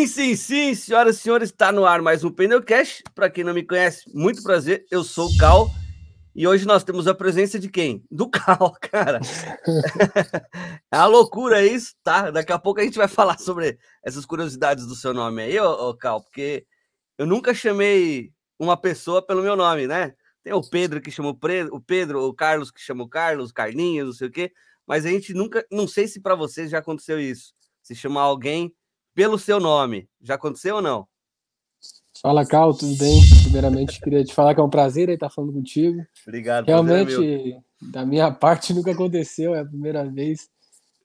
Sim, 0.00 0.06
sim, 0.06 0.34
sim, 0.34 0.74
senhoras 0.74 1.16
e 1.16 1.20
senhores, 1.20 1.50
está 1.50 1.70
no 1.70 1.84
ar 1.84 2.00
mais 2.00 2.24
um 2.24 2.30
Pneocast. 2.30 3.02
Para 3.14 3.28
quem 3.28 3.44
não 3.44 3.52
me 3.52 3.62
conhece, 3.62 4.10
muito 4.14 4.42
prazer, 4.42 4.86
eu 4.90 5.04
sou 5.04 5.28
o 5.28 5.36
Cal 5.36 5.68
e 6.34 6.48
hoje 6.48 6.64
nós 6.64 6.82
temos 6.82 7.06
a 7.06 7.14
presença 7.14 7.58
de 7.58 7.68
quem? 7.68 8.02
Do 8.10 8.26
Cal, 8.30 8.72
cara. 8.80 9.20
é 10.90 10.96
uma 10.96 11.04
loucura 11.04 11.62
isso, 11.66 11.94
tá? 12.02 12.30
Daqui 12.30 12.50
a 12.50 12.58
pouco 12.58 12.80
a 12.80 12.82
gente 12.82 12.96
vai 12.96 13.08
falar 13.08 13.38
sobre 13.38 13.78
essas 14.02 14.24
curiosidades 14.24 14.86
do 14.86 14.94
seu 14.94 15.12
nome 15.12 15.42
aí, 15.42 15.60
ô, 15.60 15.90
ô 15.90 15.94
Cal, 15.94 16.22
porque 16.22 16.64
eu 17.18 17.26
nunca 17.26 17.52
chamei 17.52 18.32
uma 18.58 18.78
pessoa 18.78 19.20
pelo 19.20 19.42
meu 19.42 19.54
nome, 19.54 19.86
né? 19.86 20.14
Tem 20.42 20.54
o 20.54 20.62
Pedro 20.62 21.02
que 21.02 21.10
chama 21.10 21.28
o 21.28 21.80
Pedro, 21.82 22.24
o 22.24 22.32
Carlos 22.32 22.70
que 22.70 22.80
chama 22.80 23.04
o 23.04 23.08
Carlos, 23.08 23.52
Carlinhos, 23.52 24.06
não 24.06 24.14
sei 24.14 24.28
o 24.28 24.32
quê, 24.32 24.50
mas 24.86 25.04
a 25.04 25.10
gente 25.10 25.34
nunca, 25.34 25.62
não 25.70 25.86
sei 25.86 26.08
se 26.08 26.22
para 26.22 26.34
vocês 26.34 26.70
já 26.70 26.78
aconteceu 26.78 27.20
isso, 27.20 27.52
se 27.82 27.94
chamar 27.94 28.22
alguém 28.22 28.74
pelo 29.14 29.38
seu 29.38 29.60
nome. 29.60 30.08
Já 30.20 30.34
aconteceu 30.34 30.76
ou 30.76 30.82
não? 30.82 31.06
Fala, 32.20 32.44
Cal, 32.44 32.74
tudo 32.74 32.96
bem? 32.96 33.20
Primeiramente, 33.44 33.98
queria 34.00 34.22
te 34.22 34.34
falar 34.34 34.54
que 34.54 34.60
é 34.60 34.62
um 34.62 34.68
prazer 34.68 35.08
estar 35.08 35.30
falando 35.30 35.54
contigo. 35.54 36.04
Obrigado. 36.26 36.68
É 36.68 36.72
Realmente, 36.72 37.56
da 37.80 38.04
minha 38.04 38.30
parte, 38.30 38.74
nunca 38.74 38.92
aconteceu, 38.92 39.54
é 39.54 39.60
a 39.60 39.64
primeira 39.64 40.04
vez. 40.04 40.48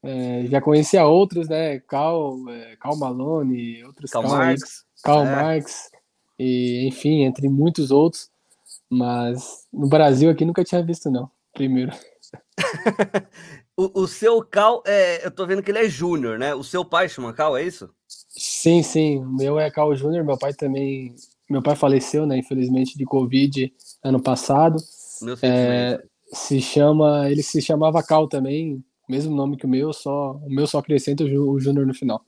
É, 0.03 0.45
já 0.47 0.59
conhecia 0.59 1.05
outros, 1.05 1.47
né? 1.47 1.79
Cal, 1.79 2.37
é, 2.49 2.75
Cal 2.75 2.97
Malone, 2.97 3.83
outros 3.85 4.11
Cal, 4.11 4.23
Cal 4.23 4.31
Marx. 4.31 4.85
Cal 5.03 5.25
é. 5.25 5.35
Marx, 5.35 5.89
e 6.37 6.85
enfim, 6.87 7.23
entre 7.23 7.47
muitos 7.47 7.91
outros. 7.91 8.29
Mas 8.89 9.65
no 9.71 9.87
Brasil 9.87 10.29
aqui 10.29 10.43
nunca 10.43 10.63
tinha 10.63 10.83
visto, 10.83 11.09
não. 11.09 11.31
Primeiro. 11.53 11.93
o, 13.77 14.01
o, 14.01 14.07
seu 14.07 14.41
Cal, 14.41 14.81
é, 14.85 15.25
eu 15.25 15.31
tô 15.31 15.45
vendo 15.45 15.61
que 15.61 15.69
ele 15.69 15.79
é 15.79 15.89
júnior, 15.89 16.39
né? 16.39 16.55
O 16.55 16.63
seu 16.63 16.85
pai 16.85 17.09
chama 17.09 17.33
Cal, 17.33 17.57
é 17.57 17.63
isso? 17.63 17.89
Sim, 18.07 18.81
sim. 18.83 19.19
O 19.19 19.29
meu 19.29 19.59
é 19.59 19.69
Cal 19.69 19.95
Júnior, 19.95 20.23
meu 20.23 20.37
pai 20.37 20.53
também. 20.53 21.15
Meu 21.49 21.61
pai 21.61 21.75
faleceu, 21.75 22.25
né? 22.25 22.37
Infelizmente, 22.37 22.97
de 22.97 23.05
Covid 23.05 23.73
ano 24.03 24.21
passado. 24.21 24.77
Meu 25.21 25.37
é, 25.41 26.01
se 26.31 26.61
chama. 26.61 27.29
Ele 27.29 27.43
se 27.43 27.61
chamava 27.61 28.03
Cal 28.03 28.27
também, 28.27 28.83
mesmo 29.07 29.35
nome 29.35 29.57
que 29.57 29.65
o 29.65 29.69
meu, 29.69 29.93
só 29.93 30.33
o 30.33 30.49
meu 30.49 30.67
só 30.67 30.79
acrescenta 30.79 31.23
o 31.23 31.59
Júnior 31.59 31.85
no 31.85 31.93
final. 31.93 32.25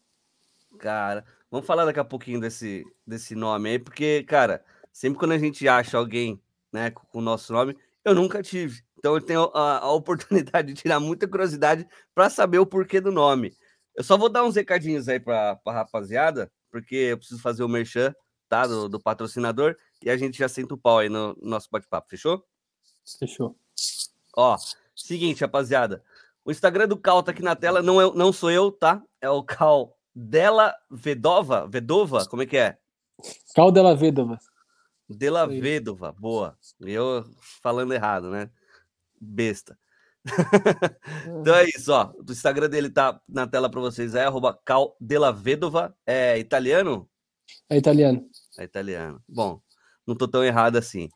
Cara, 0.78 1.26
vamos 1.50 1.66
falar 1.66 1.86
daqui 1.86 2.00
a 2.00 2.06
pouquinho 2.06 2.40
desse, 2.40 2.86
desse 3.06 3.36
nome 3.36 3.70
aí, 3.70 3.80
porque, 3.80 4.24
cara, 4.24 4.64
sempre 4.94 5.20
quando 5.20 5.32
a 5.32 5.38
gente 5.38 5.68
acha 5.68 5.98
alguém 5.98 6.40
né, 6.72 6.92
com 6.92 7.20
o 7.20 7.22
nosso 7.22 7.52
nome, 7.52 7.76
eu 8.06 8.14
nunca 8.14 8.44
tive. 8.44 8.84
Então 8.98 9.16
eu 9.16 9.22
tenho 9.22 9.52
a, 9.54 9.80
a 9.80 9.92
oportunidade 9.92 10.68
de 10.74 10.82
tirar 10.82 11.00
muita 11.00 11.28
curiosidade 11.28 11.88
para 12.14 12.30
saber 12.30 12.60
o 12.60 12.66
porquê 12.66 13.00
do 13.00 13.12
nome. 13.12 13.54
Eu 13.96 14.04
só 14.04 14.18
vou 14.18 14.30
dar 14.30 14.44
uns 14.44 14.56
recadinhos 14.56 15.08
aí 15.08 15.20
para 15.20 15.60
a 15.66 15.72
rapaziada, 15.72 16.52
porque 16.70 16.96
eu 16.96 17.18
preciso 17.18 17.42
fazer 17.42 17.64
o 17.64 17.70
merchan, 17.70 18.14
tá? 18.48 18.68
Do, 18.68 18.88
do, 18.88 19.00
patrocinador, 19.00 19.76
e 20.04 20.10
a 20.10 20.18
gente 20.18 20.38
já 20.38 20.48
senta 20.48 20.74
o 20.74 20.78
pau 20.78 21.00
aí 21.00 21.10
no, 21.10 21.36
no 21.42 21.50
nosso 21.50 21.68
bate-papo, 21.72 22.10
fechou? 22.10 22.44
Fechou. 23.20 23.56
Ó, 24.36 24.56
seguinte, 24.96 25.42
rapaziada. 25.42 26.04
O 26.46 26.52
Instagram 26.52 26.88
do 26.88 26.98
Cal 26.98 27.24
tá 27.24 27.32
aqui 27.32 27.42
na 27.42 27.56
tela, 27.56 27.82
não, 27.82 28.00
é, 28.00 28.14
não 28.14 28.32
sou 28.32 28.52
eu, 28.52 28.72
tá? 28.72 29.02
É 29.20 29.30
o 29.30 29.44
Cal 29.44 29.98
Della 30.16 30.76
Vedova, 30.90 31.68
Vedova, 31.68 32.26
como 32.28 32.44
é 32.44 32.46
que 32.46 32.58
é? 32.58 32.78
Cal 33.56 33.72
Della 33.72 33.96
Vedova. 33.96 34.40
Della 35.10 35.48
Vedova, 35.48 36.12
boa. 36.12 36.58
Eu 36.80 37.26
falando 37.62 37.94
errado, 37.94 38.30
né? 38.30 38.50
Besta. 39.20 39.78
então 41.42 41.56
é 41.56 41.66
isso, 41.66 41.92
ó. 41.92 42.14
O 42.18 42.32
Instagram 42.32 42.70
dele 42.70 42.90
tá 42.90 43.20
na 43.28 43.48
tela 43.48 43.70
para 43.70 43.80
vocês, 43.80 44.16
é 44.16 44.26
arroba 44.26 44.58
Cal 44.66 44.96
Della 45.00 45.32
Vedova. 45.32 45.96
É 46.06 46.38
italiano? 46.38 47.10
É 47.70 47.78
italiano. 47.78 48.28
É 48.58 48.64
italiano. 48.64 49.22
Bom, 49.28 49.62
não 50.06 50.16
tô 50.16 50.28
tão 50.28 50.44
errado 50.44 50.78
assim. 50.78 51.10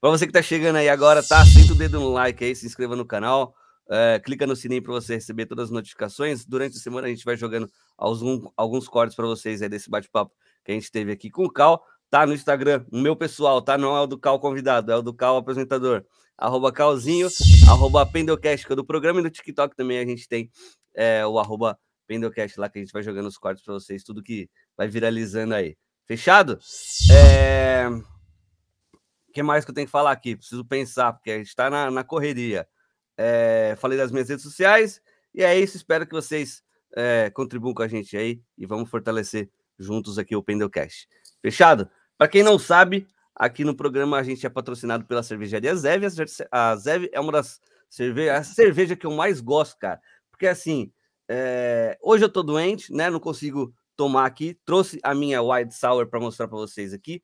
Para 0.00 0.10
você 0.10 0.26
que 0.26 0.32
tá 0.32 0.42
chegando 0.42 0.76
aí 0.76 0.88
agora, 0.88 1.22
tá? 1.22 1.44
Senta 1.44 1.72
o 1.72 1.76
dedo 1.76 2.00
no 2.00 2.10
like 2.10 2.44
aí, 2.44 2.54
se 2.54 2.66
inscreva 2.66 2.96
no 2.96 3.06
canal. 3.06 3.54
É, 3.90 4.18
clica 4.18 4.46
no 4.46 4.56
sininho 4.56 4.82
para 4.82 4.92
você 4.92 5.14
receber 5.14 5.46
todas 5.46 5.66
as 5.66 5.70
notificações. 5.70 6.44
Durante 6.44 6.76
a 6.76 6.80
semana 6.80 7.06
a 7.06 7.10
gente 7.10 7.24
vai 7.24 7.36
jogando 7.36 7.70
alguns, 7.96 8.50
alguns 8.56 8.88
cortes 8.88 9.14
para 9.14 9.26
vocês 9.26 9.60
aí 9.60 9.68
desse 9.68 9.90
bate-papo 9.90 10.32
que 10.64 10.72
a 10.72 10.74
gente 10.74 10.90
teve 10.90 11.12
aqui 11.12 11.30
com 11.30 11.44
o 11.44 11.50
Cal 11.50 11.84
tá 12.14 12.24
no 12.24 12.32
Instagram, 12.32 12.84
o 12.92 12.98
meu 13.00 13.16
pessoal, 13.16 13.60
tá? 13.60 13.76
Não 13.76 13.96
é 13.96 14.00
o 14.00 14.06
do 14.06 14.16
Cal 14.16 14.38
convidado, 14.38 14.92
é 14.92 14.96
o 14.96 15.02
do 15.02 15.12
Cal 15.12 15.36
apresentador. 15.36 16.04
Arroba 16.36 16.72
Calzinho, 16.72 17.28
arroba 17.68 18.04
Pendelcast, 18.04 18.66
que 18.66 18.72
é 18.72 18.76
do 18.76 18.84
programa, 18.84 19.20
e 19.20 19.22
no 19.22 19.30
TikTok 19.30 19.76
também 19.76 19.98
a 19.98 20.04
gente 20.04 20.28
tem 20.28 20.50
é, 20.94 21.24
o 21.26 21.38
arroba 21.38 21.78
Pendelcast 22.06 22.58
lá, 22.58 22.68
que 22.68 22.78
a 22.78 22.82
gente 22.82 22.92
vai 22.92 23.02
jogando 23.02 23.26
os 23.26 23.38
cortes 23.38 23.64
para 23.64 23.74
vocês, 23.74 24.02
tudo 24.02 24.22
que 24.22 24.48
vai 24.76 24.88
viralizando 24.88 25.54
aí. 25.54 25.76
Fechado? 26.06 26.58
É... 27.10 27.88
O 29.28 29.32
que 29.32 29.42
mais 29.42 29.64
que 29.64 29.70
eu 29.70 29.74
tenho 29.74 29.86
que 29.86 29.92
falar 29.92 30.12
aqui? 30.12 30.36
Preciso 30.36 30.64
pensar, 30.64 31.12
porque 31.12 31.30
a 31.30 31.38
gente 31.38 31.54
tá 31.54 31.70
na, 31.70 31.90
na 31.90 32.04
correria. 32.04 32.68
É... 33.16 33.74
Falei 33.78 33.96
das 33.96 34.12
minhas 34.12 34.28
redes 34.28 34.44
sociais, 34.44 35.00
e 35.34 35.42
é 35.42 35.58
isso, 35.58 35.76
espero 35.76 36.06
que 36.06 36.12
vocês 36.12 36.62
é, 36.96 37.30
contribuam 37.30 37.74
com 37.74 37.82
a 37.82 37.88
gente 37.88 38.16
aí 38.16 38.40
e 38.56 38.66
vamos 38.66 38.88
fortalecer 38.88 39.50
juntos 39.78 40.18
aqui 40.18 40.36
o 40.36 40.42
Pendelcast. 40.42 41.08
Fechado? 41.42 41.88
Para 42.16 42.28
quem 42.28 42.42
não 42.42 42.58
sabe, 42.58 43.06
aqui 43.34 43.64
no 43.64 43.74
programa 43.74 44.18
a 44.18 44.22
gente 44.22 44.46
é 44.46 44.48
patrocinado 44.48 45.04
pela 45.06 45.22
cervejaria 45.22 45.74
Zev. 45.74 46.04
A 46.50 46.76
Zev 46.76 47.08
é 47.12 47.20
uma 47.20 47.32
das 47.32 47.60
cervejas, 47.88 48.38
a 48.38 48.44
cerveja 48.44 48.96
que 48.96 49.06
eu 49.06 49.12
mais 49.12 49.40
gosto, 49.40 49.78
cara. 49.78 50.00
Porque 50.30 50.46
assim, 50.46 50.92
é... 51.28 51.98
hoje 52.02 52.24
eu 52.24 52.28
tô 52.28 52.42
doente, 52.42 52.92
né? 52.92 53.10
Não 53.10 53.20
consigo 53.20 53.74
tomar 53.96 54.26
aqui. 54.26 54.58
Trouxe 54.64 54.98
a 55.02 55.14
minha 55.14 55.42
White 55.42 55.74
Sour 55.74 56.06
para 56.08 56.20
mostrar 56.20 56.48
para 56.48 56.58
vocês 56.58 56.92
aqui. 56.92 57.22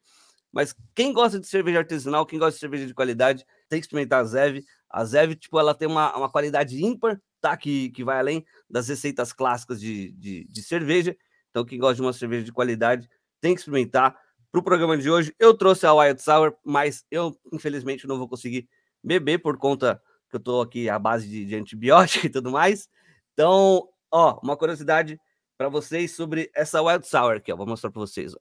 Mas 0.53 0.75
quem 0.95 1.13
gosta 1.13 1.39
de 1.39 1.47
cerveja 1.47 1.79
artesanal, 1.79 2.27
quem 2.27 2.39
gosta 2.39 2.55
de 2.55 2.61
cerveja 2.61 2.87
de 2.87 2.95
qualidade, 2.95 3.45
tem 3.69 3.79
que 3.81 3.87
experimentar 3.87 4.21
a 4.21 4.25
Zev. 4.25 4.61
A 4.89 5.05
Zev, 5.05 5.35
tipo, 5.37 5.59
ela 5.59 5.75
tem 5.75 5.87
uma, 5.87 6.17
uma 6.17 6.31
qualidade 6.31 6.85
ímpar, 6.85 7.21
tá? 7.41 7.57
Que, 7.57 7.91
que 7.91 8.03
vai 8.03 8.19
além 8.19 8.45
das 8.69 8.89
receitas 8.89 9.33
clássicas 9.33 9.81
de, 9.81 10.11
de, 10.13 10.45
de 10.49 10.63
cerveja. 10.63 11.17
Então, 11.51 11.65
quem 11.65 11.79
gosta 11.79 11.97
de 11.97 12.03
uma 12.03 12.13
cerveja 12.13 12.45
de 12.45 12.53
qualidade, 12.53 13.09
tem 13.41 13.55
que 13.55 13.61
experimentar 13.61 14.17
para 14.51 14.61
o 14.61 14.65
programa 14.65 14.97
de 14.97 15.11
hoje. 15.11 15.35
Eu 15.39 15.57
trouxe 15.57 15.87
a 15.87 15.95
Wild 15.95 16.21
Sour, 16.21 16.57
mas 16.65 17.05
eu, 17.11 17.37
infelizmente, 17.53 18.07
não 18.07 18.19
vou 18.19 18.29
conseguir 18.29 18.69
beber 19.03 19.39
por 19.39 19.57
conta 19.57 20.03
que 20.29 20.37
eu 20.37 20.39
estou 20.39 20.63
aqui 20.63 20.89
à 20.89 20.99
base 20.99 21.29
de, 21.29 21.45
de 21.45 21.57
antibiótico 21.57 22.27
e 22.27 22.31
tudo 22.31 22.51
mais. 22.51 22.89
Então, 23.33 23.89
ó, 24.11 24.39
uma 24.43 24.57
curiosidade 24.57 25.21
para 25.57 25.69
vocês 25.69 26.15
sobre 26.15 26.51
essa 26.55 26.83
Wild 26.83 27.07
Sour 27.07 27.37
aqui, 27.37 27.53
ó. 27.53 27.57
Vou 27.57 27.67
mostrar 27.67 27.91
para 27.91 28.01
vocês, 28.01 28.35
ó. 28.35 28.39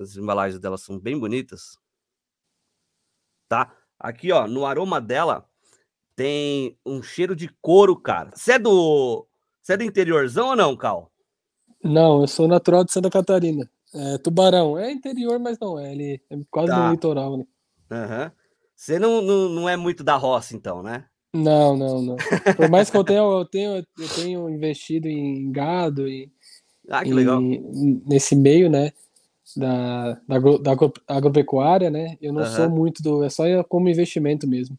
As 0.00 0.16
embalagens 0.16 0.60
delas 0.60 0.82
são 0.82 0.98
bem 0.98 1.18
bonitas. 1.18 1.78
Tá? 3.48 3.74
Aqui, 3.98 4.32
ó, 4.32 4.46
no 4.46 4.64
aroma 4.64 5.00
dela 5.00 5.48
tem 6.14 6.78
um 6.84 7.02
cheiro 7.02 7.34
de 7.34 7.48
couro, 7.60 7.96
cara. 7.96 8.30
Você 8.34 8.52
é 8.52 8.58
do, 8.58 9.26
você 9.60 9.74
é 9.74 9.76
do 9.76 9.84
interiorzão 9.84 10.48
ou 10.48 10.56
não, 10.56 10.76
Cal? 10.76 11.10
Não, 11.82 12.20
eu 12.20 12.26
sou 12.26 12.46
natural 12.46 12.84
de 12.84 12.92
Santa 12.92 13.10
Catarina. 13.10 13.70
É, 13.94 14.18
Tubarão. 14.18 14.78
É 14.78 14.90
interior, 14.90 15.38
mas 15.38 15.58
não 15.58 15.78
é. 15.78 15.92
Ele 15.92 16.20
é 16.30 16.36
quase 16.50 16.68
tá. 16.68 16.86
no 16.86 16.92
litoral, 16.92 17.36
né? 17.36 17.44
Uhum. 17.90 18.30
Você 18.74 18.98
não, 18.98 19.20
não, 19.20 19.48
não 19.48 19.68
é 19.68 19.76
muito 19.76 20.02
da 20.02 20.16
roça, 20.16 20.56
então, 20.56 20.82
né? 20.82 21.04
Não, 21.34 21.76
não, 21.76 22.02
não. 22.02 22.16
Por 22.56 22.68
mais 22.68 22.90
que 22.90 22.96
eu 22.96 23.04
tenha, 23.04 23.20
eu 23.20 23.44
tenho, 23.44 23.76
eu 23.76 24.08
tenho 24.14 24.50
investido 24.50 25.08
em 25.08 25.50
gado 25.52 26.08
e 26.08 26.32
ah, 26.88 27.04
que 27.04 27.12
legal. 27.12 27.40
nesse 27.40 28.34
meio, 28.34 28.68
né? 28.68 28.92
Da, 29.56 30.14
da, 30.26 30.38
da 30.38 30.72
agropecuária, 31.08 31.90
né? 31.90 32.16
Eu 32.20 32.32
não 32.32 32.42
uhum. 32.42 32.50
sou 32.50 32.70
muito 32.70 33.02
do. 33.02 33.24
É 33.24 33.30
só 33.30 33.44
como 33.64 33.88
investimento 33.88 34.46
mesmo. 34.46 34.78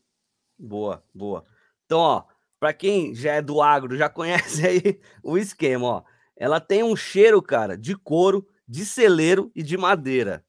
Boa, 0.57 1.03
boa. 1.13 1.45
Então, 1.85 1.99
ó, 1.99 2.23
para 2.59 2.73
quem 2.73 3.13
já 3.15 3.33
é 3.33 3.41
do 3.41 3.61
agro, 3.61 3.97
já 3.97 4.09
conhece 4.09 4.65
aí 4.67 4.99
o 5.23 5.37
esquema, 5.37 5.85
ó. 5.87 6.03
Ela 6.35 6.59
tem 6.59 6.83
um 6.83 6.95
cheiro, 6.95 7.41
cara, 7.41 7.77
de 7.77 7.95
couro 7.95 8.47
de 8.67 8.85
celeiro 8.85 9.51
e 9.55 9.63
de 9.63 9.77
madeira. 9.77 10.45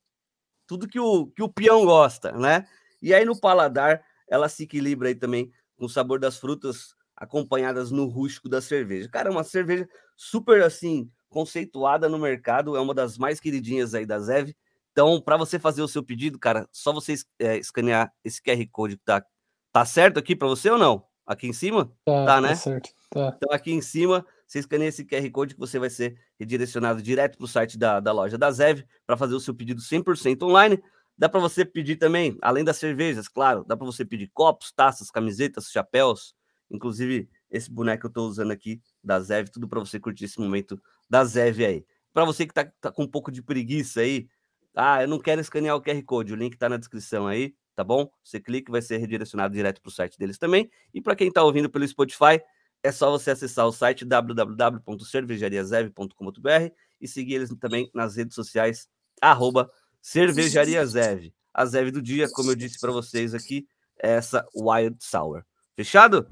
Tudo 0.66 0.88
que 0.88 1.00
o, 1.00 1.26
que 1.26 1.42
o 1.42 1.48
peão 1.48 1.84
gosta, 1.84 2.32
né? 2.32 2.66
E 3.00 3.12
aí 3.12 3.24
no 3.24 3.38
paladar, 3.38 4.02
ela 4.28 4.48
se 4.48 4.64
equilibra 4.64 5.08
aí 5.08 5.14
também 5.14 5.50
com 5.76 5.86
o 5.86 5.88
sabor 5.88 6.18
das 6.20 6.38
frutas 6.38 6.94
acompanhadas 7.16 7.90
no 7.90 8.06
rústico 8.06 8.48
da 8.48 8.60
cerveja. 8.60 9.08
Cara, 9.08 9.28
é 9.28 9.32
uma 9.32 9.44
cerveja 9.44 9.88
super 10.16 10.62
assim 10.62 11.10
conceituada 11.28 12.08
no 12.08 12.18
mercado, 12.18 12.76
é 12.76 12.80
uma 12.80 12.94
das 12.94 13.16
mais 13.16 13.40
queridinhas 13.40 13.94
aí 13.94 14.04
da 14.04 14.18
Zev. 14.18 14.54
Então, 14.92 15.20
para 15.20 15.36
você 15.36 15.58
fazer 15.58 15.82
o 15.82 15.88
seu 15.88 16.02
pedido, 16.02 16.38
cara, 16.38 16.68
só 16.70 16.92
você 16.92 17.14
é, 17.38 17.56
escanear 17.56 18.12
esse 18.22 18.40
QR 18.42 18.64
Code 18.70 18.96
que 18.98 19.04
tá, 19.04 19.24
tá 19.72 19.84
certo 19.84 20.18
aqui 20.18 20.36
para 20.36 20.48
você 20.48 20.70
ou 20.70 20.78
não? 20.78 21.04
Aqui 21.26 21.46
em 21.46 21.52
cima? 21.52 21.86
Tá, 22.04 22.26
tá 22.26 22.40
né? 22.40 22.48
Tá 22.50 22.56
certo. 22.56 22.90
Tá. 23.10 23.32
Então, 23.36 23.54
aqui 23.54 23.72
em 23.72 23.80
cima 23.80 24.26
você 24.52 24.58
escaneia 24.58 24.90
esse 24.90 25.02
QR 25.02 25.30
Code 25.30 25.54
que 25.54 25.60
você 25.60 25.78
vai 25.78 25.88
ser 25.88 26.14
redirecionado 26.38 27.00
direto 27.00 27.38
para 27.38 27.44
o 27.46 27.48
site 27.48 27.78
da, 27.78 28.00
da 28.00 28.12
loja 28.12 28.36
da 28.36 28.50
Zev 28.50 28.82
para 29.06 29.16
fazer 29.16 29.34
o 29.34 29.40
seu 29.40 29.54
pedido 29.54 29.80
100% 29.80 30.42
online. 30.42 30.78
Dá 31.16 31.26
para 31.26 31.40
você 31.40 31.64
pedir 31.64 31.96
também, 31.96 32.36
além 32.42 32.62
das 32.62 32.76
cervejas, 32.76 33.28
claro, 33.28 33.64
dá 33.64 33.74
para 33.74 33.86
você 33.86 34.04
pedir 34.04 34.30
copos, 34.34 34.70
taças, 34.70 35.10
camisetas, 35.10 35.70
chapéus, 35.70 36.34
inclusive 36.70 37.30
esse 37.50 37.70
boneco 37.70 38.00
que 38.00 38.06
eu 38.06 38.08
estou 38.08 38.28
usando 38.28 38.50
aqui 38.50 38.78
da 39.02 39.20
Zev, 39.20 39.48
tudo 39.48 39.66
para 39.66 39.80
você 39.80 39.98
curtir 39.98 40.26
esse 40.26 40.38
momento 40.38 40.78
da 41.08 41.24
Zev 41.24 41.64
aí. 41.64 41.86
para 42.12 42.26
você 42.26 42.46
que 42.46 42.52
tá, 42.52 42.70
tá, 42.78 42.92
com 42.92 43.04
um 43.04 43.08
pouco 43.08 43.32
de 43.32 43.42
preguiça 43.42 44.00
aí, 44.00 44.28
ah, 44.74 45.02
eu 45.02 45.08
não 45.08 45.18
quero 45.18 45.40
escanear 45.40 45.76
o 45.76 45.82
QR 45.82 46.02
Code, 46.02 46.32
o 46.32 46.36
link 46.36 46.58
tá 46.58 46.68
na 46.68 46.76
descrição 46.76 47.26
aí, 47.26 47.54
tá 47.74 47.82
bom? 47.82 48.10
Você 48.22 48.38
clica 48.38 48.70
e 48.70 48.72
vai 48.72 48.82
ser 48.82 48.98
redirecionado 48.98 49.54
direto 49.54 49.80
para 49.80 49.88
o 49.88 49.92
site 49.92 50.18
deles 50.18 50.36
também. 50.36 50.70
E 50.92 51.00
para 51.00 51.16
quem 51.16 51.28
está 51.28 51.42
ouvindo 51.42 51.70
pelo 51.70 51.88
Spotify, 51.88 52.40
é 52.82 52.90
só 52.90 53.10
você 53.10 53.30
acessar 53.30 53.66
o 53.66 53.72
site 53.72 54.02
www.cervejariazev.com.br 54.04 56.74
e 57.00 57.06
seguir 57.06 57.34
eles 57.34 57.54
também 57.60 57.88
nas 57.94 58.16
redes 58.16 58.34
sociais, 58.34 58.88
arroba 59.20 59.70
cervejariazev. 60.00 61.32
A 61.54 61.66
Zev 61.66 61.90
do 61.90 62.00
dia, 62.00 62.26
como 62.32 62.50
eu 62.50 62.56
disse 62.56 62.80
para 62.80 62.90
vocês 62.90 63.34
aqui, 63.34 63.68
é 64.02 64.12
essa 64.12 64.46
Wild 64.54 64.96
Sour. 65.00 65.44
Fechado? 65.76 66.26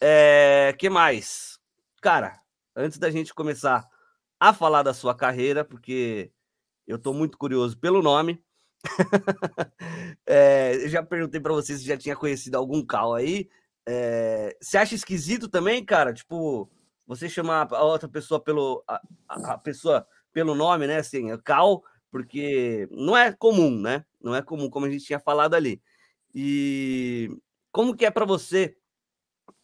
É, 0.00 0.74
que 0.78 0.88
mais? 0.88 1.58
Cara, 2.00 2.40
antes 2.74 2.98
da 2.98 3.10
gente 3.10 3.34
começar 3.34 3.86
a 4.38 4.54
falar 4.54 4.82
da 4.82 4.94
sua 4.94 5.14
carreira, 5.14 5.64
porque 5.64 6.32
eu 6.86 6.96
estou 6.96 7.12
muito 7.12 7.36
curioso 7.36 7.76
pelo 7.76 8.00
nome, 8.00 8.42
é, 10.26 10.76
eu 10.76 10.88
já 10.88 11.02
perguntei 11.02 11.40
para 11.40 11.52
você 11.52 11.76
se 11.76 11.84
já 11.84 11.96
tinha 11.96 12.16
conhecido 12.16 12.56
algum 12.56 12.84
Cal 12.84 13.14
aí. 13.14 13.48
É, 13.86 14.56
você 14.60 14.78
acha 14.78 14.94
esquisito 14.94 15.48
também, 15.48 15.84
cara? 15.84 16.12
Tipo, 16.12 16.70
você 17.06 17.28
chamar 17.28 17.68
a 17.72 17.82
outra 17.82 18.08
pessoa 18.08 18.40
pelo 18.40 18.84
a, 18.86 19.00
a 19.28 19.58
pessoa 19.58 20.06
pelo 20.32 20.54
nome, 20.54 20.86
né? 20.86 20.98
Assim, 20.98 21.36
Cal, 21.38 21.82
porque 22.10 22.88
não 22.90 23.16
é 23.16 23.32
comum, 23.32 23.80
né? 23.80 24.04
Não 24.20 24.34
é 24.34 24.42
comum, 24.42 24.68
como 24.68 24.86
a 24.86 24.90
gente 24.90 25.04
tinha 25.04 25.18
falado 25.18 25.54
ali. 25.54 25.80
E 26.34 27.30
como 27.72 27.94
que 27.94 28.04
é 28.04 28.10
para 28.10 28.24
você 28.24 28.76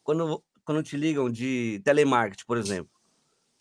quando, 0.03 0.43
quando 0.65 0.83
te 0.83 0.97
ligam 0.97 1.31
de 1.31 1.81
telemarketing, 1.85 2.45
por 2.47 2.57
exemplo? 2.57 2.91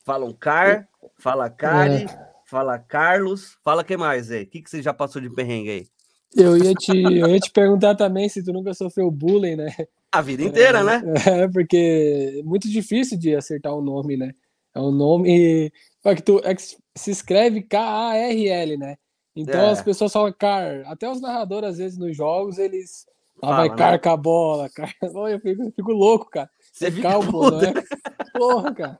Falam 0.04 0.32
car, 0.34 0.88
fala 1.18 1.50
Cari, 1.50 2.04
é. 2.04 2.30
fala 2.46 2.78
Carlos, 2.78 3.58
fala 3.64 3.84
que 3.84 3.98
mais 3.98 4.30
aí? 4.32 4.44
O 4.44 4.48
que, 4.48 4.62
que 4.62 4.70
você 4.70 4.82
já 4.82 4.94
passou 4.94 5.22
de 5.22 5.30
perrengue 5.30 5.70
aí? 5.70 5.88
Eu 6.36 6.58
ia, 6.58 6.74
te, 6.74 6.92
eu 6.92 7.28
ia 7.28 7.40
te 7.40 7.50
perguntar 7.50 7.96
também 7.96 8.28
se 8.28 8.44
tu 8.44 8.52
nunca 8.52 8.74
sofreu 8.74 9.10
bullying, 9.10 9.56
né? 9.56 9.70
A 10.12 10.22
vida 10.22 10.44
inteira, 10.44 10.80
é, 10.80 10.84
né? 10.84 11.02
É, 11.44 11.48
porque 11.48 12.40
é 12.40 12.44
muito 12.44 12.70
difícil 12.70 13.18
de 13.18 13.36
acertar 13.36 13.74
o 13.74 13.82
nome, 13.82 14.16
né? 14.16 14.34
É 14.74 14.80
um 14.80 14.92
nome 14.92 15.72
é 16.04 16.16
que, 16.16 16.22
tu, 16.22 16.40
é 16.44 16.54
que 16.54 16.62
se 16.62 17.12
escreve 17.12 17.64
K-A-R-L, 17.64 18.78
né? 18.78 18.98
Então 19.36 19.60
é. 19.60 19.72
as 19.72 19.82
pessoas 19.82 20.14
falam 20.14 20.32
car. 20.32 20.84
Até 20.86 21.10
os 21.10 21.20
narradores, 21.20 21.72
às 21.72 21.78
vezes, 21.78 21.98
nos 21.98 22.16
jogos, 22.16 22.58
eles. 22.58 23.06
Ah, 23.38 23.48
Fala, 23.48 23.56
vai 23.58 23.70
né? 23.70 23.76
carca 23.76 24.14
a 24.14 24.18
bola, 24.18 24.70
car... 24.74 24.94
eu, 25.02 25.40
fico, 25.40 25.64
eu 25.64 25.72
fico 25.72 25.92
louco, 25.92 26.30
cara. 26.30 26.50
Você 26.72 26.90
fica 26.90 27.10
calmo, 27.10 27.52
não 27.52 27.62
é? 27.62 27.74
Porra, 28.34 28.74
cara. 28.74 29.00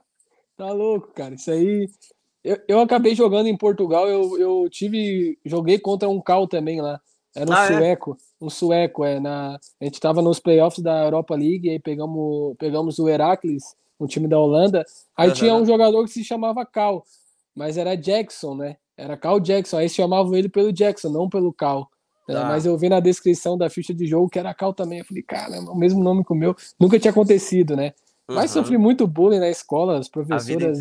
Tá 0.56 0.72
louco, 0.72 1.08
cara. 1.14 1.34
Isso 1.34 1.50
aí. 1.50 1.88
Eu, 2.44 2.58
eu 2.68 2.80
acabei 2.80 3.14
jogando 3.14 3.46
em 3.46 3.56
Portugal, 3.56 4.08
eu, 4.08 4.38
eu 4.38 4.68
tive. 4.70 5.38
Joguei 5.44 5.78
contra 5.78 6.08
um 6.08 6.20
Cal 6.20 6.46
também 6.46 6.80
lá. 6.80 7.00
Era 7.36 7.50
um 7.50 7.52
ah, 7.52 7.64
é? 7.64 7.76
sueco. 7.76 8.16
É? 8.18 8.44
Um 8.44 8.50
sueco, 8.50 9.04
é. 9.04 9.20
Na, 9.20 9.58
a 9.80 9.84
gente 9.84 10.00
tava 10.00 10.22
nos 10.22 10.40
playoffs 10.40 10.82
da 10.82 11.04
Europa 11.04 11.34
League, 11.34 11.68
aí 11.68 11.78
pegamos, 11.78 12.56
pegamos 12.58 12.98
o 12.98 13.08
Heracles, 13.08 13.76
um 14.00 14.06
time 14.06 14.26
da 14.26 14.38
Holanda. 14.38 14.84
Aí 15.14 15.28
uhum. 15.28 15.34
tinha 15.34 15.54
um 15.54 15.66
jogador 15.66 16.02
que 16.04 16.10
se 16.10 16.24
chamava 16.24 16.64
Cal, 16.64 17.04
mas 17.54 17.76
era 17.76 17.94
Jackson, 17.94 18.54
né? 18.54 18.76
Era 18.96 19.16
Cal 19.16 19.38
Jackson. 19.38 19.76
Aí 19.76 19.88
chamavam 19.88 20.34
ele 20.34 20.48
pelo 20.48 20.72
Jackson, 20.72 21.10
não 21.10 21.28
pelo 21.28 21.52
Cal. 21.52 21.88
Tá. 22.26 22.44
mas 22.46 22.66
eu 22.66 22.76
vi 22.76 22.88
na 22.88 22.98
descrição 22.98 23.56
da 23.56 23.70
ficha 23.70 23.94
de 23.94 24.04
jogo 24.04 24.28
que 24.28 24.36
era 24.36 24.52
Cal 24.52 24.74
também. 24.74 24.98
Eu 24.98 25.04
falei, 25.04 25.22
cara, 25.22 25.54
é 25.54 25.60
o 25.60 25.76
mesmo 25.76 26.02
nome 26.02 26.24
que 26.24 26.32
o 26.32 26.36
meu. 26.36 26.56
Nunca 26.80 26.98
tinha 26.98 27.12
acontecido, 27.12 27.76
né? 27.76 27.92
Uhum. 28.28 28.34
Mas 28.34 28.50
sofri 28.50 28.76
muito 28.76 29.06
bullying 29.06 29.38
na 29.38 29.48
escola, 29.48 29.98
as 29.98 30.08
professoras. 30.08 30.80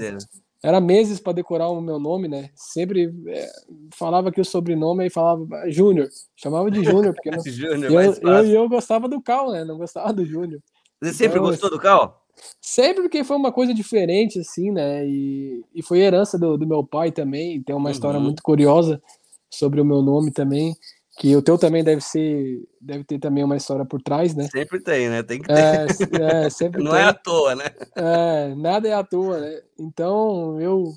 Era 0.65 0.81
meses 0.81 1.19
para 1.19 1.33
decorar 1.33 1.69
o 1.69 1.79
meu 1.79 1.99
nome, 1.99 2.27
né? 2.27 2.49
Sempre 2.55 3.13
é, 3.27 3.51
falava 3.93 4.31
que 4.31 4.41
o 4.41 4.45
sobrenome 4.45 5.03
aí 5.03 5.09
falava 5.09 5.45
Júnior. 5.69 6.09
Chamava 6.35 6.71
de 6.71 6.83
Júnior, 6.83 7.13
porque 7.13 7.29
não... 7.31 7.39
Júnior, 7.45 7.91
eu, 7.91 8.13
eu, 8.13 8.45
eu, 8.45 8.69
gostava 8.69 9.07
do 9.07 9.21
Cal, 9.21 9.51
né? 9.51 9.63
Não 9.63 9.77
gostava 9.77 10.11
do 10.11 10.25
Júnior. 10.25 10.61
Você 11.01 11.13
sempre 11.13 11.37
então, 11.37 11.49
gostou 11.49 11.69
do 11.69 11.79
Cal? 11.79 12.21
Sempre 12.59 13.03
porque 13.03 13.23
foi 13.23 13.37
uma 13.37 13.51
coisa 13.51 13.73
diferente, 13.73 14.39
assim, 14.39 14.71
né? 14.71 15.07
E, 15.07 15.63
e 15.73 15.83
foi 15.83 15.99
herança 15.99 16.37
do, 16.37 16.57
do 16.57 16.67
meu 16.67 16.83
pai 16.83 17.11
também. 17.11 17.61
Tem 17.61 17.75
uma 17.75 17.85
uhum. 17.85 17.91
história 17.91 18.19
muito 18.19 18.41
curiosa 18.41 19.01
sobre 19.49 19.79
o 19.79 19.85
meu 19.85 20.01
nome 20.01 20.31
também 20.31 20.75
que 21.17 21.33
o 21.35 21.41
teu 21.41 21.57
também 21.57 21.83
deve 21.83 22.01
ser, 22.01 22.67
deve 22.79 23.05
ter 23.05 23.19
também 23.19 23.43
uma 23.43 23.55
história 23.55 23.85
por 23.85 24.01
trás, 24.01 24.35
né? 24.35 24.49
Sempre 24.51 24.81
tem, 24.81 25.07
né? 25.07 25.23
Tem 25.23 25.41
que 25.41 25.49
é, 25.49 25.85
ter. 25.85 26.21
É, 26.21 26.45
é, 26.45 26.49
sempre 26.49 26.83
Não 26.83 26.91
tem. 26.91 26.99
é 26.99 27.03
à 27.03 27.13
toa, 27.13 27.55
né? 27.55 27.65
É, 27.95 28.55
nada 28.55 28.87
é 28.87 28.93
à 28.93 29.03
toa, 29.03 29.39
né? 29.39 29.61
Então, 29.79 30.59
eu... 30.59 30.93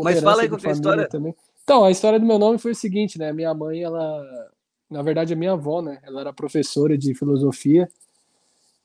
Mas 0.00 0.20
fala 0.20 0.42
aí 0.42 0.48
com 0.48 0.56
a 0.56 0.72
história. 0.72 1.08
Também. 1.08 1.34
Então, 1.64 1.84
a 1.84 1.90
história 1.90 2.20
do 2.20 2.26
meu 2.26 2.38
nome 2.38 2.58
foi 2.58 2.72
o 2.72 2.76
seguinte, 2.76 3.18
né? 3.18 3.32
Minha 3.32 3.54
mãe, 3.54 3.82
ela... 3.82 4.22
Na 4.90 5.00
verdade, 5.00 5.32
a 5.32 5.36
minha 5.36 5.52
avó, 5.52 5.80
né? 5.80 6.00
Ela 6.02 6.20
era 6.20 6.32
professora 6.34 6.98
de 6.98 7.14
filosofia 7.14 7.88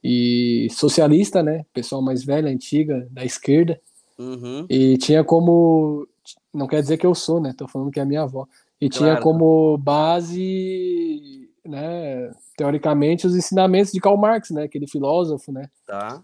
e 0.02 0.70
socialista, 0.72 1.44
né? 1.44 1.66
Pessoal 1.74 2.02
mais 2.02 2.24
velha, 2.24 2.50
antiga, 2.50 3.06
da 3.12 3.26
esquerda. 3.26 3.80
Uhum. 4.18 4.66
E 4.70 4.98
tinha 4.98 5.22
como... 5.22 6.08
Não 6.54 6.66
quer 6.66 6.82
dizer 6.82 6.98
que 6.98 7.06
eu 7.06 7.14
sou, 7.14 7.42
né? 7.42 7.54
Tô 7.58 7.68
falando 7.68 7.92
que 7.92 8.00
é 8.00 8.04
a 8.04 8.06
minha 8.06 8.22
avó 8.22 8.48
e 8.80 8.90
claro. 8.90 9.06
tinha 9.06 9.22
como 9.22 9.78
base, 9.78 11.50
né, 11.66 12.32
teoricamente, 12.56 13.26
os 13.26 13.36
ensinamentos 13.36 13.92
de 13.92 14.00
Karl 14.00 14.18
Marx, 14.18 14.52
né, 14.52 14.64
aquele 14.64 14.88
filósofo, 14.88 15.52
né. 15.52 15.68
Tá. 15.86 16.24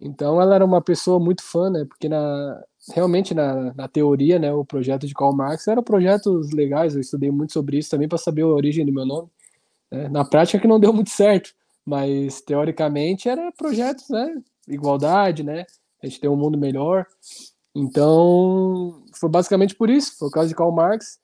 Então 0.00 0.40
ela 0.40 0.54
era 0.54 0.64
uma 0.64 0.80
pessoa 0.80 1.18
muito 1.18 1.42
fã, 1.42 1.68
né, 1.70 1.84
porque 1.84 2.08
na, 2.08 2.62
realmente 2.94 3.34
na, 3.34 3.74
na 3.74 3.88
teoria, 3.88 4.38
né, 4.38 4.52
o 4.52 4.64
projeto 4.64 5.06
de 5.06 5.14
Karl 5.14 5.34
Marx 5.34 5.66
era 5.66 5.82
projetos 5.82 6.52
legais, 6.52 6.94
eu 6.94 7.00
estudei 7.00 7.30
muito 7.30 7.52
sobre 7.52 7.78
isso 7.78 7.90
também 7.90 8.08
para 8.08 8.18
saber 8.18 8.42
a 8.42 8.46
origem 8.46 8.86
do 8.86 8.92
meu 8.92 9.04
nome. 9.04 9.28
Né. 9.90 10.08
Na 10.08 10.24
prática 10.24 10.60
que 10.60 10.68
não 10.68 10.78
deu 10.78 10.92
muito 10.92 11.10
certo, 11.10 11.50
mas 11.84 12.40
teoricamente 12.40 13.28
era 13.28 13.50
projetos, 13.52 14.08
né, 14.08 14.40
igualdade, 14.68 15.42
né, 15.42 15.66
a 16.00 16.06
gente 16.06 16.20
ter 16.20 16.28
um 16.28 16.36
mundo 16.36 16.56
melhor. 16.56 17.04
Então, 17.74 19.02
foi 19.14 19.28
basicamente 19.28 19.74
por 19.74 19.90
isso, 19.90 20.16
foi 20.16 20.28
o 20.28 20.30
caso 20.30 20.48
de 20.48 20.54
Karl 20.54 20.72
Marx. 20.72 21.18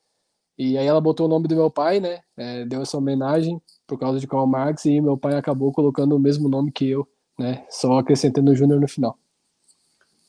E 0.57 0.79
aí 0.79 0.87
ela 0.87 1.01
botou 1.01 1.27
o 1.27 1.29
nome 1.29 1.49
do 1.49 1.57
meu 1.57 1.71
pai, 1.71 2.01
né? 2.01 2.21
É, 2.37 2.65
deu 2.65 2.83
essa 2.83 2.97
homenagem 2.97 3.61
por 3.87 3.99
causa 3.99 4.21
de 4.21 4.27
Karl 4.27 4.47
Marx 4.47 4.85
e 4.85 5.01
meu 5.01 5.17
pai 5.17 5.35
acabou 5.35 5.73
colocando 5.73 6.15
o 6.15 6.19
mesmo 6.19 6.49
nome 6.49 6.71
que 6.71 6.89
eu, 6.89 7.07
né? 7.39 7.67
Só 7.69 7.99
acrescentando 7.99 8.53
o 8.53 8.55
Júnior 8.55 8.81
no 8.81 8.89
final. 8.89 9.19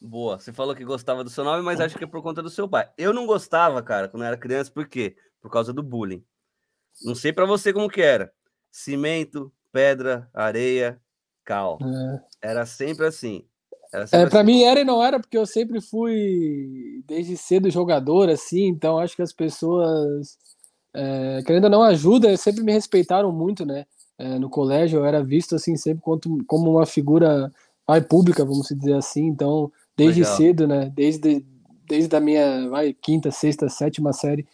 Boa. 0.01 0.39
Você 0.39 0.51
falou 0.51 0.75
que 0.75 0.83
gostava 0.83 1.23
do 1.23 1.29
seu 1.29 1.43
nome, 1.43 1.63
mas 1.63 1.79
acho 1.79 1.97
que 1.97 2.03
é 2.03 2.07
por 2.07 2.21
conta 2.21 2.41
do 2.41 2.49
seu 2.49 2.67
pai. 2.67 2.89
Eu 2.97 3.13
não 3.13 3.25
gostava, 3.25 3.81
cara, 3.81 4.07
quando 4.07 4.23
eu 4.23 4.27
era 4.27 4.37
criança, 4.37 4.71
por 4.71 4.87
quê? 4.87 5.15
Por 5.41 5.51
causa 5.51 5.71
do 5.71 5.81
bullying. 5.81 6.23
Não 7.03 7.15
sei 7.15 7.33
para 7.33 7.45
você 7.45 7.73
como 7.73 7.89
que 7.89 8.01
era. 8.01 8.31
Cimento, 8.71 9.51
pedra, 9.71 10.29
areia, 10.33 11.01
cal. 11.43 11.77
É. 12.41 12.49
Era 12.49 12.65
sempre 12.65 13.05
assim. 13.05 13.45
É, 14.11 14.25
para 14.25 14.41
assim. 14.41 14.51
mim 14.51 14.63
era 14.63 14.79
e 14.79 14.85
não 14.85 15.03
era, 15.03 15.19
porque 15.19 15.37
eu 15.37 15.45
sempre 15.45 15.81
fui 15.81 17.01
desde 17.07 17.37
cedo 17.37 17.69
jogador, 17.69 18.29
assim, 18.29 18.67
então 18.67 18.97
acho 18.99 19.15
que 19.15 19.21
as 19.21 19.33
pessoas, 19.33 20.37
é, 20.93 21.41
querendo 21.45 21.65
ou 21.65 21.69
não, 21.69 21.81
ajuda, 21.81 22.35
sempre 22.37 22.63
me 22.63 22.71
respeitaram 22.71 23.31
muito, 23.31 23.65
né? 23.65 23.85
É, 24.17 24.39
no 24.39 24.49
colégio 24.49 24.99
eu 24.99 25.05
era 25.05 25.23
visto, 25.23 25.55
assim, 25.55 25.75
sempre 25.75 26.01
como, 26.01 26.43
como 26.45 26.71
uma 26.71 26.85
figura 26.85 27.51
vai, 27.87 28.01
pública, 28.01 28.45
vamos 28.45 28.67
dizer 28.67 28.95
assim, 28.95 29.25
então, 29.27 29.71
desde 29.95 30.21
Legal. 30.21 30.37
cedo, 30.37 30.67
né? 30.67 30.91
Desde, 30.95 31.45
desde 31.87 32.15
a 32.15 32.19
minha 32.19 32.69
vai, 32.69 32.93
quinta, 32.93 33.31
sexta, 33.31 33.69
sétima 33.69 34.13
série, 34.13 34.45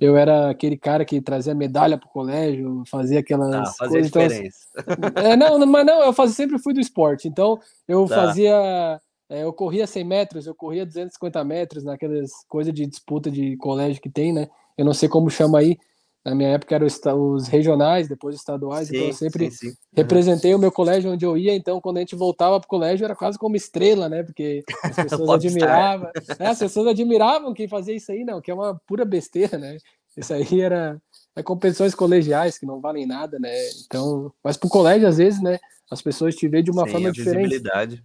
eu 0.00 0.16
era 0.16 0.48
aquele 0.48 0.78
cara 0.78 1.04
que 1.04 1.20
trazia 1.20 1.54
medalha 1.54 1.98
pro 1.98 2.08
colégio, 2.08 2.82
fazia 2.86 3.20
aquelas 3.20 3.52
ah, 3.52 3.64
fazia 3.78 4.00
coisas. 4.00 4.08
Então, 4.08 4.22
diferença. 4.22 4.58
Então, 5.06 5.22
é, 5.22 5.36
não, 5.36 5.66
mas 5.66 5.86
não, 5.86 6.02
eu 6.02 6.12
fazia, 6.14 6.34
sempre 6.34 6.58
fui 6.58 6.72
do 6.72 6.80
esporte. 6.80 7.28
Então, 7.28 7.60
eu 7.86 8.06
tá. 8.06 8.14
fazia. 8.14 9.00
É, 9.28 9.44
eu 9.44 9.52
corria 9.52 9.86
100 9.86 10.04
metros, 10.04 10.46
eu 10.46 10.54
corria 10.54 10.86
250 10.86 11.44
metros, 11.44 11.84
naquelas 11.84 12.30
coisas 12.48 12.72
de 12.72 12.86
disputa 12.86 13.30
de 13.30 13.56
colégio 13.58 14.02
que 14.02 14.10
tem, 14.10 14.32
né? 14.32 14.48
Eu 14.76 14.84
não 14.84 14.94
sei 14.94 15.08
como 15.08 15.30
chama 15.30 15.58
aí, 15.58 15.78
na 16.24 16.34
minha 16.34 16.50
época 16.50 16.74
eram 16.74 16.86
os 16.86 17.48
regionais, 17.48 18.08
depois 18.08 18.36
estaduais, 18.36 18.88
sim, 18.88 18.96
então 18.96 19.08
eu 19.08 19.14
sempre 19.14 19.50
sim, 19.50 19.70
sim. 19.70 19.76
representei 19.94 20.52
uhum. 20.52 20.58
o 20.58 20.60
meu 20.60 20.72
colégio 20.72 21.10
onde 21.10 21.24
eu 21.24 21.36
ia, 21.36 21.54
então 21.54 21.80
quando 21.80 21.96
a 21.96 22.00
gente 22.00 22.14
voltava 22.14 22.60
para 22.60 22.66
o 22.66 22.68
colégio 22.68 23.04
era 23.04 23.16
quase 23.16 23.38
como 23.38 23.56
estrela, 23.56 24.08
né? 24.08 24.22
Porque 24.22 24.62
as 24.82 24.96
pessoas 24.96 25.30
admiravam, 25.30 26.10
né? 26.38 26.46
as 26.46 26.58
pessoas 26.58 26.86
admiravam 26.88 27.54
quem 27.54 27.68
fazia 27.68 27.94
isso 27.94 28.12
aí, 28.12 28.24
não, 28.24 28.40
que 28.40 28.50
é 28.50 28.54
uma 28.54 28.78
pura 28.86 29.04
besteira, 29.04 29.56
né? 29.56 29.78
Isso 30.16 30.34
aí 30.34 30.60
era 30.60 31.00
é 31.36 31.42
competições 31.42 31.94
colegiais 31.94 32.58
que 32.58 32.66
não 32.66 32.80
valem 32.80 33.06
nada, 33.06 33.38
né? 33.38 33.52
Então, 33.84 34.32
mas 34.42 34.56
para 34.56 34.66
o 34.66 34.70
colégio 34.70 35.06
às 35.08 35.18
vezes, 35.18 35.42
né? 35.42 35.58
As 35.90 36.00
pessoas 36.00 36.36
te 36.36 36.46
veem 36.46 36.62
de 36.62 36.70
uma 36.70 36.84
Sim, 36.86 36.92
forma 36.92 37.10
diferente. 37.10 37.60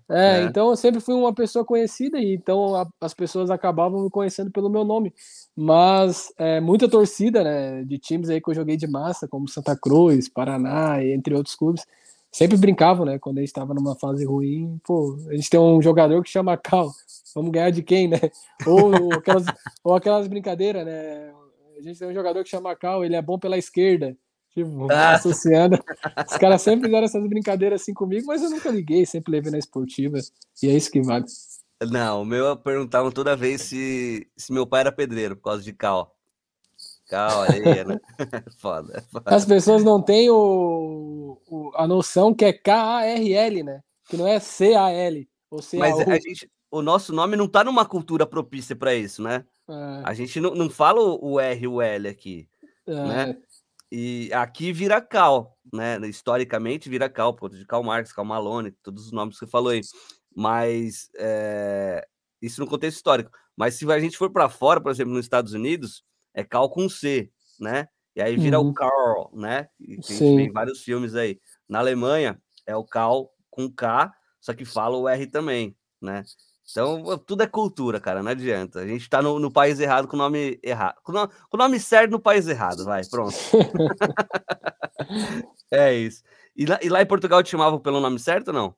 É, 0.09 0.41
né? 0.41 0.43
então 0.45 0.71
eu 0.71 0.75
sempre 0.75 0.99
fui 0.99 1.13
uma 1.13 1.33
pessoa 1.33 1.63
conhecida 1.63 2.17
e 2.17 2.33
então 2.33 2.75
a, 2.75 2.87
as 2.99 3.13
pessoas 3.13 3.51
acabavam 3.51 4.03
me 4.03 4.09
conhecendo 4.09 4.49
pelo 4.49 4.71
meu 4.71 4.83
nome. 4.83 5.13
Mas 5.55 6.33
é, 6.37 6.59
muita 6.59 6.89
torcida, 6.89 7.43
né, 7.43 7.83
de 7.83 7.99
times 7.99 8.29
aí 8.29 8.41
que 8.41 8.49
eu 8.49 8.55
joguei 8.55 8.75
de 8.75 8.87
massa, 8.87 9.27
como 9.27 9.47
Santa 9.47 9.77
Cruz, 9.77 10.27
Paraná, 10.27 11.03
entre 11.03 11.35
outros 11.35 11.55
clubes, 11.55 11.85
sempre 12.31 12.57
brincavam, 12.57 13.05
né, 13.05 13.19
quando 13.19 13.37
a 13.37 13.41
gente 13.41 13.49
estava 13.49 13.73
numa 13.75 13.95
fase 13.95 14.25
ruim, 14.25 14.79
pô, 14.83 15.15
a 15.29 15.35
gente 15.35 15.49
tem 15.49 15.59
um 15.59 15.79
jogador 15.79 16.23
que 16.23 16.29
chama 16.29 16.57
Cal. 16.57 16.91
Vamos 17.35 17.51
ganhar 17.51 17.69
de 17.69 17.83
quem, 17.83 18.07
né? 18.07 18.19
Ou 18.65 19.13
aquelas, 19.13 19.45
ou 19.83 19.93
aquelas 19.93 20.27
brincadeiras, 20.27 20.85
né? 20.85 21.33
A 21.77 21.81
gente 21.81 21.99
tem 21.99 22.07
um 22.07 22.13
jogador 22.13 22.43
que 22.43 22.49
chama 22.49 22.75
Cal, 22.75 23.03
ele 23.03 23.15
é 23.15 23.21
bom 23.21 23.37
pela 23.37 23.57
esquerda. 23.57 24.15
Tipo, 24.53 24.89
ah. 24.89 25.15
associando. 25.15 25.77
Os 26.29 26.37
caras 26.37 26.61
sempre 26.61 26.85
fizeram 26.85 27.05
essas 27.05 27.27
brincadeiras 27.27 27.81
assim 27.81 27.93
comigo, 27.93 28.25
mas 28.25 28.41
eu 28.41 28.49
nunca 28.49 28.69
liguei, 28.69 29.05
sempre 29.05 29.33
levei 29.33 29.51
na 29.51 29.57
esportiva. 29.57 30.17
E 30.63 30.67
é 30.67 30.71
isso 30.71 30.89
que 30.89 31.01
vale. 31.01 31.25
Não, 31.91 32.21
o 32.21 32.25
meu 32.25 32.55
perguntavam 32.55 33.11
toda 33.11 33.35
vez 33.35 33.61
se, 33.63 34.25
se 34.37 34.53
meu 34.53 34.65
pai 34.65 34.81
era 34.81 34.91
pedreiro, 34.93 35.35
por 35.35 35.43
causa 35.43 35.61
de 35.61 35.73
cal. 35.73 36.15
Cal, 37.09 37.41
areia, 37.41 37.83
né? 37.83 37.99
foda, 38.57 39.03
foda, 39.11 39.35
As 39.35 39.45
pessoas 39.45 39.83
não 39.83 40.01
têm 40.01 40.29
o, 40.29 41.37
o, 41.45 41.71
a 41.75 41.85
noção 41.85 42.33
que 42.33 42.45
é 42.45 42.53
K-A-R-L, 42.53 43.63
né? 43.63 43.83
Que 44.07 44.15
não 44.15 44.25
é 44.25 44.39
C-A-L. 44.39 45.27
Ou 45.51 45.61
C 45.61 45.77
-A 45.77 45.79
Mas 45.81 45.99
a 45.99 46.15
gente, 46.15 46.49
o 46.71 46.81
nosso 46.81 47.13
nome 47.13 47.35
não 47.35 47.47
tá 47.47 47.63
numa 47.63 47.85
cultura 47.85 48.25
propícia 48.25 48.75
para 48.75 48.95
isso, 48.95 49.21
né? 49.21 49.45
É. 49.67 50.01
A 50.03 50.13
gente 50.13 50.39
não, 50.39 50.53
não 50.53 50.69
fala 50.69 51.01
o 51.01 51.39
R 51.39 51.63
e 51.63 51.67
o 51.67 51.81
L 51.81 52.07
aqui, 52.07 52.47
é. 52.87 52.93
né? 52.93 53.37
E 53.91 54.31
aqui 54.33 54.73
vira 54.73 55.01
Cal, 55.01 55.57
né? 55.71 55.97
Historicamente 56.07 56.89
vira 56.89 57.09
Cal, 57.09 57.35
por 57.35 57.49
de 57.49 57.65
Cal 57.65 57.83
Marx, 57.83 58.11
Cal 58.11 58.25
Malone, 58.25 58.71
todos 58.83 59.05
os 59.05 59.11
nomes 59.11 59.35
que 59.35 59.45
você 59.45 59.51
falou 59.51 59.71
aí. 59.71 59.81
Mas 60.35 61.09
é, 61.17 62.05
isso 62.41 62.61
no 62.61 62.67
contexto 62.67 62.97
histórico. 62.97 63.31
Mas 63.55 63.75
se 63.75 63.89
a 63.89 63.99
gente 63.99 64.17
for 64.17 64.31
para 64.31 64.49
fora, 64.49 64.81
por 64.81 64.91
exemplo, 64.91 65.13
nos 65.13 65.25
Estados 65.25 65.53
Unidos, 65.53 66.03
é 66.33 66.43
Cal 66.43 66.69
com 66.69 66.89
C, 66.89 67.31
né? 67.59 67.87
E 68.15 68.21
aí 68.21 68.37
vira 68.37 68.59
uhum. 68.59 68.69
o 68.69 68.73
Carl, 68.73 69.29
né? 69.33 69.67
E 69.79 69.97
tem 69.97 70.51
vários 70.51 70.81
filmes 70.81 71.15
aí. 71.15 71.39
Na 71.67 71.79
Alemanha 71.79 72.41
é 72.65 72.75
o 72.75 72.83
Cal 72.83 73.31
com 73.49 73.71
K, 73.71 74.13
só 74.39 74.53
que 74.53 74.65
fala 74.65 74.97
o 74.97 75.07
R 75.07 75.27
também, 75.27 75.75
né? 76.01 76.23
Então, 76.69 77.17
tudo 77.19 77.43
é 77.43 77.47
cultura, 77.47 77.99
cara, 77.99 78.23
não 78.23 78.31
adianta. 78.31 78.79
A 78.79 78.87
gente 78.87 79.09
tá 79.09 79.21
no, 79.21 79.39
no 79.39 79.51
país 79.51 79.79
errado 79.79 80.07
com 80.07 80.15
o 80.15 80.19
nome 80.19 80.59
errado. 80.63 80.95
Com 81.03 81.11
o 81.11 81.27
com 81.27 81.57
nome 81.57 81.79
certo 81.79 82.11
no 82.11 82.19
país 82.19 82.47
errado, 82.47 82.83
vai, 82.83 83.03
pronto. 83.05 83.35
é 85.71 85.93
isso. 85.93 86.23
E 86.55 86.65
lá, 86.65 86.79
e 86.81 86.89
lá, 86.89 87.01
em 87.01 87.05
Portugal 87.05 87.43
te 87.43 87.49
chamavam 87.49 87.79
pelo 87.79 87.99
nome 87.99 88.17
certo 88.17 88.47
ou 88.47 88.53
não? 88.53 88.75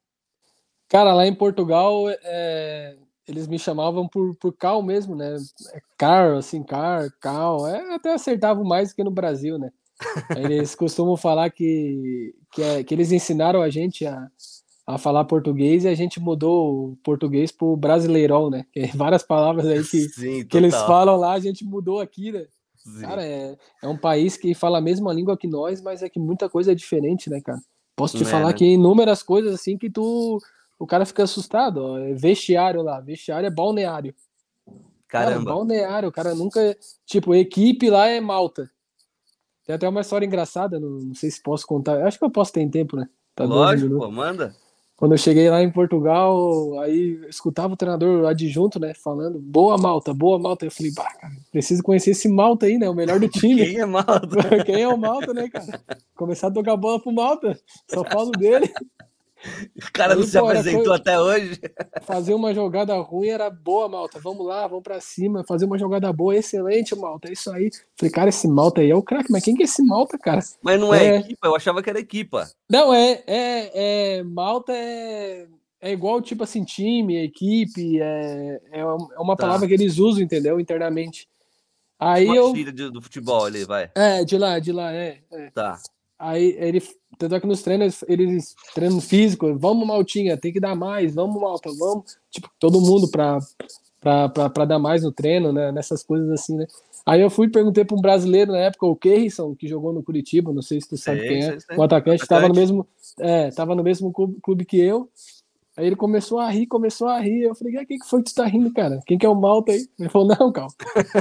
Cara, 0.89 1.13
lá 1.13 1.25
em 1.25 1.33
Portugal, 1.33 2.09
é, 2.09 2.97
eles 3.27 3.47
me 3.47 3.59
chamavam 3.59 4.07
por, 4.07 4.35
por 4.35 4.53
Cal 4.53 4.81
mesmo, 4.81 5.15
né? 5.15 5.35
É 5.73 5.79
Car, 5.97 6.37
assim, 6.37 6.63
Car, 6.63 7.09
Cal. 7.21 7.67
É, 7.67 7.95
até 7.95 8.13
acertavam 8.13 8.63
mais 8.63 8.89
do 8.89 8.95
que 8.95 9.03
no 9.03 9.11
Brasil, 9.11 9.57
né? 9.57 9.69
Eles 10.35 10.75
costumam 10.75 11.17
falar 11.17 11.49
que, 11.49 12.33
que, 12.51 12.61
é, 12.61 12.83
que 12.83 12.93
eles 12.93 13.11
ensinaram 13.11 13.61
a 13.61 13.69
gente 13.69 14.05
a 14.05 14.27
a 14.87 14.97
falar 14.97 15.25
português 15.25 15.83
e 15.83 15.89
a 15.89 15.93
gente 15.93 16.17
mudou 16.17 16.91
o 16.91 16.95
português 17.03 17.51
pro 17.51 17.75
brasileirão, 17.75 18.49
né? 18.49 18.65
Tem 18.73 18.87
várias 18.95 19.21
palavras 19.21 19.67
aí 19.67 19.83
que, 19.83 20.07
Sim, 20.07 20.45
que 20.45 20.55
eles 20.55 20.73
falam 20.73 21.17
lá, 21.17 21.33
a 21.33 21.39
gente 21.39 21.65
mudou 21.65 21.99
aqui, 21.99 22.31
né? 22.31 22.45
Sim. 22.77 23.01
Cara, 23.01 23.25
é, 23.25 23.57
é 23.83 23.87
um 23.87 23.97
país 23.97 24.37
que 24.37 24.53
fala 24.55 24.77
a 24.77 24.81
mesma 24.81 25.11
língua 25.11 25.37
que 25.37 25.45
nós, 25.45 25.81
mas 25.81 26.01
é 26.01 26.07
que 26.07 26.19
muita 26.19 26.47
coisa 26.47 26.71
é 26.71 26.75
diferente, 26.75 27.29
né, 27.29 27.41
cara? 27.41 27.59
Posso 27.97 28.15
te 28.15 28.23
é, 28.23 28.25
falar 28.25 28.47
né? 28.47 28.53
que 28.53 28.63
inúmeras 28.63 29.21
coisas 29.21 29.53
assim 29.53 29.77
que 29.77 29.89
tu. 29.89 30.39
O 30.79 30.87
cara 30.87 31.05
fica 31.05 31.23
assustado, 31.23 31.83
ó. 31.83 31.97
É 31.97 32.13
vestiário 32.13 32.81
lá, 32.81 33.01
vestiário 33.01 33.47
é 33.47 33.51
balneário. 33.51 34.15
Caramba. 35.07 35.43
Cara, 35.43 35.43
balneário, 35.43 36.07
o 36.07 36.11
cara 36.13 36.33
nunca. 36.33 36.77
Tipo, 37.05 37.35
equipe 37.35 37.89
lá 37.89 38.07
é 38.07 38.21
Malta. 38.21 38.71
Tem 39.65 39.75
até 39.75 39.89
uma 39.89 39.99
história 39.99 40.25
engraçada, 40.25 40.79
não, 40.79 40.91
não 40.91 41.15
sei 41.15 41.29
se 41.29 41.43
posso 41.43 41.67
contar. 41.67 42.05
Acho 42.05 42.17
que 42.17 42.23
eu 42.23 42.31
posso 42.31 42.53
ter 42.53 42.61
em 42.61 42.69
tempo, 42.69 42.95
né? 42.95 43.09
Tá 43.35 43.43
Lógico, 43.43 43.97
pô, 43.97 44.09
manda. 44.09 44.55
Quando 44.97 45.11
eu 45.11 45.17
cheguei 45.19 45.47
lá 45.47 45.61
em 45.61 45.69
Portugal, 45.69 46.79
aí 46.79 47.21
escutava 47.29 47.75
o 47.75 47.77
treinador 47.77 48.25
adjunto, 48.25 48.79
né, 48.79 48.95
falando, 48.95 49.37
boa 49.37 49.77
malta, 49.77 50.11
boa 50.11 50.39
malta. 50.39 50.65
Eu 50.65 50.71
falei, 50.71 50.91
bah, 50.91 51.13
cara, 51.21 51.33
preciso 51.51 51.83
conhecer 51.83 52.11
esse 52.11 52.27
malta 52.27 52.65
aí, 52.65 52.79
né, 52.79 52.89
o 52.89 52.95
melhor 52.95 53.19
do 53.19 53.29
time. 53.29 53.61
Quem 53.63 53.79
é 53.79 53.85
malta? 53.85 54.27
Quem 54.65 54.81
é 54.81 54.87
o 54.87 54.97
malta, 54.97 55.35
né, 55.35 55.47
cara? 55.49 55.79
Começar 56.15 56.47
a 56.47 56.51
tocar 56.51 56.75
bola 56.75 56.99
pro 56.99 57.11
malta, 57.11 57.55
só 57.87 58.03
falo 58.03 58.31
dele. 58.31 58.73
O 59.75 59.91
cara 59.93 60.13
aí, 60.13 60.19
não 60.19 60.25
se 60.25 60.37
apresentou 60.37 60.93
até 60.93 61.19
hoje. 61.19 61.59
Fazer 62.01 62.33
uma 62.33 62.53
jogada 62.53 62.95
ruim 62.97 63.27
era 63.27 63.49
boa, 63.49 63.87
Malta. 63.87 64.19
Vamos 64.19 64.45
lá, 64.45 64.67
vamos 64.67 64.83
para 64.83 64.99
cima. 64.99 65.43
Fazer 65.47 65.65
uma 65.65 65.77
jogada 65.77 66.11
boa, 66.11 66.35
excelente, 66.35 66.95
Malta. 66.95 67.29
É 67.29 67.33
isso 67.33 67.51
aí. 67.51 67.69
Falei, 67.97 68.11
cara, 68.11 68.29
esse 68.29 68.47
Malta 68.47 68.81
aí 68.81 68.89
é 68.89 68.95
o 68.95 69.03
craque, 69.03 69.31
mas 69.31 69.43
quem 69.43 69.55
que 69.55 69.61
é 69.61 69.65
esse 69.65 69.83
Malta, 69.83 70.17
cara? 70.17 70.41
Mas 70.61 70.79
não 70.79 70.93
é, 70.93 71.07
é 71.07 71.15
equipa, 71.17 71.47
eu 71.47 71.55
achava 71.55 71.83
que 71.83 71.89
era 71.89 71.99
equipa. 71.99 72.49
Não, 72.69 72.93
é, 72.93 73.23
é, 73.27 74.17
é 74.17 74.23
Malta 74.23 74.73
é, 74.73 75.47
é 75.79 75.91
igual, 75.91 76.21
tipo 76.21 76.43
assim, 76.43 76.63
time, 76.63 77.23
equipe, 77.23 78.01
é, 78.01 78.61
é 78.71 78.85
uma 79.19 79.35
tá. 79.35 79.45
palavra 79.45 79.67
que 79.67 79.73
eles 79.73 79.99
usam, 79.99 80.23
entendeu? 80.23 80.59
Internamente. 80.59 81.27
Aí 81.99 82.25
uma 82.25 82.35
eu. 82.35 82.91
do 82.91 83.01
futebol 83.01 83.45
ali, 83.45 83.65
vai. 83.65 83.89
É, 83.95 84.23
de 84.23 84.37
lá, 84.37 84.59
de 84.59 84.71
lá, 84.71 84.93
é. 84.93 85.19
é. 85.31 85.49
Tá. 85.51 85.79
Aí 86.19 86.55
ele, 86.59 86.81
tanto 87.17 87.35
é 87.35 87.39
que 87.39 87.47
nos 87.47 87.61
treinos, 87.61 88.03
eles 88.07 88.55
treinam 88.73 89.01
físico, 89.01 89.57
vamos 89.57 89.87
Maltinha, 89.87 90.37
tem 90.37 90.53
que 90.53 90.59
dar 90.59 90.75
mais, 90.75 91.15
vamos 91.15 91.41
Malta, 91.41 91.69
vamos, 91.77 92.17
tipo, 92.29 92.49
todo 92.59 92.81
mundo 92.81 93.09
pra, 93.09 93.39
pra, 93.99 94.29
pra, 94.29 94.49
pra 94.49 94.65
dar 94.65 94.79
mais 94.79 95.03
no 95.03 95.11
treino, 95.11 95.51
né, 95.51 95.71
nessas 95.71 96.03
coisas 96.03 96.29
assim, 96.29 96.55
né. 96.55 96.65
Aí 97.05 97.21
eu 97.21 97.29
fui 97.29 97.47
e 97.47 97.51
perguntei 97.51 97.85
para 97.85 97.95
um 97.95 98.01
brasileiro 98.01 98.51
na 98.51 98.59
época, 98.59 98.85
o 98.85 98.95
Kerrison, 98.95 99.55
que 99.55 99.67
jogou 99.67 99.93
no 99.93 100.03
Curitiba, 100.03 100.51
não 100.53 100.61
sei 100.61 100.81
se 100.81 100.89
tu 100.89 100.97
sabe 100.97 101.21
quem 101.21 101.43
é, 101.43 101.57
o 101.77 101.81
atacante, 101.81 102.21
estava 102.21 102.47
no 102.47 102.53
mesmo, 102.53 102.85
é, 103.19 103.49
tava 103.51 103.73
no 103.75 103.83
mesmo 103.83 104.11
clube, 104.11 104.37
clube 104.41 104.65
que 104.65 104.77
eu, 104.77 105.09
Aí 105.77 105.85
ele 105.85 105.95
começou 105.95 106.39
a 106.39 106.49
rir, 106.49 106.65
começou 106.65 107.07
a 107.07 107.19
rir. 107.19 107.43
Eu 107.43 107.53
falei, 107.53 107.77
ah, 107.77 107.85
quem 107.85 107.99
que 107.99 108.09
foi 108.09 108.23
que 108.23 108.31
tu 108.31 108.35
tá 108.35 108.47
rindo, 108.47 108.73
cara? 108.73 108.99
Quem 109.05 109.15
que 109.15 109.25
é 109.27 109.29
o 109.29 109.35
Malta 109.35 109.71
aí? 109.71 109.87
Ele 109.99 110.09
falou, 110.09 110.27
não, 110.27 110.51
calma. 110.51 110.73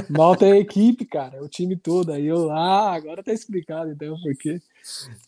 Malta 0.09 0.47
é 0.47 0.53
a 0.53 0.57
equipe, 0.57 1.05
cara, 1.05 1.37
é 1.37 1.41
o 1.41 1.47
time 1.47 1.77
todo. 1.77 2.11
Aí 2.11 2.25
eu, 2.25 2.49
ah, 2.49 2.91
agora 2.91 3.21
tá 3.21 3.31
explicado, 3.31 3.91
então, 3.91 4.19
por 4.19 4.35
quê? 4.35 4.59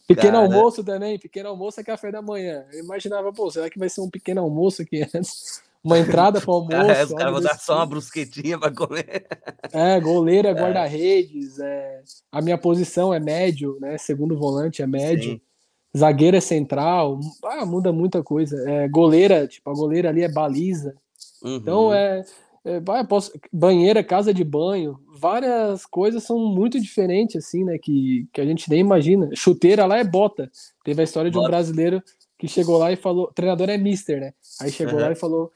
Pequeno 0.08 0.34
cara... 0.34 0.46
almoço 0.46 0.84
também, 0.84 1.20
pequeno 1.20 1.50
almoço 1.50 1.80
é 1.80 1.84
café 1.84 2.12
da 2.12 2.22
manhã. 2.22 2.66
Eu 2.72 2.84
imaginava, 2.84 3.32
pô, 3.32 3.50
será 3.50 3.70
que 3.70 3.80
vai 3.80 3.90
ser 3.90 4.02
um 4.02 4.10
pequeno 4.10 4.42
almoço 4.42 4.82
aqui 4.82 5.02
antes? 5.14 5.62
Uma 5.82 5.98
entrada 5.98 6.42
para 6.42 6.52
almoço. 6.52 6.72
Cara, 6.72 7.06
os 7.06 7.14
caras 7.14 7.34
vão 7.34 7.42
dar 7.42 7.58
só 7.58 7.78
uma 7.78 7.86
brusquetinha 7.86 8.60
para 8.60 8.76
comer. 8.76 9.26
É, 9.72 9.98
goleira, 10.02 10.50
é. 10.52 10.54
guarda-redes. 10.54 11.58
É... 11.58 12.02
A 12.30 12.42
minha 12.42 12.58
posição 12.58 13.14
é 13.14 13.20
médio, 13.20 13.78
né? 13.80 13.98
Segundo 13.98 14.38
volante 14.38 14.82
é 14.82 14.88
médio. 14.88 15.36
Sim 15.36 15.42
zagueiro 15.98 16.38
é 16.38 16.42
central, 16.42 17.20
ah, 17.44 17.66
muda 17.66 17.92
muita 17.92 18.24
coisa. 18.24 18.58
É, 18.70 18.88
goleira, 18.88 19.48
tipo, 19.48 19.70
a 19.70 19.74
goleira 19.74 20.10
ali 20.10 20.24
é 20.24 20.32
baliza. 20.32 20.96
Uhum. 21.42 21.56
Então 21.56 21.94
é, 21.94 22.24
é 22.66 22.82
banheira, 23.52 24.04
casa 24.04 24.34
de 24.34 24.44
banho, 24.44 25.00
várias 25.18 25.86
coisas 25.86 26.24
são 26.24 26.40
muito 26.40 26.80
diferentes, 26.80 27.36
assim, 27.38 27.64
né? 27.64 27.78
Que, 27.78 28.28
que 28.34 28.42
a 28.42 28.46
gente 28.46 28.70
nem 28.70 28.80
imagina. 28.80 29.30
Chuteira 29.36 29.86
lá 29.86 29.98
é 29.98 30.04
bota. 30.04 30.52
Teve 30.84 31.02
a 31.02 31.04
história 31.04 31.32
de 31.32 31.38
um 31.38 31.44
brasileiro 31.44 32.04
que 32.38 32.48
chegou 32.48 32.78
lá 32.78 32.92
e 32.92 32.96
falou, 32.96 33.26
o 33.26 33.34
treinador 33.34 33.70
é 33.70 33.78
mister, 33.78 34.20
né? 34.20 34.34
Aí 34.62 34.72
chegou 34.72 34.96
uhum. 34.96 35.02
lá 35.02 35.12
e 35.12 35.16
falou: 35.16 35.52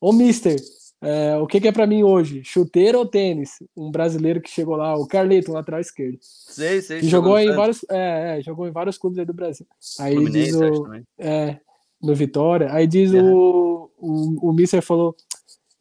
Ô 0.00 0.12
mister, 0.12 0.56
é, 1.02 1.36
o 1.36 1.48
que, 1.48 1.60
que 1.60 1.66
é 1.66 1.72
para 1.72 1.86
mim 1.86 2.04
hoje? 2.04 2.42
Chuteiro 2.44 2.98
ou 2.98 3.06
tênis? 3.06 3.58
Um 3.76 3.90
brasileiro 3.90 4.40
que 4.40 4.48
chegou 4.48 4.76
lá, 4.76 4.96
o 4.96 5.06
Carleton, 5.06 5.52
lateral 5.52 5.80
esquerdo. 5.80 6.16
Sei, 6.20 6.80
sei. 6.80 7.00
Que 7.00 7.08
jogou 7.08 7.36
em 7.38 7.52
vários, 7.52 7.84
é, 7.90 8.38
é, 8.38 8.42
jogou 8.42 8.68
em 8.68 8.70
vários 8.70 8.96
clubes 8.96 9.18
aí 9.18 9.24
do 9.24 9.34
Brasil. 9.34 9.66
Aí 9.98 10.14
Fluminense, 10.14 10.52
diz 10.52 10.56
o, 10.56 10.94
é, 11.18 11.58
no 12.00 12.14
Vitória. 12.14 12.72
Aí 12.72 12.86
diz 12.86 13.12
o, 13.12 13.90
o, 13.98 14.50
o 14.50 14.52
Mister 14.52 14.80
falou, 14.80 15.16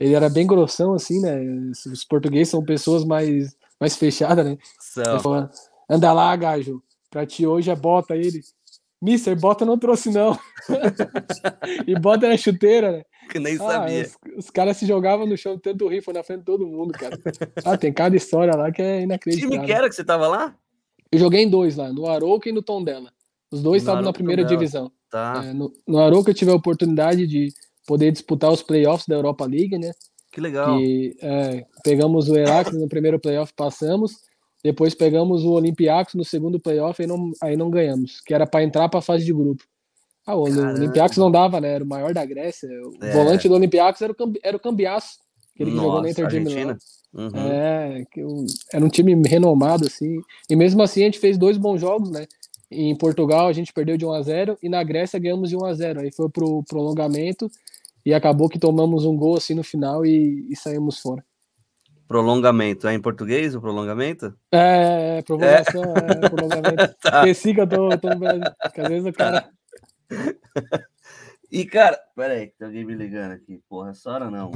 ele 0.01 0.15
era 0.15 0.29
bem 0.29 0.47
grossão 0.47 0.93
assim, 0.95 1.21
né? 1.21 1.39
Os 1.85 2.03
portugueses 2.03 2.49
são 2.49 2.65
pessoas 2.65 3.05
mais 3.05 3.55
mais 3.79 3.95
fechadas, 3.95 4.45
né? 4.45 4.57
Anda 5.89 6.11
lá, 6.11 6.35
gajo. 6.35 6.81
Pra 7.09 7.25
ti 7.25 7.45
hoje 7.45 7.69
é 7.69 7.75
bota 7.75 8.15
ele. 8.15 8.41
Mister, 8.99 9.39
bota 9.39 9.65
não 9.65 9.77
trouxe 9.77 10.09
não. 10.09 10.37
e 11.87 11.93
bota 11.99 12.27
na 12.27 12.37
chuteira, 12.37 12.91
né? 12.91 13.03
Que 13.29 13.39
nem 13.39 13.55
ah, 13.55 13.57
sabia. 13.57 14.01
Os, 14.03 14.45
os, 14.45 14.49
caras 14.49 14.77
se 14.77 14.85
jogavam 14.85 15.25
no 15.25 15.37
chão 15.37 15.57
tanto 15.57 15.87
rir, 15.87 16.01
foi 16.01 16.13
na 16.13 16.23
frente 16.23 16.39
de 16.39 16.45
todo 16.45 16.67
mundo, 16.67 16.93
cara. 16.93 17.17
Ah, 17.65 17.77
tem 17.77 17.93
cada 17.93 18.15
história 18.15 18.55
lá 18.55 18.71
que 18.71 18.81
é 18.81 19.01
inacreditável. 19.01 19.49
Que 19.49 19.55
time 19.57 19.65
que 19.65 19.73
era 19.73 19.89
que 19.89 19.95
você 19.95 20.03
tava 20.03 20.27
lá? 20.27 20.55
Eu 21.11 21.19
joguei 21.19 21.41
em 21.41 21.49
dois 21.49 21.75
lá, 21.75 21.91
no 21.91 22.07
Arouca 22.07 22.49
e 22.49 22.51
no 22.51 22.61
Tondela. 22.61 23.11
Os 23.51 23.61
dois 23.61 23.81
estavam 23.81 24.01
na 24.01 24.13
primeira 24.13 24.43
divisão. 24.43 24.91
Tá. 25.09 25.43
É, 25.45 25.53
no, 25.53 25.73
no 25.87 25.99
Arouca 25.99 26.31
eu 26.31 26.35
tive 26.35 26.51
a 26.51 26.55
oportunidade 26.55 27.27
de 27.27 27.49
poder 27.85 28.11
disputar 28.11 28.51
os 28.51 28.61
playoffs 28.61 29.07
da 29.07 29.15
Europa 29.15 29.45
League, 29.45 29.77
né? 29.77 29.91
Que 30.31 30.39
legal. 30.39 30.77
Que, 30.77 31.15
é, 31.21 31.65
pegamos 31.83 32.29
o 32.29 32.35
Herakles 32.35 32.79
no 32.79 32.87
primeiro 32.87 33.19
playoff, 33.19 33.53
passamos. 33.53 34.13
Depois 34.63 34.93
pegamos 34.93 35.43
o 35.43 35.51
Olympiacos 35.51 36.13
no 36.13 36.23
segundo 36.23 36.59
playoff 36.59 37.01
e 37.01 37.07
não, 37.07 37.31
aí 37.41 37.57
não 37.57 37.69
ganhamos, 37.69 38.21
que 38.21 38.33
era 38.33 38.45
para 38.45 38.63
entrar 38.63 38.87
para 38.89 38.99
a 38.99 39.03
fase 39.03 39.25
de 39.25 39.33
grupo. 39.33 39.63
Ah, 40.25 40.35
o 40.35 40.43
Caramba. 40.43 40.79
Olympiacos 40.79 41.17
não 41.17 41.31
dava, 41.31 41.59
né? 41.59 41.73
Era 41.73 41.83
o 41.83 41.87
maior 41.87 42.13
da 42.13 42.23
Grécia. 42.23 42.69
O 42.69 43.03
é. 43.03 43.11
volante 43.11 43.47
do 43.49 43.55
Olympiacos 43.55 44.01
era 44.01 44.11
o, 44.11 44.15
Cambi, 44.15 44.39
era 44.43 44.55
o 44.55 44.59
Cambiaço, 44.59 45.17
aquele 45.53 45.71
que 45.71 45.75
Nossa, 45.75 45.87
jogou 45.87 46.01
na 46.03 46.09
Inter 46.09 46.27
de 46.27 46.39
Milão. 46.39 46.77
Uhum. 47.13 47.51
É, 47.51 48.05
que 48.09 48.21
era 48.71 48.85
um 48.85 48.89
time 48.89 49.19
renomado, 49.27 49.87
assim. 49.87 50.21
E 50.49 50.55
mesmo 50.55 50.81
assim 50.81 51.01
a 51.01 51.05
gente 51.05 51.19
fez 51.19 51.37
dois 51.37 51.57
bons 51.57 51.81
jogos, 51.81 52.11
né? 52.11 52.27
Em 52.69 52.95
Portugal 52.95 53.47
a 53.47 53.53
gente 53.53 53.73
perdeu 53.73 53.97
de 53.97 54.05
1 54.05 54.13
a 54.13 54.21
0 54.21 54.57
e 54.63 54.69
na 54.69 54.81
Grécia 54.81 55.19
ganhamos 55.19 55.49
de 55.49 55.57
1 55.57 55.65
a 55.65 55.73
0 55.73 55.99
Aí 55.99 56.11
foi 56.11 56.29
pro 56.29 56.63
prolongamento 56.63 57.51
e 58.05 58.13
acabou 58.13 58.49
que 58.49 58.59
tomamos 58.59 59.05
um 59.05 59.15
gol 59.15 59.37
assim 59.37 59.53
no 59.53 59.63
final 59.63 60.05
e, 60.05 60.47
e 60.49 60.55
saímos 60.55 60.99
fora. 60.99 61.23
Prolongamento, 62.07 62.87
é 62.87 62.93
em 62.93 63.01
português 63.01 63.55
o 63.55 63.61
prolongamento? 63.61 64.35
É, 64.51 65.19
é 65.19 65.21
prolongação, 65.21 65.83
é, 65.83 66.25
é 66.25 66.29
prolongamento. 66.29 66.95
tá. 67.01 67.19
Esqueci 67.19 67.53
que 67.53 67.61
eu 67.61 67.67
tô, 67.67 67.89
tô 67.97 68.09
às 68.09 68.87
vezes 68.89 69.05
o 69.05 69.13
cara... 69.13 69.49
e, 71.49 71.65
cara, 71.65 71.97
peraí, 72.15 72.47
tem 72.57 72.67
alguém 72.67 72.83
me 72.83 72.95
ligando 72.95 73.31
aqui, 73.31 73.61
porra, 73.69 73.91
essa 73.91 74.11
hora 74.11 74.29
não. 74.29 74.51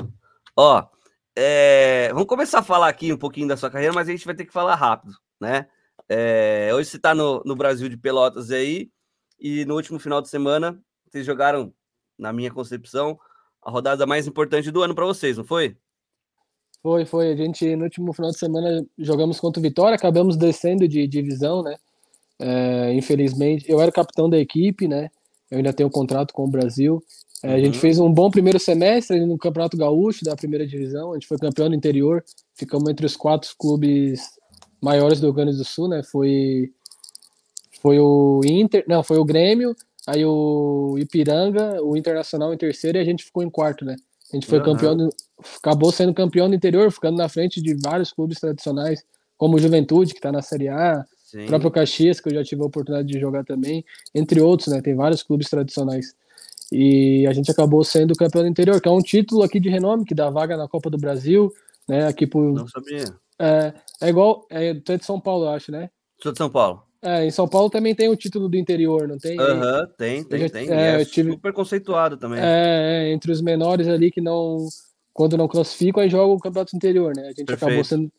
Ó, 0.58 0.86
é, 1.34 2.10
vamos 2.12 2.28
começar 2.28 2.60
a 2.60 2.64
falar 2.64 2.90
aqui 2.90 3.14
um 3.14 3.18
pouquinho 3.18 3.48
da 3.48 3.56
sua 3.56 3.70
carreira, 3.70 3.94
mas 3.94 4.10
a 4.10 4.12
gente 4.12 4.26
vai 4.26 4.36
ter 4.36 4.46
que 4.46 4.54
falar 4.54 4.76
rápido, 4.76 5.14
né? 5.40 5.68
É, 6.10 6.72
hoje 6.74 6.90
você 6.90 6.98
está 6.98 7.16
no, 7.16 7.42
no 7.46 7.56
Brasil 7.56 7.88
de 7.88 7.98
Pelotas 7.98 8.52
aí, 8.52 8.92
e 9.40 9.66
no 9.66 9.76
último 9.76 10.00
final 10.00 10.22
de 10.22 10.30
semana, 10.30 10.80
vocês 11.10 11.26
jogaram, 11.26 11.74
na 12.18 12.32
minha 12.32 12.52
concepção, 12.52 13.20
a 13.66 13.72
rodada 13.72 14.06
mais 14.06 14.28
importante 14.28 14.70
do 14.70 14.84
ano 14.84 14.94
para 14.94 15.06
vocês, 15.06 15.38
não 15.38 15.44
foi? 15.44 15.76
Foi, 16.84 17.04
foi. 17.04 17.32
A 17.32 17.36
gente, 17.36 17.76
no 17.76 17.86
último 17.86 18.14
final 18.14 18.30
de 18.30 18.38
semana, 18.38 18.86
jogamos 18.96 19.40
contra 19.40 19.60
o 19.60 19.64
Vitória, 19.64 19.96
acabamos 19.96 20.38
descendo 20.38 20.88
de 20.88 21.08
divisão, 21.08 21.64
né? 21.64 21.76
É, 22.38 22.94
infelizmente, 22.94 23.66
eu 23.68 23.82
era 23.82 23.92
capitão 23.92 24.30
da 24.30 24.38
equipe, 24.38 24.88
né? 24.88 25.10
Eu 25.50 25.58
ainda 25.58 25.74
tenho 25.74 25.90
um 25.90 25.92
contrato 25.92 26.32
com 26.32 26.44
o 26.44 26.48
Brasil. 26.48 27.02
É. 27.44 27.54
A 27.54 27.60
gente 27.60 27.76
uhum. 27.76 27.82
fez 27.82 27.98
um 27.98 28.12
bom 28.14 28.30
primeiro 28.30 28.60
semestre 28.60 29.26
no 29.26 29.36
Campeonato 29.36 29.76
Gaúcho 29.76 30.24
da 30.24 30.36
primeira 30.36 30.68
divisão. 30.68 31.12
A 31.12 31.14
gente 31.16 31.28
foi 31.28 31.38
campeão 31.40 31.68
no 31.68 31.76
interior. 31.76 32.24
Ficamos 32.54 32.88
entre 32.88 33.06
os 33.06 33.16
quatro 33.16 33.50
clubes 33.58 34.22
maiores 34.80 35.20
do 35.20 35.28
Rio 35.28 35.34
Grande 35.34 35.58
do 35.58 35.66
Sul, 35.66 35.88
né? 35.88 36.04
Foi, 36.04 36.72
foi 37.82 38.00
o 38.00 38.42
Inter, 38.46 38.86
não, 38.88 39.04
foi 39.04 39.18
o 39.18 39.26
Grêmio, 39.26 39.76
aí 40.08 40.26
o 40.26 40.96
Ipiranga, 40.98 41.82
o 41.84 41.98
Internacional 41.98 42.54
em 42.54 42.58
terceiro 42.58 42.98
e 42.98 43.02
a 43.02 43.06
gente 43.06 43.24
ficou 43.24 43.44
em 43.44 43.50
quarto, 43.50 43.84
né? 43.84 43.96
A 44.32 44.36
gente 44.36 44.48
foi 44.48 44.60
uhum. 44.60 44.66
campeão, 44.66 45.10
acabou 45.58 45.92
sendo 45.92 46.14
campeão 46.14 46.50
do 46.50 46.56
interior, 46.56 46.92
ficando 46.92 47.18
na 47.18 47.30
frente 47.30 47.62
de 47.62 47.76
vários 47.76 48.12
clubes 48.12 48.40
tradicionais, 48.40 49.04
como 49.38 49.56
o 49.56 49.60
Juventude, 49.60 50.14
que 50.14 50.20
está 50.20 50.32
na 50.32 50.42
Série 50.42 50.68
A, 50.68 51.06
o 51.44 51.48
próprio 51.48 51.72
Caxias, 51.72 52.20
que 52.20 52.30
eu 52.30 52.34
já 52.34 52.44
tive 52.44 52.62
a 52.62 52.66
oportunidade 52.66 53.08
de 53.08 53.20
jogar 53.20 53.44
também, 53.44 53.84
entre 54.14 54.40
outros, 54.40 54.70
né? 54.70 54.82
Tem 54.82 54.96
vários 54.96 55.22
clubes 55.22 55.50
tradicionais. 55.50 56.16
E 56.72 57.28
a 57.28 57.34
gente 57.34 57.52
acabou 57.52 57.84
sendo 57.84 58.16
campeão 58.16 58.44
do 58.44 58.50
interior, 58.50 58.82
que 58.82 58.88
é 58.88 58.92
um 58.92 59.02
título 59.02 59.44
aqui 59.44 59.60
de 59.60 59.70
renome, 59.70 60.06
que 60.06 60.16
dá 60.16 60.30
vaga 60.30 60.58
na 60.58 60.68
Copa 60.68 60.90
do 60.90 60.98
Brasil, 60.98 61.54
né? 61.88 62.08
Aqui 62.08 62.26
por. 62.26 62.54
Não 62.54 62.68
sabia. 62.68 63.06
É, 63.40 63.74
é 64.02 64.10
igual. 64.10 64.46
É, 64.50 64.74
tu 64.74 64.92
é 64.92 64.98
de 64.98 65.06
São 65.06 65.20
Paulo, 65.20 65.46
eu 65.46 65.50
acho, 65.50 65.72
né? 65.72 65.90
Sou 66.22 66.32
de 66.32 66.38
São 66.38 66.50
Paulo. 66.50 66.84
É, 67.06 67.24
em 67.24 67.30
São 67.30 67.48
Paulo 67.48 67.70
também 67.70 67.94
tem 67.94 68.10
o 68.10 68.16
título 68.16 68.50
do 68.50 68.58
interior, 68.58 69.08
não 69.08 69.20
tem? 69.20 69.40
Aham, 69.40 69.82
uhum, 69.82 69.88
tem, 69.96 70.24
tem, 70.24 70.40
já, 70.40 70.50
tem. 70.50 70.72
É, 70.72 71.02
é 71.02 71.06
tive... 71.06 71.34
super 71.34 71.54
conceituado 71.54 72.18
também. 72.18 72.40
É, 72.40 72.44
é, 73.06 73.12
entre 73.12 73.32
os 73.32 73.44
menores 73.44 73.88
ali 73.88 74.10
que 74.10 74.20
não, 74.20 74.68
quando 75.14 75.38
não 75.38 75.48
classificam, 75.48 76.02
aí 76.02 76.10
joga 76.10 76.34
o 76.34 76.40
campeonato 76.40 76.76
interior, 76.76 77.16
né? 77.16 77.26
A 77.26 77.28
gente 77.28 77.46
Perfeito. 77.46 77.66
acabou 77.66 77.84
sendo. 77.84 78.12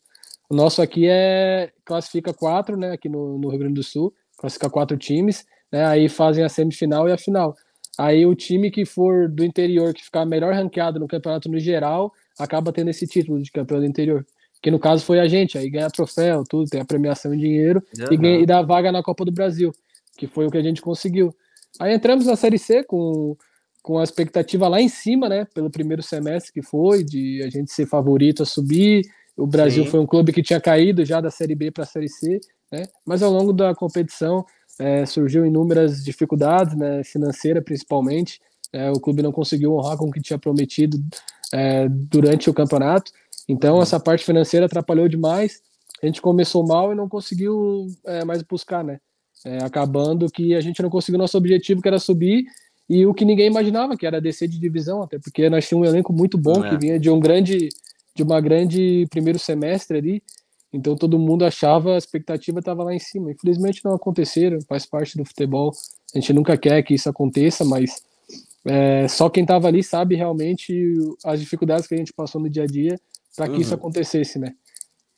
O 0.49 0.55
nosso 0.55 0.81
aqui 0.81 1.05
é 1.05 1.69
classifica 1.83 2.33
quatro, 2.33 2.77
né? 2.77 2.93
Aqui 2.93 3.09
no, 3.09 3.37
no 3.37 3.49
Rio 3.49 3.59
Grande 3.59 3.73
do 3.73 3.83
Sul, 3.83 4.13
classifica 4.37 4.69
quatro 4.69 4.95
times, 4.95 5.45
né? 5.69 5.85
Aí 5.85 6.07
fazem 6.07 6.45
a 6.45 6.49
semifinal 6.49 7.09
e 7.09 7.11
a 7.11 7.17
final. 7.17 7.53
Aí 7.99 8.25
o 8.25 8.33
time 8.33 8.71
que 8.71 8.85
for 8.85 9.27
do 9.27 9.43
interior, 9.43 9.93
que 9.93 10.05
ficar 10.05 10.25
melhor 10.25 10.53
ranqueado 10.53 10.97
no 10.97 11.09
campeonato 11.09 11.49
no 11.51 11.59
geral, 11.59 12.13
acaba 12.39 12.71
tendo 12.71 12.89
esse 12.89 13.05
título 13.05 13.41
de 13.41 13.51
campeão 13.51 13.79
do 13.79 13.85
interior 13.85 14.25
que 14.67 14.71
no 14.71 14.79
caso 14.79 15.05
foi 15.05 15.17
a 15.17 15.27
gente, 15.29 15.57
aí 15.57 15.69
ganha 15.69 15.89
troféu, 15.89 16.43
tudo, 16.43 16.69
tem 16.69 16.81
a 16.81 16.85
premiação 16.85 17.33
em 17.33 17.37
dinheiro 17.37 17.81
uhum. 17.97 18.07
e, 18.11 18.17
ganha, 18.17 18.39
e 18.39 18.45
dá 18.45 18.61
vaga 18.61 18.91
na 18.91 19.01
Copa 19.01 19.23
do 19.23 19.31
Brasil, 19.31 19.71
que 20.17 20.27
foi 20.27 20.45
o 20.45 20.51
que 20.51 20.57
a 20.57 20.61
gente 20.61 20.81
conseguiu. 20.81 21.33
Aí 21.79 21.95
entramos 21.95 22.25
na 22.25 22.35
Série 22.35 22.59
C 22.59 22.83
com, 22.83 23.37
com 23.81 23.97
a 23.97 24.03
expectativa 24.03 24.67
lá 24.67 24.81
em 24.81 24.89
cima, 24.89 25.29
né, 25.29 25.47
pelo 25.53 25.69
primeiro 25.69 26.03
semestre 26.03 26.51
que 26.51 26.61
foi, 26.61 27.01
de 27.01 27.41
a 27.43 27.49
gente 27.49 27.71
ser 27.71 27.85
favorito 27.85 28.43
a 28.43 28.45
subir. 28.45 29.05
O 29.37 29.47
Brasil 29.47 29.85
Sim. 29.85 29.89
foi 29.89 29.99
um 30.01 30.05
clube 30.05 30.33
que 30.33 30.43
tinha 30.43 30.59
caído 30.59 31.05
já 31.05 31.21
da 31.21 31.31
Série 31.31 31.55
B 31.55 31.71
para 31.71 31.85
a 31.85 31.87
Série 31.87 32.09
C, 32.09 32.37
né, 32.69 32.87
mas 33.05 33.23
ao 33.23 33.31
longo 33.31 33.53
da 33.53 33.73
competição 33.73 34.45
é, 34.77 35.05
surgiu 35.05 35.45
inúmeras 35.45 36.03
dificuldades, 36.03 36.75
né, 36.75 37.05
financeira 37.05 37.61
principalmente. 37.61 38.41
É, 38.73 38.91
o 38.91 38.99
clube 38.99 39.21
não 39.23 39.31
conseguiu 39.31 39.77
honrar 39.77 39.95
com 39.95 40.09
o 40.09 40.11
que 40.11 40.19
tinha 40.19 40.37
prometido 40.37 41.01
é, 41.53 41.87
durante 41.87 42.49
o 42.49 42.53
campeonato. 42.53 43.13
Então, 43.47 43.81
essa 43.81 43.99
parte 43.99 44.25
financeira 44.25 44.65
atrapalhou 44.65 45.07
demais. 45.07 45.61
A 46.01 46.05
gente 46.05 46.21
começou 46.21 46.65
mal 46.65 46.91
e 46.91 46.95
não 46.95 47.07
conseguiu 47.07 47.87
é, 48.05 48.25
mais 48.25 48.43
buscar, 48.43 48.83
né? 48.83 48.99
É, 49.45 49.63
acabando 49.63 50.29
que 50.31 50.53
a 50.55 50.61
gente 50.61 50.81
não 50.81 50.89
conseguiu 50.89 51.19
nosso 51.19 51.37
objetivo, 51.37 51.81
que 51.81 51.87
era 51.87 51.99
subir, 51.99 52.45
e 52.89 53.05
o 53.05 53.13
que 53.13 53.25
ninguém 53.25 53.47
imaginava, 53.47 53.95
que 53.95 54.05
era 54.05 54.19
descer 54.19 54.47
de 54.47 54.59
divisão, 54.59 55.03
até 55.03 55.19
porque 55.19 55.49
nós 55.49 55.67
tínhamos 55.67 55.87
um 55.87 55.91
elenco 55.91 56.11
muito 56.11 56.37
bom, 56.37 56.65
é. 56.65 56.69
que 56.69 56.77
vinha 56.77 56.99
de 56.99 57.09
um 57.09 57.19
grande, 57.19 57.69
de 58.15 58.23
uma 58.23 58.41
grande 58.41 59.05
primeiro 59.09 59.37
semestre 59.37 59.97
ali, 59.97 60.23
então 60.71 60.95
todo 60.95 61.19
mundo 61.19 61.45
achava, 61.45 61.95
a 61.95 61.97
expectativa 61.97 62.59
estava 62.59 62.83
lá 62.83 62.93
em 62.93 62.99
cima. 62.99 63.31
Infelizmente 63.31 63.83
não 63.83 63.93
aconteceram, 63.93 64.59
faz 64.67 64.85
parte 64.85 65.17
do 65.17 65.25
futebol. 65.25 65.71
A 66.13 66.19
gente 66.19 66.33
nunca 66.33 66.57
quer 66.57 66.81
que 66.83 66.93
isso 66.93 67.09
aconteça, 67.09 67.63
mas 67.63 68.01
é, 68.65 69.07
só 69.07 69.29
quem 69.29 69.43
estava 69.43 69.67
ali 69.67 69.83
sabe 69.83 70.15
realmente 70.15 70.97
as 71.23 71.39
dificuldades 71.39 71.87
que 71.87 71.95
a 71.95 71.97
gente 71.97 72.13
passou 72.13 72.41
no 72.41 72.49
dia 72.49 72.63
a 72.63 72.67
dia 72.67 72.99
para 73.37 73.45
que 73.45 73.53
uhum. 73.53 73.61
isso 73.61 73.73
acontecesse, 73.75 74.39
né? 74.39 74.55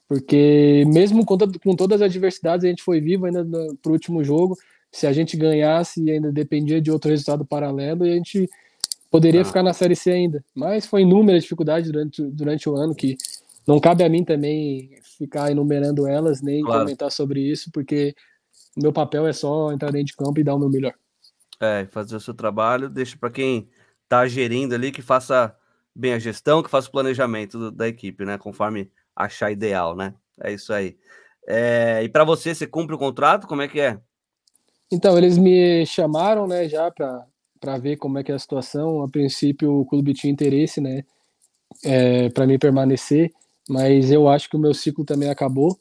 Porque 0.08 0.84
mesmo 0.88 1.26
com, 1.26 1.38
com, 1.38 1.76
todas 1.76 2.02
as 2.02 2.10
adversidades, 2.10 2.66
a 2.66 2.68
gente 2.68 2.84
foi 2.84 3.00
vivo 3.00 3.26
ainda 3.26 3.46
para 3.82 3.90
o 3.90 3.94
último 3.94 4.24
jogo. 4.24 4.58
Se 4.92 5.08
a 5.08 5.14
gente 5.14 5.38
ganhasse, 5.38 6.10
ainda 6.12 6.32
dependia 6.32 6.82
de 6.82 6.92
outro 6.92 7.10
resultado 7.10 7.46
paralelo 7.46 8.06
e 8.06 8.12
a 8.12 8.16
gente 8.16 8.50
poderia 9.10 9.42
ah. 9.42 9.46
ficar 9.46 9.64
na 9.64 9.72
Série 9.72 9.96
C 9.96 10.12
ainda. 10.12 10.44
Mas 10.54 10.86
foi 10.86 11.04
inúmeras 11.04 11.44
dificuldades 11.44 11.92
durante, 11.92 12.22
durante 12.24 12.68
o 12.68 12.76
ano 12.76 12.94
que 12.94 13.16
não 13.66 13.80
cabe 13.80 14.04
a 14.04 14.10
mim 14.10 14.24
também 14.24 14.98
ficar 15.18 15.52
enumerando 15.52 16.08
elas, 16.08 16.42
nem 16.42 16.64
claro. 16.64 16.82
comentar 16.82 17.12
sobre 17.12 17.40
isso, 17.40 17.72
porque 17.72 18.16
o 18.76 18.82
meu 18.82 18.92
papel 18.92 19.28
é 19.28 19.32
só 19.32 19.72
entrar 19.72 19.92
dentro 19.92 20.08
de 20.08 20.16
campo 20.16 20.40
e 20.40 20.44
dar 20.44 20.56
o 20.56 20.60
meu 20.60 20.70
melhor. 20.70 20.94
É, 21.62 21.86
fazer 21.86 22.16
o 22.16 22.20
seu 22.20 22.34
trabalho, 22.34 22.90
deixa 22.90 23.16
para 23.16 23.30
quem 23.30 23.70
está 24.04 24.28
gerindo 24.28 24.74
ali 24.74 24.92
que 24.92 25.04
faça 25.04 25.56
bem 25.96 26.14
a 26.14 26.20
gestão, 26.20 26.64
que 26.64 26.70
faça 26.70 26.88
o 26.88 26.92
planejamento 26.92 27.72
da 27.72 27.88
equipe, 27.88 28.26
né? 28.26 28.38
Conforme 28.38 28.92
achar 29.16 29.52
ideal, 29.52 29.96
né? 29.96 30.14
É 30.42 30.54
isso 30.54 30.72
aí. 30.72 30.98
É, 31.48 32.02
e 32.04 32.10
para 32.10 32.24
você, 32.24 32.54
você 32.54 32.68
cumpre 32.68 32.96
o 32.96 33.00
contrato? 33.00 33.48
Como 33.48 33.62
é 33.62 33.68
que 33.68 33.80
é? 33.80 34.00
Então, 34.92 35.18
eles 35.18 35.38
me 35.38 35.86
chamaram, 35.86 36.48
né, 36.48 36.68
já 36.68 36.90
para 36.92 37.78
ver 37.78 37.98
como 37.98 38.18
é 38.18 38.24
que 38.24 38.32
é 38.32 38.36
a 38.36 38.40
situação. 38.40 39.04
A 39.04 39.08
princípio, 39.08 39.72
o 39.72 39.86
clube 39.86 40.14
tinha 40.14 40.32
interesse, 40.32 40.82
né, 40.82 41.04
é, 41.84 42.30
para 42.30 42.48
mim 42.48 42.58
permanecer, 42.58 43.32
mas 43.68 44.12
eu 44.12 44.28
acho 44.28 44.50
que 44.50 44.56
o 44.56 44.60
meu 44.60 44.74
ciclo 44.74 45.06
também 45.06 45.30
acabou, 45.30 45.80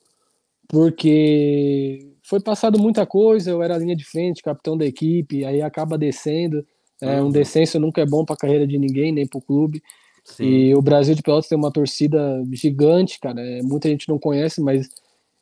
porque 0.68 2.12
foi 2.22 2.40
passado 2.40 2.78
muita 2.78 3.06
coisa. 3.06 3.50
Eu 3.50 3.62
era 3.62 3.74
a 3.74 3.78
linha 3.78 3.96
de 3.96 4.04
frente, 4.04 4.42
capitão 4.42 4.76
da 4.76 4.84
equipe, 4.84 5.44
aí 5.44 5.62
acaba 5.62 5.96
descendo. 5.96 6.66
É, 7.00 7.22
um 7.22 7.30
descenso 7.30 7.78
nunca 7.78 8.00
é 8.00 8.06
bom 8.06 8.24
para 8.24 8.34
a 8.34 8.38
carreira 8.38 8.66
de 8.66 8.78
ninguém, 8.78 9.12
nem 9.12 9.26
para 9.26 9.38
o 9.38 9.42
clube. 9.42 9.82
Sim. 10.24 10.44
E 10.44 10.74
o 10.74 10.82
Brasil 10.82 11.14
de 11.14 11.22
Pelotas 11.22 11.48
tem 11.48 11.56
uma 11.56 11.72
torcida 11.72 12.42
gigante, 12.52 13.18
cara. 13.20 13.40
É, 13.40 13.62
muita 13.62 13.88
gente 13.88 14.08
não 14.08 14.18
conhece, 14.18 14.60
mas 14.60 14.88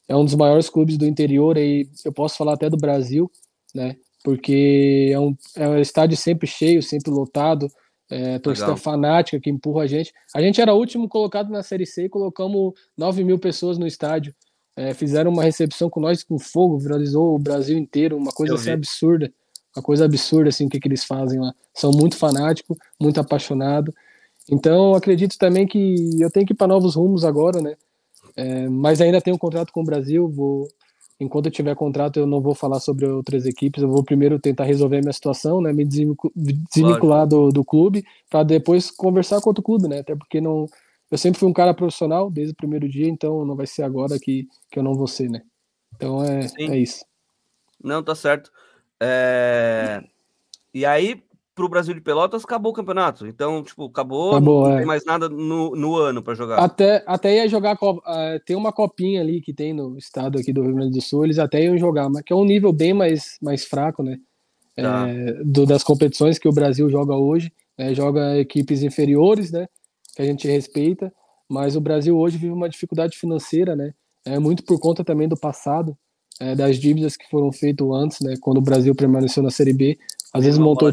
é 0.08 0.14
um 0.14 0.24
dos 0.24 0.34
maiores 0.34 0.68
clubes 0.68 0.96
do 0.96 1.06
interior. 1.06 1.56
E 1.56 1.88
eu 2.04 2.12
posso 2.12 2.36
falar 2.36 2.54
até 2.54 2.68
do 2.70 2.76
Brasil, 2.76 3.30
né? 3.74 3.96
Porque 4.22 5.10
é 5.12 5.18
um, 5.18 5.36
é 5.56 5.68
um 5.68 5.78
estádio 5.78 6.16
sempre 6.16 6.46
cheio, 6.46 6.82
sempre 6.82 7.10
lotado. 7.10 7.68
É, 8.08 8.38
torcida 8.38 8.68
Legal. 8.68 8.78
fanática 8.78 9.40
que 9.40 9.50
empurra 9.50 9.82
a 9.82 9.86
gente. 9.86 10.12
A 10.32 10.40
gente 10.40 10.60
era 10.60 10.72
o 10.72 10.78
último 10.78 11.08
colocado 11.08 11.50
na 11.50 11.64
Série 11.64 11.84
C 11.84 12.04
e 12.04 12.08
colocamos 12.08 12.72
9 12.96 13.24
mil 13.24 13.36
pessoas 13.36 13.78
no 13.78 13.86
estádio. 13.86 14.32
É, 14.76 14.94
fizeram 14.94 15.32
uma 15.32 15.42
recepção 15.42 15.90
com 15.90 15.98
nós 15.98 16.22
com 16.22 16.38
fogo, 16.38 16.78
viralizou 16.78 17.34
o 17.34 17.38
Brasil 17.38 17.76
inteiro, 17.76 18.16
uma 18.16 18.30
coisa 18.30 18.54
assim 18.54 18.70
absurda 18.70 19.32
uma 19.76 19.82
coisa 19.82 20.04
absurda 20.04 20.48
assim 20.48 20.66
o 20.66 20.68
que, 20.68 20.80
que 20.80 20.88
eles 20.88 21.04
fazem 21.04 21.38
lá. 21.38 21.54
São 21.74 21.90
muito 21.90 22.16
fanáticos, 22.16 22.76
muito 23.00 23.20
apaixonados. 23.20 23.94
Então 24.50 24.94
acredito 24.94 25.36
também 25.38 25.66
que 25.66 26.20
eu 26.20 26.30
tenho 26.30 26.46
que 26.46 26.52
ir 26.52 26.56
para 26.56 26.66
novos 26.66 26.94
rumos 26.94 27.24
agora, 27.24 27.60
né? 27.60 27.76
É, 28.36 28.68
mas 28.68 29.00
ainda 29.00 29.20
tenho 29.20 29.36
um 29.36 29.38
contrato 29.38 29.72
com 29.72 29.80
o 29.80 29.84
Brasil. 29.84 30.28
Vou, 30.28 30.68
enquanto 31.18 31.46
eu 31.46 31.52
tiver 31.52 31.74
contrato, 31.74 32.18
eu 32.18 32.26
não 32.26 32.40
vou 32.40 32.54
falar 32.54 32.80
sobre 32.80 33.06
outras 33.06 33.46
equipes. 33.46 33.82
Eu 33.82 33.88
vou 33.88 34.04
primeiro 34.04 34.38
tentar 34.38 34.64
resolver 34.64 34.98
a 34.98 35.00
minha 35.00 35.12
situação, 35.12 35.60
né? 35.60 35.72
Me 35.72 35.84
desvincular 35.84 37.26
do, 37.26 37.50
do 37.50 37.64
clube 37.64 38.04
para 38.30 38.42
depois 38.42 38.90
conversar 38.90 39.40
com 39.40 39.50
outro 39.50 39.62
clube, 39.62 39.88
né? 39.88 40.00
Até 40.00 40.14
porque 40.14 40.40
não, 40.40 40.66
eu 41.10 41.18
sempre 41.18 41.38
fui 41.38 41.48
um 41.48 41.52
cara 41.52 41.74
profissional 41.74 42.30
desde 42.30 42.52
o 42.52 42.56
primeiro 42.56 42.88
dia, 42.88 43.08
então 43.08 43.44
não 43.44 43.56
vai 43.56 43.66
ser 43.66 43.82
agora 43.82 44.18
que, 44.18 44.46
que 44.70 44.78
eu 44.78 44.82
não 44.82 44.94
vou 44.94 45.06
ser, 45.06 45.30
né? 45.30 45.42
Então 45.94 46.22
é, 46.22 46.46
é 46.58 46.76
isso. 46.76 47.04
Não, 47.82 48.02
tá 48.02 48.14
certo. 48.14 48.50
É... 49.00 50.02
E 50.72 50.84
aí, 50.84 51.22
para 51.54 51.64
o 51.64 51.68
Brasil 51.68 51.94
de 51.94 52.00
Pelotas, 52.00 52.44
acabou 52.44 52.72
o 52.72 52.74
campeonato. 52.74 53.26
Então, 53.26 53.62
tipo, 53.62 53.86
acabou, 53.86 54.32
acabou 54.32 54.68
não 54.68 54.72
é. 54.74 54.76
tem 54.78 54.86
mais 54.86 55.04
nada 55.04 55.28
no, 55.28 55.74
no 55.74 55.96
ano 55.96 56.22
para 56.22 56.34
jogar. 56.34 56.58
Até, 56.58 57.02
até 57.06 57.36
ia 57.36 57.48
jogar, 57.48 57.76
uh, 57.80 58.00
tem 58.44 58.56
uma 58.56 58.72
copinha 58.72 59.20
ali 59.20 59.40
que 59.40 59.54
tem 59.54 59.72
no 59.72 59.96
estado 59.96 60.38
aqui 60.38 60.52
do 60.52 60.62
Rio 60.62 60.74
Grande 60.74 60.92
do 60.92 61.00
Sul, 61.00 61.24
eles 61.24 61.38
até 61.38 61.64
iam 61.64 61.78
jogar, 61.78 62.08
mas 62.08 62.22
que 62.22 62.32
é 62.32 62.36
um 62.36 62.44
nível 62.44 62.72
bem 62.72 62.92
mais, 62.92 63.38
mais 63.40 63.64
fraco, 63.64 64.02
né? 64.02 64.18
Tá. 64.76 65.08
É, 65.08 65.32
do, 65.42 65.64
das 65.64 65.82
competições 65.82 66.38
que 66.38 66.48
o 66.48 66.52
Brasil 66.52 66.90
joga 66.90 67.14
hoje. 67.14 67.50
né, 67.78 67.94
joga 67.94 68.38
equipes 68.38 68.82
inferiores, 68.82 69.52
né, 69.52 69.68
que 70.14 70.22
a 70.22 70.24
gente 70.24 70.48
respeita, 70.48 71.12
mas 71.48 71.76
o 71.76 71.80
Brasil 71.80 72.16
hoje 72.16 72.38
vive 72.38 72.52
uma 72.52 72.68
dificuldade 72.68 73.16
financeira, 73.16 73.76
né, 73.76 73.92
é 74.24 74.38
muito 74.38 74.64
por 74.64 74.78
conta 74.80 75.04
também 75.04 75.28
do 75.28 75.36
passado, 75.36 75.96
é, 76.40 76.54
das 76.54 76.78
dívidas 76.78 77.16
que 77.16 77.28
foram 77.30 77.50
feitas 77.52 77.86
antes, 77.90 78.20
né, 78.20 78.34
quando 78.40 78.58
o 78.58 78.62
Brasil 78.62 78.94
permaneceu 78.94 79.42
na 79.42 79.50
Série 79.50 79.72
B, 79.72 79.98
às 80.32 80.44
vezes 80.44 80.58
montou, 80.58 80.92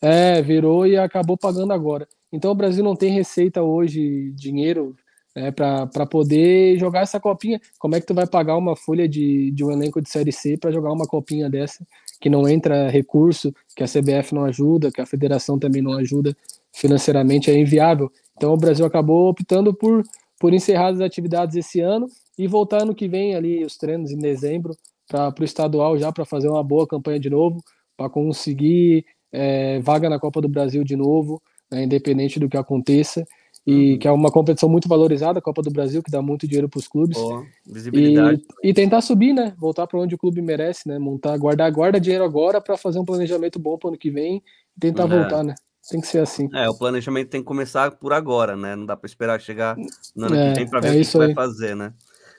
é, 0.00 0.40
virou 0.40 0.86
e 0.86 0.96
acabou 0.96 1.36
pagando 1.36 1.72
agora. 1.72 2.08
Então 2.32 2.50
o 2.50 2.54
Brasil 2.54 2.82
não 2.82 2.96
tem 2.96 3.12
receita 3.12 3.62
hoje, 3.62 4.32
dinheiro 4.32 4.96
né, 5.34 5.50
para 5.50 6.06
poder 6.06 6.78
jogar 6.78 7.00
essa 7.00 7.20
copinha. 7.20 7.60
Como 7.78 7.94
é 7.94 8.00
que 8.00 8.06
tu 8.06 8.14
vai 8.14 8.26
pagar 8.26 8.56
uma 8.56 8.74
folha 8.74 9.08
de, 9.08 9.50
de 9.50 9.64
um 9.64 9.70
elenco 9.70 10.00
de 10.00 10.08
Série 10.08 10.32
C 10.32 10.56
para 10.56 10.70
jogar 10.70 10.92
uma 10.92 11.06
copinha 11.06 11.50
dessa, 11.50 11.86
que 12.20 12.30
não 12.30 12.48
entra 12.48 12.88
recurso, 12.88 13.54
que 13.76 13.82
a 13.82 13.86
CBF 13.86 14.34
não 14.34 14.44
ajuda, 14.44 14.90
que 14.90 15.00
a 15.00 15.06
federação 15.06 15.58
também 15.58 15.82
não 15.82 15.92
ajuda 15.92 16.36
financeiramente, 16.72 17.50
é 17.50 17.58
inviável. 17.58 18.10
Então 18.36 18.54
o 18.54 18.56
Brasil 18.56 18.86
acabou 18.86 19.28
optando 19.28 19.74
por, 19.74 20.02
por 20.38 20.54
encerrar 20.54 20.88
as 20.88 21.00
atividades 21.00 21.56
esse 21.56 21.80
ano 21.80 22.06
e 22.38 22.46
voltar 22.46 22.82
ano 22.82 22.94
que 22.94 23.08
vem 23.08 23.34
ali 23.34 23.64
os 23.64 23.76
treinos 23.76 24.10
em 24.10 24.18
dezembro 24.18 24.76
para 25.06 25.34
o 25.40 25.44
estadual 25.44 25.98
já 25.98 26.12
para 26.12 26.24
fazer 26.24 26.48
uma 26.48 26.62
boa 26.62 26.86
campanha 26.86 27.18
de 27.18 27.28
novo, 27.28 27.62
para 27.96 28.08
conseguir 28.08 29.04
é, 29.32 29.80
vaga 29.80 30.08
na 30.08 30.18
Copa 30.18 30.40
do 30.40 30.48
Brasil 30.48 30.84
de 30.84 30.96
novo, 30.96 31.42
né, 31.70 31.84
independente 31.84 32.38
do 32.38 32.48
que 32.48 32.56
aconteça 32.56 33.26
e 33.66 33.92
uhum. 33.92 33.98
que 33.98 34.08
é 34.08 34.12
uma 34.12 34.30
competição 34.30 34.68
muito 34.68 34.88
valorizada, 34.88 35.38
a 35.38 35.42
Copa 35.42 35.62
do 35.62 35.70
Brasil, 35.70 36.02
que 36.02 36.10
dá 36.10 36.22
muito 36.22 36.46
dinheiro 36.46 36.68
para 36.68 36.78
os 36.78 36.88
clubes. 36.88 37.18
Oh, 37.18 37.44
visibilidade. 37.66 38.42
E, 38.62 38.70
e, 38.70 38.74
tentar 38.74 39.02
subir, 39.02 39.34
né? 39.34 39.54
Voltar 39.58 39.86
para 39.86 40.00
onde 40.00 40.14
o 40.14 40.18
clube 40.18 40.40
merece, 40.40 40.88
né? 40.88 40.98
Montar, 40.98 41.36
guardar, 41.36 41.70
guarda 41.70 42.00
dinheiro 42.00 42.24
agora 42.24 42.60
para 42.60 42.76
fazer 42.76 42.98
um 42.98 43.04
planejamento 43.04 43.58
bom 43.58 43.76
para 43.76 43.88
o 43.88 43.90
ano 43.90 43.98
que 43.98 44.10
vem 44.10 44.42
e 44.76 44.80
tentar 44.80 45.04
é. 45.04 45.06
voltar, 45.08 45.44
né? 45.44 45.54
Tem 45.88 46.00
que 46.00 46.06
ser 46.06 46.20
assim. 46.20 46.48
É, 46.54 46.68
o 46.68 46.76
planejamento 46.76 47.28
tem 47.28 47.40
que 47.40 47.46
começar 47.46 47.90
por 47.92 48.12
agora, 48.12 48.56
né? 48.56 48.76
Não 48.76 48.86
dá 48.86 48.96
para 48.96 49.06
esperar 49.06 49.40
chegar 49.40 49.76
no 50.14 50.26
ano 50.26 50.36
é, 50.36 50.52
que 50.52 50.60
vem 50.60 50.68
para 50.68 50.80
ver 50.80 50.96
é 50.96 51.00
o 51.00 51.04
que 51.04 51.18
vai 51.18 51.34
fazer, 51.34 51.76
né? 51.76 51.92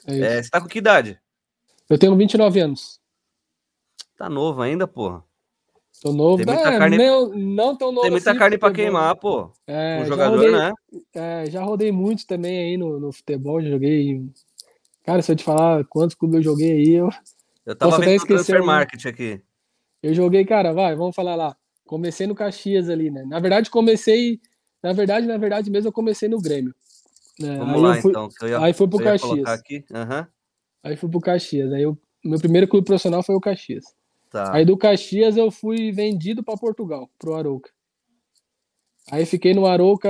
É, 0.08 0.20
é 0.20 0.44
você 0.44 0.50
tá 0.50 0.62
com 0.62 0.68
que 0.68 0.80
idade? 0.80 1.20
Eu 1.90 1.98
tenho 1.98 2.16
29 2.16 2.60
anos. 2.60 3.00
Tá 4.18 4.30
novo 4.30 4.62
ainda, 4.62 4.88
porra. 4.88 5.24
Tô 6.02 6.12
novo, 6.12 6.44
tem 6.44 6.46
muita 6.46 6.70
é, 6.70 6.80
carne... 6.80 6.98
não, 6.98 7.30
não 7.30 7.76
tão 7.76 7.92
novo. 7.92 8.02
Tem 8.02 8.12
muita 8.12 8.32
assim, 8.32 8.40
carne 8.40 8.58
para 8.58 8.74
queimar, 8.74 9.16
pô. 9.18 9.52
É, 9.68 10.02
um 10.02 10.06
jogador, 10.06 10.38
rodei, 10.38 10.52
né? 10.52 10.72
É, 11.14 11.46
já 11.50 11.62
rodei 11.64 11.92
muito 11.92 12.26
também 12.26 12.58
aí 12.58 12.78
no, 12.78 13.00
no 13.00 13.12
futebol, 13.12 13.62
joguei. 13.62 14.26
Cara, 15.04 15.22
se 15.22 15.32
eu 15.32 15.36
te 15.36 15.44
falar 15.44 15.84
quantos 15.86 16.16
clubes 16.16 16.38
eu 16.38 16.44
joguei 16.44 16.72
aí, 16.72 16.90
eu. 16.90 17.10
Eu 17.66 17.76
tava 17.76 17.92
Posso 17.92 18.04
vendo 18.04 18.22
o 18.24 18.26
transfer 18.26 18.64
market 18.64 19.06
aqui. 19.06 19.42
Eu 20.02 20.14
joguei, 20.14 20.44
cara, 20.44 20.74
vai, 20.74 20.96
vamos 20.96 21.16
falar 21.16 21.36
lá. 21.36 21.56
Comecei 21.86 22.26
no 22.26 22.34
Caxias 22.34 22.90
ali, 22.90 23.12
né? 23.12 23.24
Na 23.26 23.40
verdade, 23.40 23.70
comecei. 23.70 24.40
Na 24.82 24.94
verdade, 24.94 25.28
na 25.28 25.38
verdade 25.38 25.70
mesmo, 25.70 25.90
eu 25.90 25.94
comecei 25.94 26.28
no 26.28 26.42
Grêmio. 26.42 26.74
Né? 27.42 27.58
Vamos 27.58 27.76
aí 27.76 27.82
lá, 27.82 28.02
fui, 28.02 28.12
então. 28.12 28.30
Ia, 28.44 28.60
aí 28.60 28.74
foi 28.74 28.88
pro 28.88 29.00
Caxias. 29.00 29.48
Aqui. 29.48 29.86
Uhum. 29.92 30.28
Aí 30.84 30.96
fui 30.96 31.10
pro 31.10 31.20
Caxias. 31.20 31.72
Aí 31.74 31.86
o 31.86 31.98
meu 32.24 32.40
primeiro 32.40 32.68
clube 32.68 32.86
profissional 32.86 33.24
foi 33.24 33.36
o 33.36 33.42
Caxias. 33.42 33.86
Tá. 34.30 34.54
Aí 34.54 34.64
do 34.64 34.78
Caxias 34.78 35.36
eu 35.36 35.52
fui 35.52 35.92
vendido 35.92 36.44
para 36.44 36.58
Portugal, 36.58 37.10
pro 37.20 37.36
Arouca. 37.36 37.70
Aí 39.12 39.26
fiquei 39.26 39.54
no 39.54 39.66
Arouca 39.66 40.10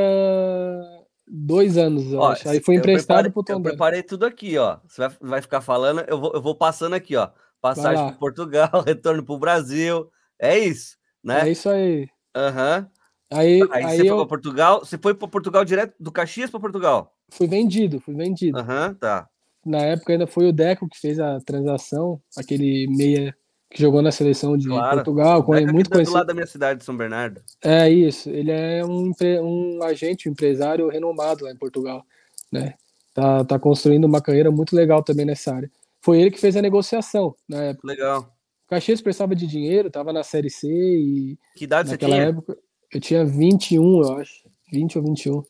dois 1.28 1.78
anos, 1.78 2.14
ó, 2.14 2.32
acho. 2.32 2.48
Aí 2.48 2.62
fui 2.62 2.76
emprestado 2.76 3.32
pro 3.32 3.44
Tom 3.44 3.54
Eu 3.54 3.62
preparei 3.62 4.04
tudo 4.04 4.26
aqui, 4.26 4.58
ó. 4.58 4.78
Você 4.88 5.02
vai, 5.02 5.18
vai 5.22 5.42
ficar 5.42 5.62
falando, 5.62 6.02
eu 6.08 6.20
vou, 6.20 6.32
eu 6.34 6.42
vou 6.42 6.56
passando 6.56 6.94
aqui, 6.94 7.16
ó. 7.16 7.30
Passagem 7.60 8.06
para 8.06 8.18
Portugal, 8.18 8.70
retorno 8.86 9.24
pro 9.24 9.40
Brasil. 9.40 10.10
É 10.40 10.58
isso, 10.60 10.98
né? 11.24 11.48
É 11.48 11.52
isso 11.52 11.70
aí. 11.70 12.08
Aham. 12.36 12.80
Uhum. 12.80 13.02
Aí, 13.34 13.62
aí, 13.72 13.86
aí, 13.86 13.96
você 13.96 14.02
eu... 14.04 14.08
foi 14.08 14.18
para 14.18 14.28
Portugal, 14.28 14.80
você 14.80 14.98
foi 14.98 15.14
para 15.14 15.28
Portugal 15.28 15.64
direto 15.64 15.96
do 15.98 16.12
Caxias 16.12 16.50
para 16.50 16.60
Portugal? 16.60 17.16
Fui 17.32 17.48
vendido, 17.48 18.00
fui 18.00 18.14
vendido. 18.14 18.60
Aham, 18.60 18.90
uhum, 18.90 18.94
tá. 18.96 19.28
Na 19.66 19.80
época 19.80 20.12
ainda 20.12 20.28
foi 20.28 20.48
o 20.48 20.54
Deco 20.54 20.90
que 20.90 21.00
fez 21.00 21.20
a 21.20 21.40
transação, 21.40 22.20
aquele 22.36 22.88
meia 22.88 23.36
que 23.70 23.82
jogou 23.82 24.02
na 24.02 24.12
seleção 24.12 24.58
de 24.58 24.68
claro. 24.68 24.98
Portugal, 24.98 25.44
com, 25.44 25.54
muito 25.72 25.90
conhecido. 25.90 26.14
do 26.14 26.18
lado 26.18 26.28
da 26.28 26.34
minha 26.34 26.48
cidade, 26.48 26.80
de 26.80 26.86
São 26.86 26.98
Bernardo. 26.98 27.42
É 27.64 27.90
isso, 27.90 28.30
ele 28.30 28.52
é 28.52 28.84
um, 28.84 29.12
um 29.42 29.84
agente, 29.84 30.28
um 30.28 30.34
empresário 30.34 30.90
renomado 30.90 31.46
lá 31.46 31.52
em 31.52 31.56
Portugal, 31.56 32.04
né? 32.52 32.74
Tá, 33.14 33.46
tá 33.46 33.60
construindo 33.60 34.06
uma 34.06 34.22
carreira 34.22 34.52
muito 34.52 34.76
legal 34.76 35.04
também 35.04 35.26
nessa 35.26 35.54
área. 35.54 35.72
Foi 36.02 36.20
ele 36.20 36.32
que 36.32 36.40
fez 36.40 36.58
a 36.58 36.62
negociação 36.62 37.36
na 37.48 37.62
época. 37.64 37.88
Legal. 37.88 38.22
O 38.66 38.70
Caxias 38.70 39.02
precisava 39.02 39.36
de 39.36 39.46
dinheiro, 39.46 39.92
tava 39.92 40.12
na 40.12 40.24
Série 40.24 40.50
C 40.50 40.68
e... 40.68 41.38
Que 41.56 41.66
idade 41.66 41.92
naquela 41.92 42.12
você 42.12 42.20
tinha? 42.20 42.30
época 42.30 42.58
Eu 42.92 43.02
tinha 43.02 43.26
21, 43.26 44.02
eu 44.02 44.14
acho. 44.18 44.50
20 44.72 44.98
ou 44.98 45.04
21. 45.04 45.44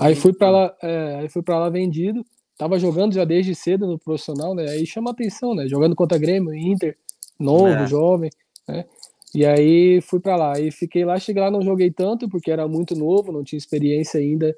Aí 0.00 0.14
fui 0.14 0.32
para 0.32 0.50
lá, 0.50 0.74
é, 0.82 1.16
aí 1.20 1.28
fui 1.28 1.42
para 1.42 1.58
lá 1.58 1.68
vendido. 1.68 2.24
Tava 2.56 2.78
jogando 2.78 3.14
já 3.14 3.24
desde 3.24 3.54
cedo 3.54 3.86
no 3.86 3.98
profissional, 3.98 4.54
né? 4.54 4.68
Aí 4.68 4.86
chama 4.86 5.10
atenção, 5.10 5.54
né? 5.54 5.66
Jogando 5.66 5.96
contra 5.96 6.18
Grêmio, 6.18 6.54
Inter, 6.54 6.96
novo, 7.38 7.66
é. 7.66 7.86
jovem, 7.86 8.30
né? 8.68 8.84
E 9.34 9.44
aí 9.46 10.00
fui 10.02 10.20
para 10.20 10.36
lá. 10.36 10.60
E 10.60 10.70
fiquei 10.70 11.04
lá, 11.04 11.18
cheguei 11.18 11.42
lá, 11.42 11.50
não 11.50 11.62
joguei 11.62 11.90
tanto, 11.90 12.28
porque 12.28 12.50
era 12.50 12.68
muito 12.68 12.94
novo, 12.94 13.32
não 13.32 13.42
tinha 13.42 13.58
experiência 13.58 14.20
ainda. 14.20 14.54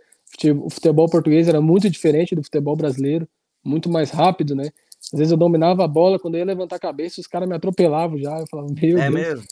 O 0.62 0.68
futebol 0.68 1.08
português 1.08 1.48
era 1.48 1.60
muito 1.60 1.88
diferente 1.88 2.34
do 2.34 2.42
futebol 2.42 2.74
brasileiro, 2.74 3.28
muito 3.64 3.88
mais 3.88 4.10
rápido, 4.10 4.54
né? 4.54 4.70
Às 5.12 5.18
vezes 5.18 5.30
eu 5.30 5.38
dominava 5.38 5.84
a 5.84 5.88
bola, 5.88 6.18
quando 6.18 6.34
eu 6.34 6.40
ia 6.40 6.44
levantar 6.44 6.76
a 6.76 6.80
cabeça, 6.80 7.20
os 7.20 7.26
caras 7.26 7.48
me 7.48 7.54
atropelavam 7.54 8.18
já. 8.18 8.37
Eu 8.38 8.46
falava, 8.50 8.68
meu 8.72 8.98
é 8.98 9.10
Deus. 9.10 9.14
Mesmo? 9.14 9.44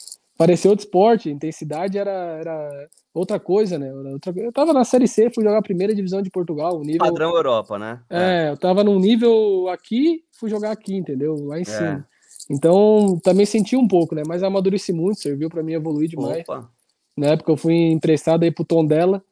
Parecia 0.43 0.69
outro 0.69 0.85
esporte, 0.85 1.31
intensidade 1.31 1.97
era, 1.97 2.11
era 2.11 2.89
outra 3.15 3.39
coisa, 3.39 3.79
né? 3.79 3.95
Outra... 3.95 4.33
Eu 4.35 4.51
tava 4.51 4.73
na 4.73 4.83
Série 4.83 5.07
C, 5.07 5.31
fui 5.33 5.45
jogar 5.45 5.59
a 5.59 5.63
primeira 5.63 5.95
divisão 5.95 6.21
de 6.21 6.31
Portugal. 6.31 6.81
nível... 6.81 6.99
Padrão 6.99 7.37
Europa, 7.37 7.79
né? 7.79 8.01
É, 8.11 8.47
é, 8.47 8.51
eu 8.51 8.57
tava 8.57 8.83
num 8.83 8.99
nível 8.99 9.69
aqui, 9.69 10.25
fui 10.33 10.51
jogar 10.51 10.73
aqui, 10.73 10.97
entendeu? 10.97 11.37
Lá 11.45 11.59
em 11.59 11.63
é. 11.63 11.65
cima. 11.65 12.09
Então, 12.51 13.21
também 13.23 13.47
senti 13.47 13.77
um 13.77 13.87
pouco, 13.87 14.17
né? 14.17 14.25
Mas 14.27 14.43
amadureci 14.43 14.93
muito, 14.93 15.21
serviu 15.21 15.49
para 15.49 15.63
mim 15.63 15.75
evoluir 15.75 16.09
demais. 16.09 16.41
Opa. 16.41 16.69
Na 17.17 17.29
época 17.29 17.53
eu 17.53 17.57
fui 17.57 17.75
emprestado 17.93 18.43
aí 18.43 18.51
pro 18.51 18.65
Tondela, 18.65 19.23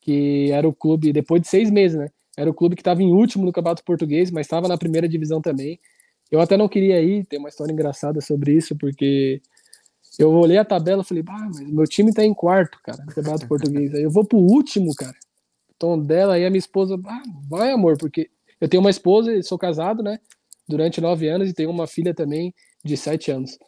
que 0.00 0.50
era 0.50 0.68
o 0.68 0.74
clube, 0.74 1.12
depois 1.12 1.40
de 1.42 1.46
seis 1.46 1.70
meses, 1.70 1.96
né? 1.96 2.08
Era 2.36 2.50
o 2.50 2.54
clube 2.54 2.74
que 2.74 2.80
estava 2.80 3.00
em 3.00 3.12
último 3.12 3.44
no 3.44 3.52
Campeonato 3.52 3.84
Português, 3.84 4.32
mas 4.32 4.46
estava 4.46 4.66
na 4.66 4.76
primeira 4.76 5.08
divisão 5.08 5.40
também. 5.40 5.78
Eu 6.28 6.40
até 6.40 6.56
não 6.56 6.68
queria 6.68 7.00
ir, 7.00 7.24
tem 7.26 7.38
uma 7.38 7.48
história 7.48 7.72
engraçada 7.72 8.20
sobre 8.20 8.52
isso, 8.52 8.76
porque 8.76 9.40
eu 10.22 10.30
olhei 10.32 10.58
a 10.58 10.64
tabela 10.64 11.02
e 11.02 11.04
falei, 11.04 11.24
ah, 11.28 11.46
mas 11.46 11.60
meu 11.60 11.84
time 11.84 12.12
tá 12.12 12.24
em 12.24 12.34
quarto, 12.34 12.78
cara, 12.82 13.04
no 13.04 13.12
Campeonato 13.12 13.48
Português. 13.48 13.94
Aí 13.94 14.02
eu 14.02 14.10
vou 14.10 14.24
pro 14.24 14.38
último, 14.38 14.94
cara. 14.94 15.16
Tondela, 15.78 16.34
aí 16.34 16.44
a 16.44 16.50
minha 16.50 16.58
esposa, 16.58 16.98
ah, 17.06 17.22
vai 17.48 17.70
amor, 17.70 17.96
porque 17.96 18.30
eu 18.60 18.68
tenho 18.68 18.82
uma 18.82 18.90
esposa, 18.90 19.42
sou 19.42 19.58
casado, 19.58 20.02
né? 20.02 20.18
durante 20.70 21.00
nove 21.00 21.28
anos 21.28 21.50
e 21.50 21.52
tenho 21.52 21.68
uma 21.68 21.86
filha 21.86 22.14
também 22.14 22.54
de 22.84 22.96
sete 22.96 23.30
anos. 23.30 23.58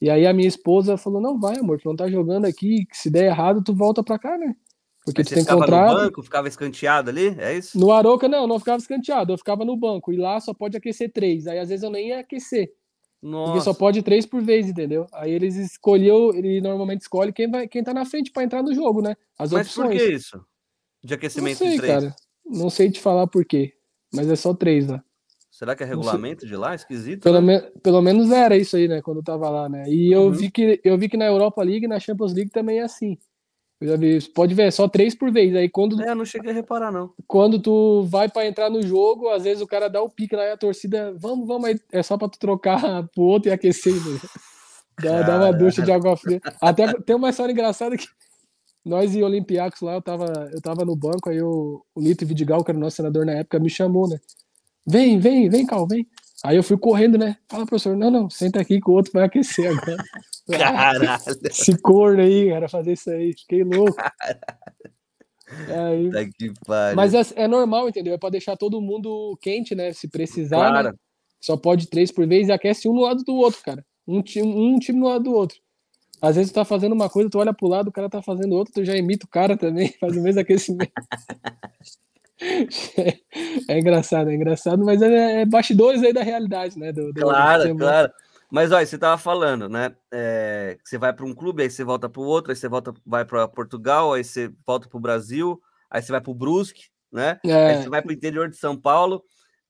E 0.00 0.08
aí 0.08 0.26
a 0.26 0.32
minha 0.32 0.48
esposa 0.48 0.96
falou: 0.96 1.20
Não, 1.20 1.38
vai, 1.38 1.58
amor, 1.58 1.78
tu 1.80 1.88
não 1.88 1.96
tá 1.96 2.08
jogando 2.08 2.46
aqui, 2.46 2.86
se 2.92 3.10
der 3.10 3.26
errado, 3.26 3.62
tu 3.62 3.74
volta 3.74 4.02
pra 4.02 4.18
cá, 4.18 4.36
né? 4.38 4.54
Porque 5.04 5.22
Mas 5.22 5.28
tu 5.28 5.34
tem 5.34 5.44
contrato. 5.44 5.94
no 5.94 6.04
banco, 6.04 6.22
ficava 6.22 6.48
escanteado 6.48 7.10
ali, 7.10 7.34
é 7.38 7.56
isso? 7.56 7.78
No 7.78 7.92
Aroca, 7.92 8.28
não, 8.28 8.46
não 8.46 8.58
ficava 8.58 8.78
escanteado, 8.78 9.32
eu 9.32 9.38
ficava 9.38 9.64
no 9.64 9.76
banco. 9.76 10.12
E 10.12 10.16
lá 10.16 10.38
só 10.40 10.52
pode 10.52 10.76
aquecer 10.76 11.12
três. 11.12 11.46
Aí 11.46 11.58
às 11.58 11.68
vezes 11.68 11.82
eu 11.82 11.90
nem 11.90 12.08
ia 12.08 12.20
aquecer. 12.20 12.70
Nossa. 13.20 13.52
Porque 13.52 13.64
só 13.64 13.74
pode 13.74 14.02
três 14.02 14.24
por 14.24 14.40
vez, 14.40 14.68
entendeu? 14.68 15.06
Aí 15.12 15.32
eles 15.32 15.56
escolheu, 15.56 16.32
ele 16.34 16.60
normalmente 16.60 17.02
escolhe 17.02 17.32
quem, 17.32 17.50
vai, 17.50 17.66
quem 17.66 17.82
tá 17.82 17.92
na 17.92 18.04
frente 18.04 18.30
para 18.30 18.44
entrar 18.44 18.62
no 18.62 18.72
jogo, 18.74 19.02
né? 19.02 19.16
As 19.38 19.52
Mas 19.52 19.66
opções. 19.66 19.88
por 19.88 19.96
que 19.96 20.12
isso? 20.12 20.44
De 21.02 21.14
aquecimento 21.14 21.60
não 21.60 21.66
sei, 21.66 21.70
de 21.70 21.76
três? 21.78 21.92
Cara. 21.92 22.16
Não 22.46 22.70
sei 22.70 22.90
te 22.90 23.00
falar 23.00 23.26
por 23.26 23.44
quê. 23.44 23.74
Mas 24.12 24.28
é 24.28 24.36
só 24.36 24.54
três 24.54 24.86
lá. 24.86 25.02
Será 25.50 25.74
que 25.74 25.82
é 25.82 25.86
regulamento 25.86 26.46
de 26.46 26.54
lá? 26.54 26.74
Esquisito. 26.74 27.22
Pelo, 27.22 27.40
né? 27.40 27.60
me, 27.60 27.80
pelo 27.80 28.00
menos 28.00 28.30
era 28.30 28.56
isso 28.56 28.76
aí, 28.76 28.86
né? 28.86 29.02
Quando 29.02 29.18
eu 29.18 29.24
tava 29.24 29.50
lá, 29.50 29.68
né? 29.68 29.82
E 29.88 30.12
eu, 30.12 30.26
uhum. 30.26 30.30
vi 30.30 30.50
que, 30.50 30.80
eu 30.84 30.96
vi 30.96 31.08
que 31.08 31.16
na 31.16 31.26
Europa 31.26 31.62
League 31.64 31.84
e 31.84 31.88
na 31.88 31.98
Champions 31.98 32.32
League 32.32 32.50
também 32.50 32.78
é 32.78 32.82
assim. 32.82 33.18
Eu 33.80 33.88
já 33.88 33.96
vi, 33.96 34.20
pode 34.30 34.54
ver, 34.54 34.64
é 34.64 34.70
só 34.70 34.88
três 34.88 35.14
por 35.14 35.30
vez. 35.30 35.54
Aí 35.54 35.68
quando. 35.68 36.00
É, 36.02 36.14
não 36.14 36.24
cheguei 36.24 36.50
a 36.50 36.54
reparar, 36.54 36.90
não. 36.90 37.12
Quando 37.26 37.60
tu 37.60 38.02
vai 38.04 38.28
para 38.28 38.46
entrar 38.46 38.68
no 38.68 38.82
jogo, 38.82 39.28
às 39.28 39.44
vezes 39.44 39.62
o 39.62 39.66
cara 39.66 39.88
dá 39.88 40.02
o 40.02 40.10
pique 40.10 40.34
lá 40.34 40.44
e 40.44 40.50
a 40.50 40.56
torcida, 40.56 41.14
vamos, 41.16 41.46
vamos, 41.46 41.68
aí 41.68 41.80
é 41.92 42.02
só 42.02 42.18
para 42.18 42.28
tu 42.28 42.38
trocar 42.38 42.80
pro 43.14 43.22
outro 43.22 43.50
e 43.50 43.52
aquecer. 43.52 43.94
Né? 43.94 44.18
Dá, 45.00 45.22
dá, 45.22 45.36
uma 45.36 45.52
ducha 45.52 45.80
de 45.80 45.92
água 45.92 46.16
fria. 46.16 46.40
Até 46.60 46.92
tem 47.02 47.14
uma 47.14 47.30
história 47.30 47.52
engraçada 47.52 47.96
que 47.96 48.06
nós 48.84 49.14
e 49.14 49.22
Olympiacos 49.22 49.80
lá, 49.80 49.94
eu 49.94 50.02
tava, 50.02 50.50
eu 50.52 50.60
tava 50.60 50.84
no 50.84 50.96
banco, 50.96 51.28
aí 51.28 51.40
o, 51.40 51.84
o 51.94 52.00
Lito 52.00 52.26
Vidigal, 52.26 52.64
que 52.64 52.70
era 52.70 52.78
o 52.78 52.80
nosso 52.80 52.96
senador 52.96 53.24
na 53.24 53.32
época, 53.32 53.60
me 53.60 53.70
chamou, 53.70 54.08
né? 54.08 54.18
Vem, 54.86 55.20
vem, 55.20 55.48
vem, 55.50 55.66
Cal, 55.66 55.86
vem. 55.86 56.08
Aí 56.44 56.56
eu 56.56 56.62
fui 56.62 56.78
correndo, 56.78 57.18
né? 57.18 57.36
Fala, 57.48 57.66
professor, 57.66 57.96
não, 57.96 58.10
não, 58.10 58.30
senta 58.30 58.60
aqui 58.60 58.80
que 58.80 58.90
o 58.90 58.94
outro 58.94 59.12
vai 59.12 59.24
aquecer 59.24 59.70
agora. 59.70 60.04
Caralho. 60.48 61.08
Esse 61.44 61.76
corno 61.78 62.22
aí, 62.22 62.48
era 62.48 62.68
fazer 62.68 62.92
isso 62.92 63.10
aí, 63.10 63.34
fiquei 63.36 63.64
louco. 63.64 63.96
Aí, 65.50 66.10
mas 66.94 67.14
é, 67.14 67.22
é, 67.44 67.48
normal, 67.48 67.88
entendeu? 67.88 68.12
É 68.12 68.18
para 68.18 68.28
deixar 68.28 68.54
todo 68.54 68.82
mundo 68.82 69.34
quente, 69.40 69.74
né? 69.74 69.94
Se 69.94 70.06
precisar, 70.06 70.58
né? 70.58 70.68
claro. 70.68 70.88
né? 70.88 70.94
só 71.40 71.56
pode 71.56 71.86
três 71.86 72.12
por 72.12 72.26
vez 72.26 72.48
e 72.48 72.52
aquece 72.52 72.86
um 72.86 72.92
no 72.92 73.00
lado 73.00 73.22
do 73.24 73.34
outro, 73.34 73.62
cara. 73.62 73.82
Um 74.06 74.20
time, 74.20 74.46
um 74.46 74.78
time 74.78 74.98
no 74.98 75.08
lado 75.08 75.24
do 75.24 75.32
outro. 75.32 75.58
Às 76.20 76.36
vezes 76.36 76.50
tu 76.50 76.54
tá 76.54 76.64
fazendo 76.64 76.92
uma 76.92 77.08
coisa, 77.08 77.30
tu 77.30 77.38
olha 77.38 77.54
pro 77.54 77.68
lado, 77.68 77.88
o 77.88 77.92
cara 77.92 78.10
tá 78.10 78.20
fazendo 78.20 78.52
outra, 78.52 78.74
tu 78.74 78.84
já 78.84 78.96
imita 78.96 79.24
o 79.24 79.28
cara 79.28 79.56
também, 79.56 79.88
faz 80.00 80.16
o 80.16 80.20
mesmo 80.20 80.40
aquecimento. 80.40 80.92
é, 83.68 83.78
engraçado, 83.78 84.30
é 84.30 84.34
engraçado, 84.34 84.84
mas 84.84 85.02
é, 85.02 85.42
é, 85.42 85.44
bastidores 85.44 86.02
aí 86.02 86.12
da 86.12 86.22
realidade, 86.22 86.78
né? 86.78 86.92
Do, 86.92 87.12
do 87.12 87.20
claro, 87.20 87.76
claro. 87.76 88.12
Mas 88.50 88.72
olha, 88.72 88.86
você 88.86 88.96
tava 88.96 89.18
falando, 89.18 89.68
né? 89.68 89.94
É, 90.10 90.78
você 90.82 90.96
vai 90.96 91.12
para 91.12 91.26
um 91.26 91.34
clube, 91.34 91.62
aí 91.62 91.70
você 91.70 91.84
volta 91.84 92.08
para 92.08 92.22
o 92.22 92.24
outro, 92.24 92.50
aí 92.50 92.56
você 92.56 92.68
volta, 92.68 92.94
vai 93.04 93.24
para 93.24 93.46
Portugal, 93.46 94.14
aí 94.14 94.24
você 94.24 94.50
volta 94.66 94.88
para 94.88 94.96
o 94.96 95.00
Brasil, 95.00 95.60
aí 95.90 96.00
você 96.00 96.12
vai 96.12 96.20
para 96.20 96.30
o 96.30 96.34
Brusque, 96.34 96.84
né? 97.12 97.38
É. 97.44 97.66
Aí 97.66 97.82
você 97.82 97.88
vai 97.88 98.00
para 98.00 98.10
o 98.10 98.14
interior 98.14 98.48
de 98.48 98.56
São 98.56 98.76
Paulo. 98.76 99.22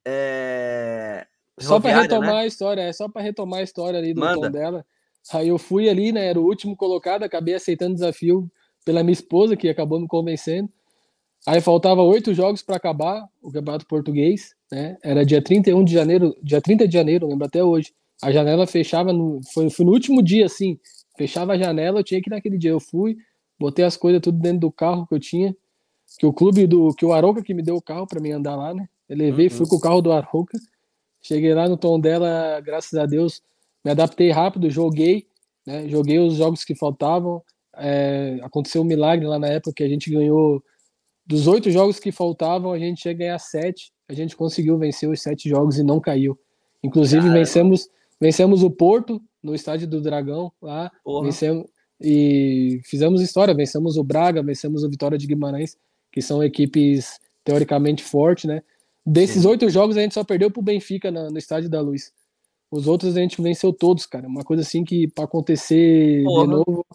É... 0.05 1.27
Só 1.59 1.81
para 1.81 2.03
retomar 2.03 2.35
né? 2.35 2.41
a 2.41 2.47
história, 2.47 2.83
é 2.83 2.93
só 2.93 3.09
para 3.09 3.21
retomar 3.21 3.61
a 3.61 3.65
história 3.65 3.99
ali 3.99 4.15
do 4.15 4.21
Manda. 4.21 4.47
tom 4.47 4.51
dela. 4.51 4.87
Aí 5.33 5.49
eu 5.49 5.59
fui 5.59 5.89
ali, 5.89 6.13
né? 6.13 6.27
Era 6.27 6.41
o 6.41 6.45
último 6.45 6.77
colocado, 6.77 7.25
acabei 7.25 7.55
aceitando 7.55 7.93
o 7.93 7.97
desafio 7.97 8.51
pela 8.85 9.03
minha 9.03 9.13
esposa, 9.13 9.57
que 9.57 9.69
acabou 9.69 10.01
me 10.01 10.07
convencendo. 10.07 10.71
Aí 11.47 11.61
faltava 11.61 12.03
oito 12.03 12.35
jogos 12.35 12.63
para 12.63 12.77
acabar 12.77 13.27
o 13.41 13.51
Campeonato 13.51 13.87
Português, 13.87 14.55
né? 14.71 14.97
Era 15.03 15.25
dia 15.25 15.43
31 15.43 15.85
de 15.85 15.93
janeiro, 15.93 16.37
dia 16.43 16.61
30 16.61 16.87
de 16.87 16.95
janeiro, 16.95 17.27
lembro 17.27 17.47
até 17.47 17.63
hoje. 17.63 17.93
A 18.23 18.33
janela 18.33 18.67
fechava 18.67 19.13
no. 19.13 19.41
Foi, 19.53 19.71
foi 19.71 19.87
no 19.87 19.93
último 19.93 20.23
dia, 20.23 20.47
assim. 20.47 20.79
Fechava 21.17 21.53
a 21.53 21.59
janela, 21.59 22.01
eu 22.01 22.05
tinha 22.05 22.21
que 22.21 22.29
ir 22.29 22.33
naquele 22.33 22.59
dia. 22.59 22.71
Eu 22.71 22.81
fui, 22.81 23.17
botei 23.59 23.85
as 23.85 23.97
coisas 23.97 24.21
tudo 24.21 24.39
dentro 24.39 24.61
do 24.61 24.73
carro 24.73 25.07
que 25.07 25.15
eu 25.15 25.21
tinha. 25.21 25.57
Que 26.19 26.27
o 26.27 26.33
clube 26.33 26.67
do. 26.67 26.93
Que 26.95 27.05
o 27.05 27.13
Aroca 27.13 27.43
que 27.43 27.55
me 27.55 27.63
deu 27.63 27.77
o 27.77 27.83
carro 27.83 28.07
para 28.07 28.21
mim 28.21 28.33
andar 28.33 28.57
lá, 28.57 28.75
né? 28.75 28.89
Eu 29.09 29.17
levei, 29.17 29.47
uhum. 29.47 29.53
fui 29.53 29.67
com 29.67 29.77
o 29.77 29.81
carro 29.81 30.03
do 30.03 30.13
Aroca. 30.13 30.59
Cheguei 31.23 31.55
lá 31.55 31.69
no 31.69 31.77
tom 31.77 31.99
dela, 31.99 32.61
graças 32.61 32.95
a 32.99 33.05
Deus, 33.05 33.43
me 33.85 33.91
adaptei 33.91 34.31
rápido, 34.31 34.71
joguei, 34.71 35.27
né? 35.67 35.89
Joguei 35.89 36.19
os 36.19 36.35
jogos 36.35 36.65
que 36.65 36.75
faltavam. 36.75 37.43
É, 37.77 38.39
aconteceu 38.43 38.83
um 38.83 38.85
milagre 38.85 39.27
lá 39.27 39.39
na 39.39 39.49
época 39.49 39.75
que 39.77 39.83
a 39.85 39.89
gente 39.89 40.11
ganhou 40.11 40.63
dos 41.29 41.47
oito 41.47 41.71
jogos 41.71 42.01
que 42.01 42.11
faltavam, 42.11 42.73
a 42.73 42.79
gente 42.79 43.05
ia 43.05 43.13
ganhar 43.13 43.39
sete. 43.39 43.93
A 44.09 44.15
gente 44.15 44.35
conseguiu 44.35 44.79
vencer 44.79 45.09
os 45.09 45.21
sete 45.21 45.47
jogos 45.47 45.79
e 45.79 45.83
não 45.83 46.01
caiu. 46.01 46.39
Inclusive, 46.83 47.21
Caramba. 47.21 47.39
vencemos, 47.39 47.89
vencemos 48.19 48.63
o 48.63 48.71
Porto 48.71 49.21
no 49.43 49.55
estádio 49.55 49.87
do 49.87 50.01
Dragão 50.01 50.51
lá. 50.61 50.91
Vencemos, 51.23 51.67
e 52.01 52.81
fizemos 52.85 53.21
história. 53.21 53.55
Vencemos 53.55 53.99
o 53.99 54.03
Braga, 54.03 54.43
vencemos 54.43 54.83
o 54.83 54.89
Vitória 54.89 55.19
de 55.19 55.27
Guimarães, 55.27 55.77
que 56.11 56.23
são 56.23 56.43
equipes 56.43 57.21
teoricamente 57.45 58.03
fortes, 58.03 58.47
né? 58.47 58.63
Desses 59.05 59.45
oito 59.45 59.69
jogos, 59.69 59.99
a 59.99 60.01
gente 60.01 60.15
só 60.15 60.25
perdeu 60.25 60.51
pro 60.51 60.63
Benfica 60.63 61.11
no, 61.11 61.31
no 61.31 61.39
Estádio 61.39 61.69
da 61.69 61.81
Luz. 61.81 62.11
Os 62.71 62.87
outros 62.87 63.17
a 63.17 63.21
gente 63.21 63.41
venceu 63.43 63.71
todos, 63.73 64.07
cara. 64.07 64.27
Uma 64.27 64.45
coisa 64.45 64.63
assim 64.63 64.83
que 64.83 65.09
para 65.09 65.25
acontecer 65.25 66.25
Porra. 66.25 66.45
de 66.45 66.51
novo 66.53 66.87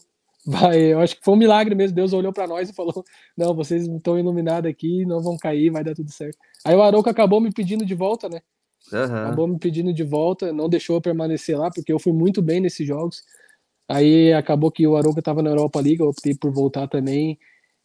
vai, 0.46 0.80
eu 0.94 1.00
acho 1.00 1.16
que 1.16 1.24
foi 1.24 1.34
um 1.34 1.38
milagre 1.38 1.76
mesmo. 1.76 1.96
Deus 1.96 2.14
olhou 2.14 2.34
para 2.34 2.48
nós 2.48 2.70
e 2.70 2.74
falou: 2.74 3.04
Não, 3.38 3.56
vocês 3.56 3.88
estão 3.88 4.18
iluminados 4.18 4.70
aqui, 4.70 5.06
não 5.06 5.22
vão 5.22 5.38
cair, 5.38 5.70
vai 5.70 5.84
dar 5.84 5.96
tudo 5.96 6.12
certo. 6.12 6.38
Aí 6.66 6.76
o 6.76 6.82
Arouca 6.82 7.12
acabou 7.12 7.40
me 7.40 7.52
pedindo 7.52 7.86
de 7.86 7.96
volta, 7.96 8.30
né? 8.30 8.42
Uhum. 8.92 9.04
Acabou 9.04 9.48
me 9.48 9.58
pedindo 9.58 9.94
de 9.94 10.04
volta, 10.04 10.52
não 10.52 10.68
deixou 10.68 10.98
eu 10.98 11.02
permanecer 11.02 11.58
lá, 11.58 11.72
porque 11.72 11.92
eu 11.92 12.00
fui 12.00 12.12
muito 12.12 12.42
bem 12.42 12.60
nesses 12.60 12.86
jogos. 12.86 13.24
Aí 13.88 14.34
acabou 14.34 14.72
que 14.72 14.86
o 14.88 14.96
Arouca 14.96 15.20
estava 15.20 15.42
na 15.42 15.50
Europa 15.50 15.80
League, 15.80 16.00
eu 16.00 16.08
optei 16.08 16.36
por 16.36 16.52
voltar 16.52 16.88
também. 16.88 17.38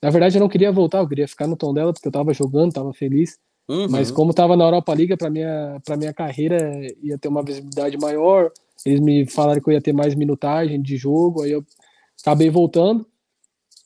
Na 0.03 0.11
verdade, 0.11 0.37
eu 0.37 0.41
não 0.41 0.49
queria 0.49 0.71
voltar, 0.71 0.99
eu 0.99 1.09
queria 1.09 1.27
ficar 1.27 1.47
no 1.47 1.57
tom 1.57 1.75
dela, 1.75 1.93
porque 1.93 2.07
eu 2.07 2.11
estava 2.11 2.33
jogando, 2.33 2.69
estava 2.69 2.93
feliz. 2.93 3.39
Uhum. 3.69 3.89
Mas 3.91 4.11
como 4.11 4.31
estava 4.31 4.57
na 4.57 4.65
Europa 4.65 4.95
League, 4.95 5.17
para 5.17 5.29
minha, 5.29 5.79
pra 5.85 5.97
minha 5.97 6.13
carreira 6.15 6.81
ia 7.03 7.19
ter 7.19 7.29
uma 7.29 7.43
visibilidade 7.43 7.99
maior. 7.99 8.51
Eles 8.87 9.01
me 9.01 9.27
falaram 9.27 9.61
que 9.61 9.69
eu 9.69 9.75
ia 9.75 9.83
ter 9.83 9.93
mais 9.93 10.15
minutagem 10.15 10.81
de 10.81 10.97
jogo, 10.97 11.43
aí 11.43 11.53
eu 11.53 11.65
Acabei 12.21 12.51
voltando. 12.51 13.07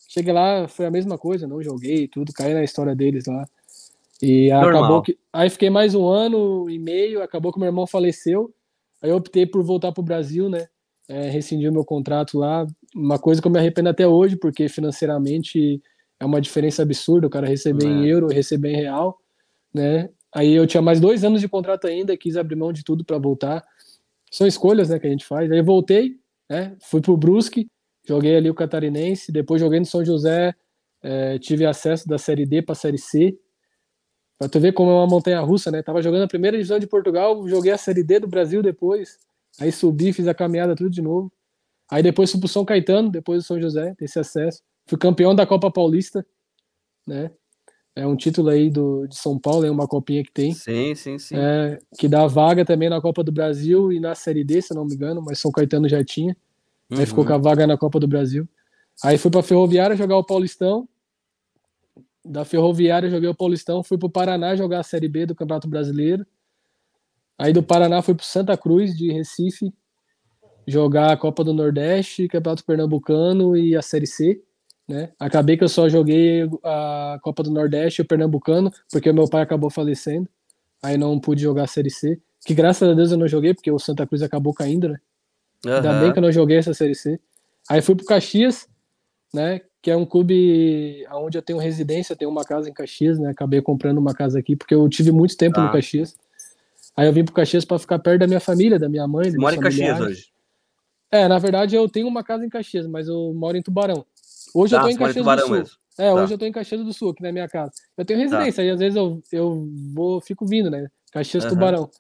Cheguei 0.09 0.33
lá, 0.33 0.69
foi 0.69 0.85
a 0.85 0.91
mesma 0.91 1.17
coisa, 1.17 1.47
não 1.47 1.63
joguei, 1.63 2.07
tudo, 2.07 2.33
caí 2.33 2.53
na 2.53 2.63
história 2.63 2.95
deles 2.95 3.25
lá. 3.27 3.47
E 4.21 4.51
Normal. 4.51 4.85
acabou 4.85 5.03
que. 5.03 5.19
Aí 5.33 5.51
fiquei 5.51 5.71
mais 5.71 5.95
um 5.95 6.07
ano 6.07 6.69
e 6.71 6.79
meio, 6.79 7.23
acabou 7.23 7.53
que 7.53 7.59
meu 7.59 7.67
irmão 7.67 7.87
faleceu. 7.87 8.55
Aí 9.03 9.11
eu 9.11 9.17
optei 9.17 9.47
por 9.47 9.63
voltar 9.65 9.91
para 9.91 10.01
o 10.01 10.05
Brasil, 10.05 10.49
né? 10.49 10.69
É, 11.09 11.29
rescindi 11.29 11.69
o 11.69 11.73
meu 11.73 11.85
contrato 11.85 12.39
lá. 12.39 12.67
Uma 12.95 13.19
coisa 13.19 13.41
que 13.41 13.49
eu 13.49 13.53
me 13.53 13.59
arrependo 13.59 13.89
até 13.89 14.07
hoje, 14.07 14.37
porque 14.37 14.69
financeiramente 14.69 15.83
é 16.21 16.25
uma 16.25 16.41
diferença 16.41 16.83
absurda. 16.83 17.27
O 17.27 17.31
cara 17.31 17.49
receber 17.49 17.87
é. 17.87 17.89
em 17.89 18.07
euro, 18.07 18.29
receber 18.29 18.71
em 18.71 18.77
real, 18.77 19.19
né? 19.75 20.09
Aí 20.33 20.53
eu 20.53 20.67
tinha 20.67 20.81
mais 20.81 21.01
dois 21.01 21.25
anos 21.25 21.41
de 21.41 21.49
contrato 21.49 21.87
ainda, 21.87 22.17
quis 22.17 22.37
abrir 22.37 22.55
mão 22.55 22.73
de 22.73 22.85
tudo 22.85 23.05
para 23.05 23.19
voltar. 23.19 23.65
São 24.31 24.47
escolhas, 24.47 24.89
né, 24.89 24.99
que 24.99 25.07
a 25.07 25.11
gente 25.11 25.27
faz. 25.27 25.51
Aí 25.51 25.59
eu 25.59 25.65
voltei, 25.65 26.17
né? 26.49 26.77
Fui 26.81 27.01
pro 27.01 27.17
Brusque, 27.17 27.69
Joguei 28.07 28.37
ali 28.37 28.51
o 28.51 28.55
Catarinense, 28.55 29.31
depois 29.31 29.61
joguei 29.61 29.79
no 29.79 29.87
São 29.87 30.05
José, 30.05 30.55
é, 31.03 31.39
tive 31.39 31.65
acesso 31.65 32.09
da 32.09 32.19
Série 32.19 32.47
D 32.47 32.63
para 32.63 32.73
a 32.73 32.77
Série 32.77 32.99
C. 32.99 33.39
Pra 34.39 34.49
tu 34.49 34.59
ver 34.59 34.73
como 34.73 34.91
é 34.91 34.95
uma 34.95 35.07
montanha 35.07 35.41
russa, 35.41 35.71
né? 35.71 35.83
Tava 35.83 36.03
jogando 36.03 36.23
a 36.23 36.29
primeira 36.29 36.57
divisão 36.57 36.79
de 36.79 36.87
Portugal, 36.87 37.47
joguei 37.49 37.73
a 37.73 37.79
Série 37.79 38.03
D 38.03 38.19
do 38.19 38.27
Brasil 38.27 38.63
depois. 38.63 39.19
Aí 39.61 39.71
subi, 39.71 40.13
fiz 40.13 40.27
a 40.27 40.35
caminhada 40.35 40.75
tudo 40.75 40.91
de 40.91 41.03
novo. 41.03 41.33
Aí 41.91 42.03
depois 42.03 42.31
fui 42.31 42.41
pro 42.41 42.49
São 42.49 42.65
Caetano, 42.65 43.11
depois 43.11 43.43
do 43.43 43.47
São 43.47 43.61
José, 43.61 43.95
esse 44.01 44.19
acesso. 44.19 44.63
Fui 44.87 44.99
campeão 44.99 45.35
da 45.35 45.47
Copa 45.47 45.71
Paulista, 45.71 46.27
né? 47.07 47.31
É 47.95 48.07
um 48.07 48.17
título 48.17 48.49
aí 48.49 48.71
do, 48.71 49.07
de 49.07 49.17
São 49.17 49.39
Paulo, 49.39 49.67
é 49.67 49.71
uma 49.71 49.87
copinha 49.87 50.25
que 50.25 50.33
tem. 50.33 50.55
Sim, 50.55 50.95
sim, 50.95 51.19
sim. 51.19 51.37
É, 51.37 51.79
que 51.99 52.09
dá 52.09 52.27
vaga 52.27 52.65
também 52.65 52.89
na 52.89 53.01
Copa 53.01 53.23
do 53.23 53.31
Brasil 53.31 53.93
e 53.93 54.01
na 54.01 54.15
Série 54.15 54.43
D, 54.43 54.63
se 54.63 54.75
não 54.75 54.87
me 54.87 54.95
engano, 54.95 55.21
mas 55.21 55.39
São 55.39 55.53
Caetano 55.53 55.89
já 55.89 56.03
tinha. 56.03 56.35
Uhum. 56.93 56.99
Aí 56.99 57.07
ficou 57.07 57.25
com 57.25 57.33
a 57.33 57.39
vaga 57.39 57.67
na 57.67 57.79
Copa 57.79 57.99
do 57.99 58.07
Brasil. 58.07 58.47
Aí 59.03 59.17
fui 59.17 59.31
pra 59.31 59.43
Ferroviária 59.43 59.97
jogar 59.97 60.19
o 60.19 60.25
Paulistão. 60.25 60.87
Da 62.25 62.45
Ferroviária 62.45 63.09
joguei 63.09 63.29
o 63.29 63.35
Paulistão. 63.35 63.83
Fui 63.83 63.97
pro 63.97 64.11
Paraná 64.11 64.55
jogar 64.55 64.81
a 64.81 64.83
Série 64.83 65.09
B 65.09 65.25
do 65.25 65.35
Campeonato 65.35 65.67
Brasileiro. 65.67 66.27
Aí 67.39 67.53
do 67.53 67.63
Paraná 67.63 68.03
fui 68.03 68.15
pro 68.15 68.25
Santa 68.25 68.57
Cruz 68.57 68.97
de 68.97 69.11
Recife 69.11 69.73
jogar 70.69 71.13
a 71.13 71.17
Copa 71.17 71.43
do 71.43 71.53
Nordeste, 71.53 72.29
Campeonato 72.29 72.65
Pernambucano 72.65 73.57
e 73.57 73.75
a 73.75 73.83
Série 73.83 74.07
C. 74.07 74.41
Né? 74.87 75.11
Acabei 75.19 75.57
que 75.57 75.65
eu 75.65 75.69
só 75.69 75.89
joguei 75.89 76.49
a 76.63 77.19
Copa 77.23 77.43
do 77.43 77.51
Nordeste 77.51 78.01
e 78.01 78.05
o 78.05 78.07
Pernambucano, 78.07 78.71
porque 78.91 79.13
meu 79.13 79.29
pai 79.29 79.43
acabou 79.43 79.71
falecendo. 79.71 80.29
Aí 80.83 80.99
não 80.99 81.19
pude 81.19 81.43
jogar 81.43 81.65
a 81.65 81.67
Série 81.67 81.91
C. 81.91 82.21
Que 82.45 82.55
graças 82.55 82.89
a 82.89 82.93
Deus 82.93 83.11
eu 83.11 83.19
não 83.19 83.27
joguei, 83.27 83.55
porque 83.55 83.71
o 83.71 83.79
Santa 83.79 84.07
Cruz 84.07 84.23
acabou 84.23 84.53
caindo, 84.53 84.89
né? 84.89 84.99
Uhum. 85.65 85.75
Ainda 85.75 86.01
bem 86.01 86.13
que 86.13 86.19
eu 86.19 86.23
não 86.23 86.33
joguei 86.33 86.59
essa 86.59 86.75
Série 86.75 86.95
C. 86.95 87.19
Aí 87.69 87.81
fui 87.81 87.95
pro 87.95 88.05
Caxias, 88.05 88.69
né? 89.33 89.61
Que 89.81 89.91
é 89.91 89.97
um 89.97 90.05
clube 90.05 91.07
onde 91.13 91.39
eu 91.39 91.43
tenho 91.43 91.59
residência, 91.59 92.17
tenho 92.17 92.31
uma 92.31 92.45
casa 92.45 92.69
em 92.69 92.73
Caxias, 92.73 93.19
né? 93.19 93.31
Acabei 93.31 93.61
comprando 93.61 93.99
uma 93.99 94.15
casa 94.15 94.39
aqui, 94.39 94.57
porque 94.57 94.75
eu 94.75 94.89
tive 94.89 95.13
muito 95.13 95.37
tempo 95.37 95.59
ah. 95.61 95.65
no 95.65 95.73
Caxias. 95.73 96.17
Aí 96.97 97.07
eu 97.07 97.13
vim 97.13 97.25
pro 97.25 97.35
Caxias 97.35 97.65
para 97.65 97.79
ficar 97.79 97.99
perto 97.99 98.21
da 98.21 98.27
minha 98.27 98.41
família, 98.41 98.79
da 98.79 98.89
minha 98.89 99.07
mãe. 99.07 99.31
Você 99.31 99.39
mora 99.39 99.57
em 99.57 99.61
Caxias 99.61 100.01
hoje? 100.01 100.27
É, 101.11 101.29
na 101.29 101.39
verdade 101.39 101.77
eu 101.77 101.89
tenho 101.89 102.09
uma 102.09 102.25
casa 102.25 102.45
em 102.45 102.49
Caxias, 102.49 102.87
mas 102.87 103.09
eu 103.09 103.33
moro 103.35 103.57
em 103.57 103.63
Tubarão. 103.63 104.05
Hoje 104.55 104.75
ah, 104.75 104.79
eu 104.79 104.83
tô 104.83 104.89
em 104.89 104.97
Caxias 104.97 105.25
do 105.25 105.39
Sul. 105.39 105.51
Mesmo. 105.51 105.77
É, 105.99 106.09
tá. 106.09 106.15
hoje 106.15 106.35
eu 106.35 106.39
tô 106.39 106.47
em 106.47 106.53
Caxias 106.53 106.85
do 106.85 106.93
Sul, 106.93 107.11
aqui 107.11 107.23
na 107.23 107.33
minha 107.33 107.49
casa. 107.49 107.73
Eu 107.97 108.05
tenho 108.05 108.19
tá. 108.19 108.25
residência, 108.25 108.57
tá. 108.57 108.63
aí 108.63 108.71
às 108.71 108.81
vezes 108.81 108.97
eu, 108.97 109.23
eu 109.31 109.69
vou, 109.95 110.21
fico 110.21 110.47
vindo, 110.47 110.71
né? 110.71 110.89
Caxias, 111.13 111.45
uhum. 111.45 111.51
Tubarão 111.51 111.91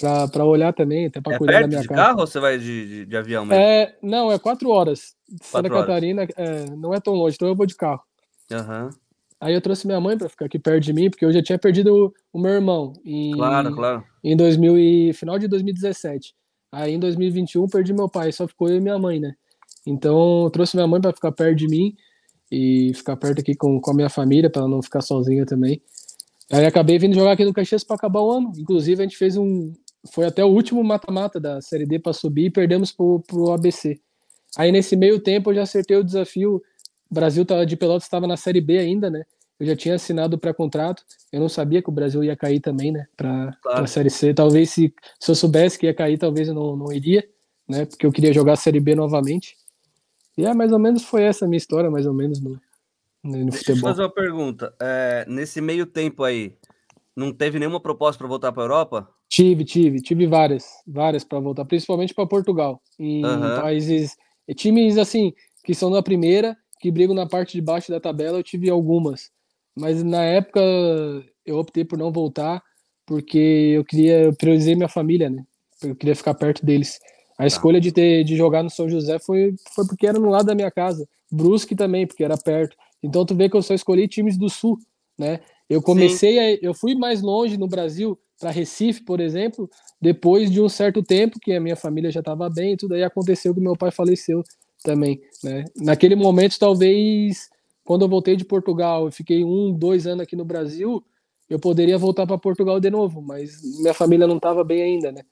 para 0.00 0.44
olhar 0.44 0.72
também, 0.74 1.06
até 1.06 1.20
para 1.20 1.34
é 1.34 1.38
cuidar 1.38 1.52
perto 1.52 1.62
da 1.62 1.68
minha 1.68 1.80
de 1.82 1.88
casa. 1.88 2.02
carro 2.02 2.20
ou 2.20 2.26
você 2.26 2.38
vai 2.38 2.58
de, 2.58 2.86
de, 2.86 3.06
de 3.06 3.16
avião 3.16 3.46
mesmo? 3.46 3.62
É, 3.62 3.96
não, 4.02 4.30
é 4.30 4.38
quatro 4.38 4.68
horas. 4.70 5.14
Santa 5.42 5.72
horas. 5.72 5.86
Catarina 5.86 6.26
é, 6.36 6.70
não 6.76 6.92
é 6.92 7.00
tão 7.00 7.14
longe, 7.14 7.36
então 7.36 7.48
eu 7.48 7.56
vou 7.56 7.66
de 7.66 7.74
carro. 7.74 8.02
Uhum. 8.50 8.90
Aí 9.40 9.54
eu 9.54 9.60
trouxe 9.60 9.86
minha 9.86 10.00
mãe 10.00 10.16
para 10.16 10.28
ficar 10.28 10.46
aqui 10.46 10.58
perto 10.58 10.84
de 10.84 10.92
mim, 10.92 11.10
porque 11.10 11.24
eu 11.24 11.32
já 11.32 11.42
tinha 11.42 11.58
perdido 11.58 11.94
o, 12.32 12.38
o 12.38 12.40
meu 12.40 12.52
irmão 12.52 12.92
em, 13.04 13.32
claro, 13.32 13.74
claro. 13.74 14.04
em 14.22 14.36
2000 14.36 14.78
e, 14.78 15.12
final 15.12 15.38
de 15.38 15.48
2017. 15.48 16.34
Aí 16.72 16.94
em 16.94 16.98
2021 16.98 17.66
perdi 17.68 17.92
meu 17.92 18.08
pai, 18.08 18.32
só 18.32 18.46
ficou 18.46 18.68
eu 18.68 18.76
e 18.76 18.80
minha 18.80 18.98
mãe, 18.98 19.20
né? 19.20 19.34
Então 19.86 20.44
eu 20.44 20.50
trouxe 20.50 20.76
minha 20.76 20.86
mãe 20.86 21.00
para 21.00 21.12
ficar 21.12 21.32
perto 21.32 21.56
de 21.56 21.68
mim 21.68 21.94
e 22.50 22.92
ficar 22.94 23.16
perto 23.16 23.40
aqui 23.40 23.54
com, 23.54 23.80
com 23.80 23.90
a 23.90 23.94
minha 23.94 24.10
família, 24.10 24.50
para 24.50 24.66
não 24.66 24.82
ficar 24.82 25.00
sozinha 25.00 25.46
também. 25.46 25.80
Aí 26.50 26.64
acabei 26.64 26.98
vindo 26.98 27.14
jogar 27.14 27.32
aqui 27.32 27.44
no 27.44 27.52
Caxias 27.52 27.82
para 27.82 27.96
acabar 27.96 28.20
o 28.20 28.30
ano. 28.30 28.52
Inclusive, 28.56 29.02
a 29.02 29.04
gente 29.04 29.16
fez 29.16 29.36
um, 29.36 29.72
foi 30.12 30.26
até 30.26 30.44
o 30.44 30.48
último 30.48 30.82
mata-mata 30.82 31.40
da 31.40 31.60
Série 31.60 31.86
D 31.86 31.98
para 31.98 32.12
subir 32.12 32.46
e 32.46 32.50
perdemos 32.50 32.92
pro, 32.92 33.22
pro 33.26 33.52
ABC. 33.52 34.00
Aí 34.56 34.72
nesse 34.72 34.96
meio 34.96 35.20
tempo 35.20 35.50
eu 35.50 35.54
já 35.54 35.62
acertei 35.62 35.96
o 35.96 36.04
desafio. 36.04 36.62
O 37.10 37.14
Brasil 37.14 37.44
de 37.66 37.76
Pelotas 37.76 38.04
estava 38.04 38.26
na 38.26 38.36
Série 38.36 38.60
B 38.60 38.78
ainda, 38.78 39.10
né? 39.10 39.24
Eu 39.58 39.66
já 39.66 39.76
tinha 39.76 39.94
assinado 39.94 40.36
o 40.36 40.38
pré-contrato. 40.38 41.02
Eu 41.32 41.40
não 41.40 41.48
sabia 41.48 41.82
que 41.82 41.88
o 41.88 41.92
Brasil 41.92 42.22
ia 42.22 42.36
cair 42.36 42.60
também, 42.60 42.92
né? 42.92 43.06
Para 43.16 43.56
claro. 43.62 43.84
a 43.84 43.86
Série 43.86 44.10
C. 44.10 44.34
Talvez 44.34 44.70
se, 44.70 44.94
se 45.18 45.30
eu 45.30 45.34
soubesse 45.34 45.78
que 45.78 45.86
ia 45.86 45.94
cair, 45.94 46.18
talvez 46.18 46.48
eu 46.48 46.54
não, 46.54 46.76
não 46.76 46.92
iria, 46.92 47.26
né? 47.68 47.86
Porque 47.86 48.04
eu 48.04 48.12
queria 48.12 48.32
jogar 48.32 48.52
a 48.52 48.56
Série 48.56 48.80
B 48.80 48.94
novamente. 48.94 49.56
E 50.36 50.44
é 50.44 50.52
mais 50.52 50.72
ou 50.72 50.78
menos 50.78 51.04
foi 51.04 51.22
essa 51.22 51.46
a 51.46 51.48
minha 51.48 51.56
história, 51.56 51.90
mais 51.90 52.06
ou 52.06 52.12
menos 52.12 52.40
no, 52.40 52.60
no 53.24 53.32
Deixa 53.32 53.58
futebol. 53.58 53.58
Deixa 53.58 53.72
eu 53.72 53.76
fazer 53.80 54.02
uma 54.02 54.12
pergunta. 54.12 54.74
É, 54.80 55.24
nesse 55.26 55.60
meio 55.62 55.86
tempo 55.86 56.22
aí, 56.22 56.54
não 57.16 57.32
teve 57.32 57.58
nenhuma 57.58 57.80
proposta 57.80 58.18
para 58.18 58.28
voltar 58.28 58.52
para 58.52 58.62
a 58.62 58.66
Europa? 58.66 59.08
Tive, 59.28 59.64
tive, 59.64 60.00
tive 60.02 60.26
várias, 60.26 60.66
várias 60.86 61.24
para 61.24 61.40
voltar, 61.40 61.64
principalmente 61.64 62.14
para 62.14 62.26
Portugal, 62.26 62.80
em 62.98 63.24
uhum. 63.24 63.60
países 63.60 64.14
times 64.54 64.98
assim, 64.98 65.32
que 65.64 65.74
são 65.74 65.90
da 65.90 66.02
primeira, 66.02 66.56
que 66.78 66.90
brigam 66.90 67.14
na 67.14 67.26
parte 67.26 67.54
de 67.54 67.62
baixo 67.62 67.90
da 67.90 67.98
tabela, 67.98 68.38
eu 68.38 68.42
tive 68.42 68.68
algumas. 68.68 69.30
Mas 69.74 70.02
na 70.02 70.22
época 70.22 70.60
eu 71.44 71.58
optei 71.58 71.84
por 71.84 71.98
não 71.98 72.12
voltar, 72.12 72.62
porque 73.06 73.72
eu 73.74 73.84
queria, 73.84 74.24
eu 74.24 74.36
priorizei 74.36 74.74
minha 74.74 74.88
família, 74.88 75.30
né? 75.30 75.44
Eu 75.82 75.94
queria 75.94 76.14
ficar 76.14 76.34
perto 76.34 76.64
deles. 76.64 76.98
A 77.34 77.42
tá. 77.42 77.46
escolha 77.46 77.80
de 77.80 77.92
ter 77.92 78.24
de 78.24 78.36
jogar 78.36 78.62
no 78.62 78.70
São 78.70 78.88
José 78.88 79.18
foi, 79.18 79.54
foi 79.74 79.86
porque 79.86 80.06
era 80.06 80.18
no 80.18 80.30
lado 80.30 80.46
da 80.46 80.54
minha 80.54 80.70
casa. 80.70 81.06
Brusque 81.30 81.74
também, 81.74 82.06
porque 82.06 82.24
era 82.24 82.36
perto. 82.36 82.76
Então 83.02 83.24
tu 83.24 83.34
vê 83.34 83.48
que 83.48 83.56
eu 83.56 83.62
só 83.62 83.74
escolhi 83.74 84.08
times 84.08 84.38
do 84.38 84.48
sul, 84.48 84.78
né? 85.18 85.40
Eu 85.68 85.82
comecei 85.82 86.38
a, 86.38 86.58
eu 86.62 86.72
fui 86.72 86.94
mais 86.94 87.20
longe 87.22 87.56
no 87.56 87.66
Brasil, 87.66 88.18
para 88.38 88.50
Recife, 88.50 89.02
por 89.02 89.20
exemplo, 89.20 89.68
depois 90.00 90.50
de 90.50 90.60
um 90.60 90.68
certo 90.68 91.02
tempo 91.02 91.40
que 91.40 91.52
a 91.52 91.60
minha 91.60 91.76
família 91.76 92.10
já 92.10 92.20
estava 92.20 92.48
bem 92.50 92.72
e 92.72 92.76
tudo 92.76 92.94
aí 92.94 93.02
aconteceu 93.02 93.54
que 93.54 93.60
meu 93.60 93.76
pai 93.76 93.90
faleceu 93.90 94.42
também, 94.84 95.20
né? 95.42 95.64
Naquele 95.76 96.14
momento, 96.14 96.58
talvez, 96.58 97.48
quando 97.84 98.02
eu 98.04 98.08
voltei 98.08 98.36
de 98.36 98.44
Portugal, 98.44 99.06
eu 99.06 99.12
fiquei 99.12 99.42
um, 99.42 99.72
dois 99.72 100.06
anos 100.06 100.22
aqui 100.22 100.36
no 100.36 100.44
Brasil, 100.44 101.02
eu 101.48 101.58
poderia 101.58 101.96
voltar 101.96 102.26
para 102.26 102.36
Portugal 102.38 102.78
de 102.78 102.90
novo, 102.90 103.22
mas 103.22 103.60
minha 103.80 103.94
família 103.94 104.26
não 104.26 104.36
estava 104.36 104.62
bem 104.62 104.82
ainda, 104.82 105.10
né? 105.10 105.22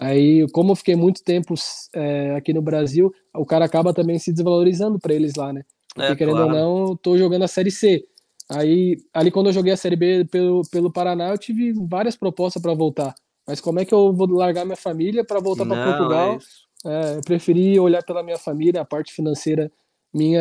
Aí, 0.00 0.46
como 0.52 0.72
eu 0.72 0.76
fiquei 0.76 0.94
muito 0.94 1.22
tempo 1.24 1.54
é, 1.94 2.34
aqui 2.36 2.52
no 2.52 2.62
Brasil, 2.62 3.12
o 3.34 3.44
cara 3.44 3.64
acaba 3.64 3.92
também 3.92 4.18
se 4.18 4.32
desvalorizando 4.32 4.98
para 4.98 5.12
eles 5.12 5.34
lá, 5.34 5.52
né? 5.52 5.64
Porque, 5.94 6.12
é, 6.12 6.16
querendo 6.16 6.36
claro. 6.36 6.56
ou 6.56 6.86
não, 6.86 6.96
tô 6.96 7.18
jogando 7.18 7.42
a 7.42 7.48
Série 7.48 7.70
C. 7.70 8.04
Aí, 8.50 8.96
ali 9.12 9.30
quando 9.30 9.46
eu 9.48 9.52
joguei 9.52 9.72
a 9.72 9.76
Série 9.76 9.96
B 9.96 10.24
pelo, 10.24 10.62
pelo 10.70 10.90
Paraná, 10.90 11.30
eu 11.30 11.38
tive 11.38 11.72
várias 11.88 12.16
propostas 12.16 12.62
para 12.62 12.72
voltar. 12.74 13.14
Mas 13.46 13.60
como 13.60 13.80
é 13.80 13.84
que 13.84 13.92
eu 13.92 14.12
vou 14.12 14.26
largar 14.30 14.64
minha 14.64 14.76
família 14.76 15.24
para 15.24 15.40
voltar 15.40 15.66
para 15.66 15.84
Portugal? 15.84 16.38
É, 16.86 17.16
eu 17.16 17.22
preferi 17.22 17.78
olhar 17.78 18.02
pela 18.02 18.22
minha 18.22 18.38
família, 18.38 18.80
a 18.80 18.84
parte 18.84 19.12
financeira 19.12 19.70
minha, 20.12 20.40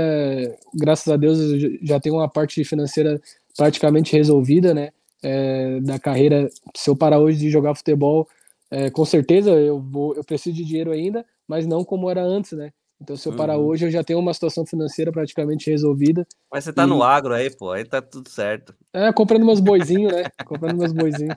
graças 0.74 1.12
a 1.12 1.18
Deus, 1.18 1.38
já 1.82 2.00
tenho 2.00 2.16
uma 2.16 2.30
parte 2.30 2.64
financeira 2.64 3.22
praticamente 3.56 4.16
resolvida, 4.16 4.74
né? 4.74 4.92
É, 5.22 5.80
da 5.82 6.00
carreira. 6.00 6.48
Se 6.76 6.90
eu 6.90 6.96
parar 6.96 7.20
hoje 7.20 7.40
de 7.40 7.50
jogar 7.50 7.76
futebol, 7.76 8.28
é, 8.70 8.90
com 8.90 9.04
certeza 9.04 9.52
eu 9.52 9.80
vou, 9.80 10.16
eu 10.16 10.24
preciso 10.24 10.56
de 10.56 10.64
dinheiro 10.64 10.92
ainda, 10.92 11.26
mas 11.48 11.66
não 11.66 11.84
como 11.84 12.10
era 12.10 12.22
antes, 12.22 12.52
né? 12.54 12.72
Então, 13.00 13.16
se 13.16 13.28
eu 13.30 13.36
parar 13.36 13.58
uhum. 13.58 13.66
hoje, 13.66 13.86
eu 13.86 13.92
já 13.92 14.04
tenho 14.04 14.20
uma 14.20 14.34
situação 14.34 14.66
financeira 14.66 15.12
praticamente 15.12 15.70
resolvida. 15.70 16.26
Mas 16.52 16.64
você 16.64 16.74
tá 16.74 16.84
e... 16.84 16.88
no 16.88 17.04
agro 17.04 17.34
aí, 17.34 17.50
pô, 17.50 17.72
aí 17.72 17.86
tá 17.86 18.02
tudo 18.02 18.28
certo. 18.30 18.74
É, 18.92 19.14
comprando 19.14 19.46
meus 19.46 19.60
boizinhos, 19.60 20.12
né? 20.12 20.24
comprando 20.46 20.78
meus 20.78 20.92
boizinhos. 20.92 21.36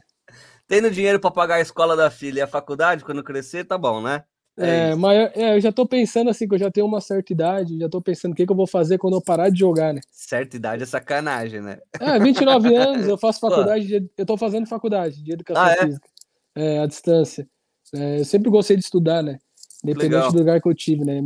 Tendo 0.67 0.91
dinheiro 0.91 1.21
para 1.21 1.31
pagar 1.31 1.57
a 1.57 1.61
escola 1.61 1.97
da 1.97 2.11
filha 2.11 2.39
e 2.39 2.43
a 2.43 2.47
faculdade 2.47 3.05
quando 3.05 3.23
crescer, 3.23 3.65
tá 3.65 3.77
bom, 3.77 4.01
né? 4.01 4.25
É, 4.59 4.91
é 4.91 4.95
mas 4.95 5.31
é, 5.35 5.57
eu 5.57 5.61
já 5.61 5.71
tô 5.71 5.87
pensando 5.87 6.31
assim, 6.31 6.49
que 6.49 6.55
eu 6.55 6.59
já 6.59 6.71
tenho 6.71 6.87
uma 6.87 7.01
certa 7.01 7.33
idade, 7.33 7.79
já 7.79 7.89
tô 7.89 8.01
pensando 8.01 8.33
o 8.33 8.35
que, 8.35 8.47
que 8.47 8.53
eu 8.53 8.57
vou 8.57 8.67
fazer 8.67 8.99
quando 8.99 9.15
eu 9.15 9.23
parar 9.23 9.51
de 9.51 9.59
jogar, 9.59 9.93
né? 9.93 10.01
Certa 10.11 10.57
idade 10.57 10.83
é 10.83 10.87
sacanagem, 10.87 11.61
né? 11.61 11.79
É, 11.99 12.19
29 12.19 12.73
anos, 12.75 13.07
eu 13.07 13.19
faço 13.19 13.41
faculdade, 13.41 13.87
de, 13.87 14.11
eu 14.17 14.27
tô 14.27 14.37
fazendo 14.37 14.67
faculdade 14.67 15.23
de 15.23 15.33
educação 15.33 15.63
ah, 15.63 15.73
é? 15.73 15.77
física, 15.77 16.09
é, 16.55 16.79
à 16.79 16.87
distância. 16.87 17.49
É, 17.95 18.21
eu 18.21 18.25
sempre 18.25 18.51
gostei 18.51 18.77
de 18.77 18.85
estudar, 18.85 19.23
né? 19.23 19.39
Independente 19.83 20.15
Legal. 20.15 20.33
do 20.33 20.39
lugar 20.39 20.61
que 20.61 20.69
eu 20.69 20.75
tive, 20.75 21.05
né? 21.05 21.21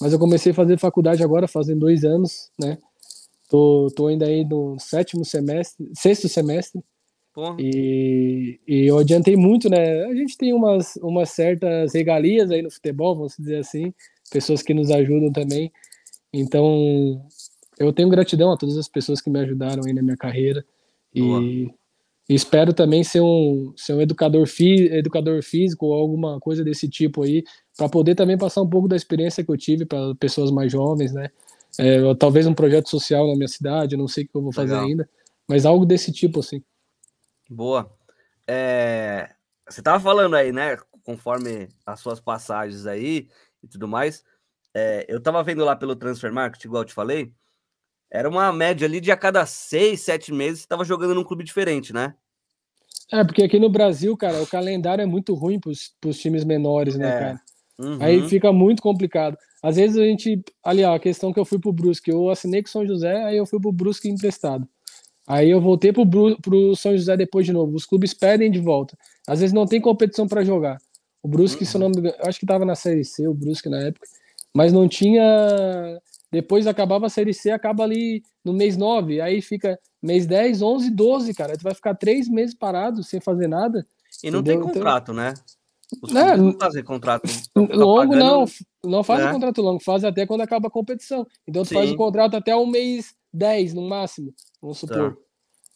Mas 0.00 0.12
eu 0.12 0.18
comecei 0.18 0.52
a 0.52 0.54
fazer 0.54 0.78
faculdade 0.78 1.22
agora, 1.22 1.48
fazem 1.48 1.78
dois 1.78 2.04
anos, 2.04 2.50
né? 2.58 2.78
Tô, 3.48 3.88
tô 3.94 4.08
ainda 4.08 4.26
aí 4.26 4.44
no 4.44 4.78
sétimo 4.78 5.24
semestre, 5.24 5.88
sexto 5.94 6.28
semestre. 6.28 6.82
E, 7.58 8.58
e 8.66 8.86
eu 8.86 8.98
adiantei 8.98 9.36
muito, 9.36 9.68
né? 9.68 10.04
A 10.04 10.14
gente 10.14 10.38
tem 10.38 10.54
umas, 10.54 10.96
umas 10.96 11.30
certas 11.30 11.94
regalias 11.94 12.50
aí 12.50 12.62
no 12.62 12.70
futebol, 12.70 13.14
vamos 13.14 13.34
dizer 13.38 13.58
assim, 13.58 13.92
pessoas 14.30 14.62
que 14.62 14.72
nos 14.72 14.90
ajudam 14.90 15.30
também. 15.30 15.70
Então, 16.32 17.22
eu 17.78 17.92
tenho 17.92 18.08
gratidão 18.08 18.50
a 18.50 18.56
todas 18.56 18.76
as 18.76 18.88
pessoas 18.88 19.20
que 19.20 19.30
me 19.30 19.38
ajudaram 19.40 19.82
aí 19.86 19.92
na 19.92 20.02
minha 20.02 20.16
carreira. 20.16 20.64
E, 21.14 21.68
e, 22.28 22.34
espero 22.34 22.72
também 22.72 23.04
ser 23.04 23.20
um, 23.20 23.72
ser 23.76 23.94
um 23.94 24.00
educador, 24.00 24.46
fi, 24.46 24.86
educador 24.92 25.42
físico 25.42 25.86
ou 25.86 25.94
alguma 25.94 26.40
coisa 26.40 26.64
desse 26.64 26.88
tipo 26.88 27.22
aí, 27.22 27.44
para 27.76 27.88
poder 27.88 28.14
também 28.14 28.38
passar 28.38 28.62
um 28.62 28.68
pouco 28.68 28.88
da 28.88 28.96
experiência 28.96 29.44
que 29.44 29.50
eu 29.50 29.56
tive 29.56 29.84
para 29.84 30.14
pessoas 30.14 30.50
mais 30.50 30.72
jovens, 30.72 31.12
né? 31.12 31.30
É, 31.78 32.14
talvez 32.14 32.46
um 32.46 32.54
projeto 32.54 32.88
social 32.88 33.26
na 33.26 33.34
minha 33.34 33.48
cidade, 33.48 33.96
não 33.96 34.08
sei 34.08 34.24
o 34.24 34.28
que 34.28 34.36
eu 34.36 34.42
vou 34.42 34.52
fazer 34.52 34.72
Legal. 34.72 34.86
ainda, 34.86 35.10
mas 35.46 35.66
algo 35.66 35.84
desse 35.84 36.10
tipo, 36.10 36.40
assim. 36.40 36.62
Boa. 37.50 37.94
É, 38.46 39.28
você 39.68 39.80
estava 39.80 40.00
falando 40.00 40.34
aí, 40.34 40.52
né? 40.52 40.78
Conforme 41.02 41.68
as 41.84 42.00
suas 42.00 42.18
passagens 42.18 42.86
aí 42.86 43.28
e 43.62 43.68
tudo 43.68 43.86
mais. 43.86 44.24
É, 44.74 45.04
eu 45.08 45.18
estava 45.18 45.42
vendo 45.42 45.64
lá 45.64 45.76
pelo 45.76 45.96
Transfer 45.96 46.32
Market, 46.32 46.64
igual 46.64 46.82
eu 46.82 46.86
te 46.86 46.94
falei. 46.94 47.32
Era 48.10 48.28
uma 48.28 48.52
média 48.52 48.86
ali 48.86 49.00
de 49.00 49.10
a 49.10 49.16
cada 49.16 49.44
seis, 49.44 50.00
sete 50.00 50.32
meses 50.32 50.60
estava 50.60 50.84
jogando 50.84 51.14
num 51.14 51.24
clube 51.24 51.44
diferente, 51.44 51.92
né? 51.92 52.14
É, 53.12 53.22
porque 53.22 53.42
aqui 53.42 53.58
no 53.58 53.68
Brasil, 53.68 54.16
cara, 54.16 54.42
o 54.42 54.46
calendário 54.46 55.02
é 55.02 55.06
muito 55.06 55.34
ruim 55.34 55.60
para 55.60 55.70
os 55.70 56.18
times 56.18 56.44
menores, 56.44 56.96
né, 56.96 57.08
é. 57.08 57.18
cara? 57.18 57.42
Uhum. 57.78 57.98
Aí 58.00 58.28
fica 58.28 58.52
muito 58.52 58.82
complicado. 58.82 59.36
Às 59.62 59.76
vezes 59.76 59.96
a 59.96 60.04
gente. 60.04 60.42
Ali, 60.64 60.84
ó, 60.84 60.94
a 60.94 61.00
questão 61.00 61.32
que 61.32 61.38
eu 61.38 61.44
fui 61.44 61.58
pro 61.58 61.72
Brusque, 61.72 62.10
eu 62.10 62.30
assinei 62.30 62.62
com 62.62 62.68
São 62.68 62.86
José, 62.86 63.24
aí 63.24 63.36
eu 63.36 63.46
fui 63.46 63.60
pro 63.60 63.72
Brusque 63.72 64.08
emprestado. 64.08 64.66
Aí 65.26 65.50
eu 65.50 65.60
voltei 65.60 65.92
pro, 65.92 66.06
pro 66.40 66.76
São 66.76 66.96
José 66.96 67.16
depois 67.16 67.44
de 67.44 67.52
novo. 67.52 67.74
Os 67.74 67.84
clubes 67.84 68.14
pedem 68.14 68.50
de 68.50 68.60
volta. 68.60 68.96
Às 69.26 69.40
vezes 69.40 69.52
não 69.52 69.66
tem 69.66 69.80
competição 69.80 70.26
para 70.28 70.44
jogar. 70.44 70.78
O 71.22 71.28
Brusque, 71.28 71.64
uhum. 71.64 71.70
se 71.70 71.76
eu 71.76 71.80
não 71.80 71.88
me 71.88 71.98
engano, 71.98 72.14
acho 72.20 72.38
que 72.38 72.46
tava 72.46 72.64
na 72.64 72.76
Série 72.76 73.04
C, 73.04 73.26
o 73.26 73.34
Brusque 73.34 73.68
na 73.68 73.80
época, 73.80 74.06
mas 74.54 74.72
não 74.72 74.88
tinha. 74.88 75.98
Depois 76.30 76.66
acabava 76.66 77.06
a 77.06 77.10
Série 77.10 77.34
C, 77.34 77.50
acaba 77.50 77.82
ali 77.82 78.22
no 78.44 78.52
mês 78.52 78.76
9, 78.76 79.20
aí 79.20 79.42
fica 79.42 79.78
mês 80.02 80.26
10, 80.26 80.62
11, 80.62 80.90
12, 80.90 81.34
cara. 81.34 81.56
Tu 81.56 81.62
vai 81.62 81.74
ficar 81.74 81.94
três 81.94 82.28
meses 82.28 82.54
parado 82.54 83.02
sem 83.02 83.20
fazer 83.20 83.48
nada. 83.48 83.84
E 84.22 84.30
não 84.30 84.40
entendeu? 84.40 84.42
tem 84.42 84.70
então, 84.70 84.72
contrato, 84.72 85.12
então... 85.12 85.14
né? 85.14 85.34
Os 86.02 86.14
é, 86.14 86.36
não 86.36 86.58
fazem 86.58 86.82
contrato 86.82 87.28
longo, 87.56 88.10
pagando... 88.10 88.18
não. 88.18 88.44
Não 88.84 89.04
fazem 89.04 89.26
né? 89.26 89.32
contrato 89.32 89.62
longo, 89.62 89.82
fazem 89.82 90.08
até 90.08 90.26
quando 90.26 90.40
acaba 90.40 90.68
a 90.68 90.70
competição. 90.70 91.26
Então 91.46 91.62
tu 91.62 91.68
Sim. 91.68 91.74
faz 91.74 91.90
o 91.90 91.96
contrato 91.96 92.36
até 92.36 92.54
o 92.54 92.66
mês 92.66 93.14
10, 93.32 93.74
no 93.74 93.88
máximo, 93.88 94.32
vamos 94.60 94.78
supor. 94.78 95.14
Tá. 95.14 95.26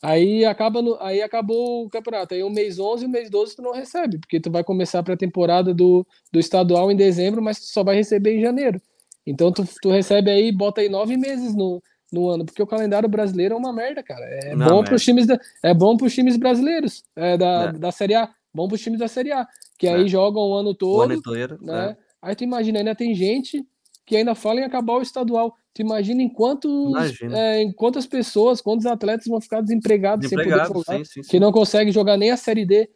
Aí, 0.03 0.47
acaba 0.47 0.81
no, 0.81 0.97
aí 1.01 1.21
acabou 1.21 1.85
o 1.85 1.91
campeonato. 1.91 2.33
Aí 2.33 2.43
o 2.43 2.49
mês 2.49 2.79
11 2.79 3.05
e 3.05 3.07
o 3.07 3.11
mês 3.11 3.29
12 3.29 3.57
tu 3.57 3.63
não 3.63 3.73
recebe, 3.73 4.19
porque 4.19 4.41
tu 4.41 4.51
vai 4.51 4.65
começar 4.65 5.01
a 5.01 5.03
pré-temporada 5.03 5.75
do, 5.75 6.07
do 6.33 6.41
estadual 6.41 6.91
em 6.91 6.97
dezembro, 6.97 7.43
mas 7.43 7.61
tu 7.61 7.67
só 7.67 7.85
vai 7.85 7.97
receber 7.97 8.37
em 8.37 8.41
janeiro. 8.41 8.81
Então 9.27 9.53
tu, 9.53 9.65
tu 9.83 9.91
recebe 9.91 10.31
aí, 10.31 10.51
bota 10.51 10.81
aí 10.81 10.89
nove 10.89 11.17
meses 11.19 11.55
no, 11.55 11.83
no 12.11 12.31
ano, 12.31 12.47
porque 12.47 12.63
o 12.63 12.67
calendário 12.67 13.09
brasileiro 13.09 13.55
é 13.55 13.59
uma 13.59 13.73
merda, 13.73 14.03
cara. 14.03 14.25
É 14.25 14.57
não, 14.57 14.69
bom 14.69 14.85
para 14.85 14.95
os 14.95 15.05
times 15.05 15.27
da, 15.27 15.39
é 15.63 15.75
bom 15.75 15.97
para 15.97 16.07
os 16.07 16.15
times 16.15 16.37
brasileiros, 16.39 17.05
é 17.15 17.37
da, 17.37 17.65
é. 17.65 17.73
da 17.73 17.93
Série 17.93 18.15
A, 18.15 18.31
bom 18.53 18.69
para 18.69 18.75
os 18.75 18.81
times 18.81 18.99
da 18.99 19.09
Série 19.09 19.33
A, 19.33 19.47
que 19.79 19.87
é. 19.87 19.95
aí 19.95 20.09
jogam 20.09 20.43
o 20.43 20.55
ano 20.55 20.75
todo, 20.75 20.99
o 20.99 21.03
ano 21.03 21.15
inteiro, 21.15 21.59
né? 21.61 21.91
É. 21.91 21.97
Aí 22.23 22.35
tu 22.35 22.45
imagina, 22.45 22.79
ainda 22.79 22.95
tem 22.95 23.15
gente 23.15 23.65
que 24.05 24.17
ainda 24.17 24.35
fala 24.35 24.61
em 24.61 24.65
acabar 24.65 24.95
o 24.95 25.03
estadual. 25.03 25.55
Tu 25.73 25.83
imagina 25.83 26.21
em, 26.21 26.29
quantos, 26.29 26.91
imagina. 26.91 27.39
É, 27.39 27.63
em 27.63 27.73
quantas 27.73 28.07
pessoas, 28.07 28.61
quantos 28.61 28.85
atletas 28.85 29.27
vão 29.27 29.41
ficar 29.41 29.61
desempregados, 29.61 30.29
Desempregado, 30.29 30.65
sem 30.65 30.73
poder 30.73 30.85
jogar, 30.85 30.99
sim, 30.99 31.05
sim, 31.05 31.23
sim. 31.23 31.31
que 31.31 31.39
não 31.39 31.53
conseguem 31.53 31.93
jogar 31.93 32.17
nem 32.17 32.33
a 32.33 32.37
Série 32.37 32.67
D, 32.67 32.91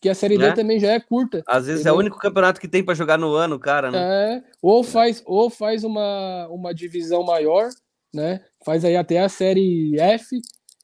que 0.00 0.08
a 0.08 0.14
Série 0.14 0.38
D 0.38 0.44
né? 0.44 0.52
também 0.52 0.78
já 0.78 0.92
é 0.92 1.00
curta. 1.00 1.42
Às 1.46 1.66
vezes 1.66 1.80
entendeu? 1.80 1.94
é 1.94 1.96
o 1.96 1.98
único 1.98 2.18
campeonato 2.18 2.60
que 2.60 2.68
tem 2.68 2.84
para 2.84 2.94
jogar 2.94 3.18
no 3.18 3.34
ano, 3.34 3.58
cara. 3.58 3.90
Né? 3.90 3.98
É, 4.36 4.42
ou 4.62 4.84
faz, 4.84 5.20
ou 5.26 5.50
faz 5.50 5.82
uma, 5.82 6.46
uma 6.48 6.72
divisão 6.72 7.24
maior, 7.24 7.68
né? 8.14 8.40
Faz 8.64 8.84
aí 8.84 8.96
até 8.96 9.20
a 9.20 9.28
Série 9.28 9.98
F 9.98 10.40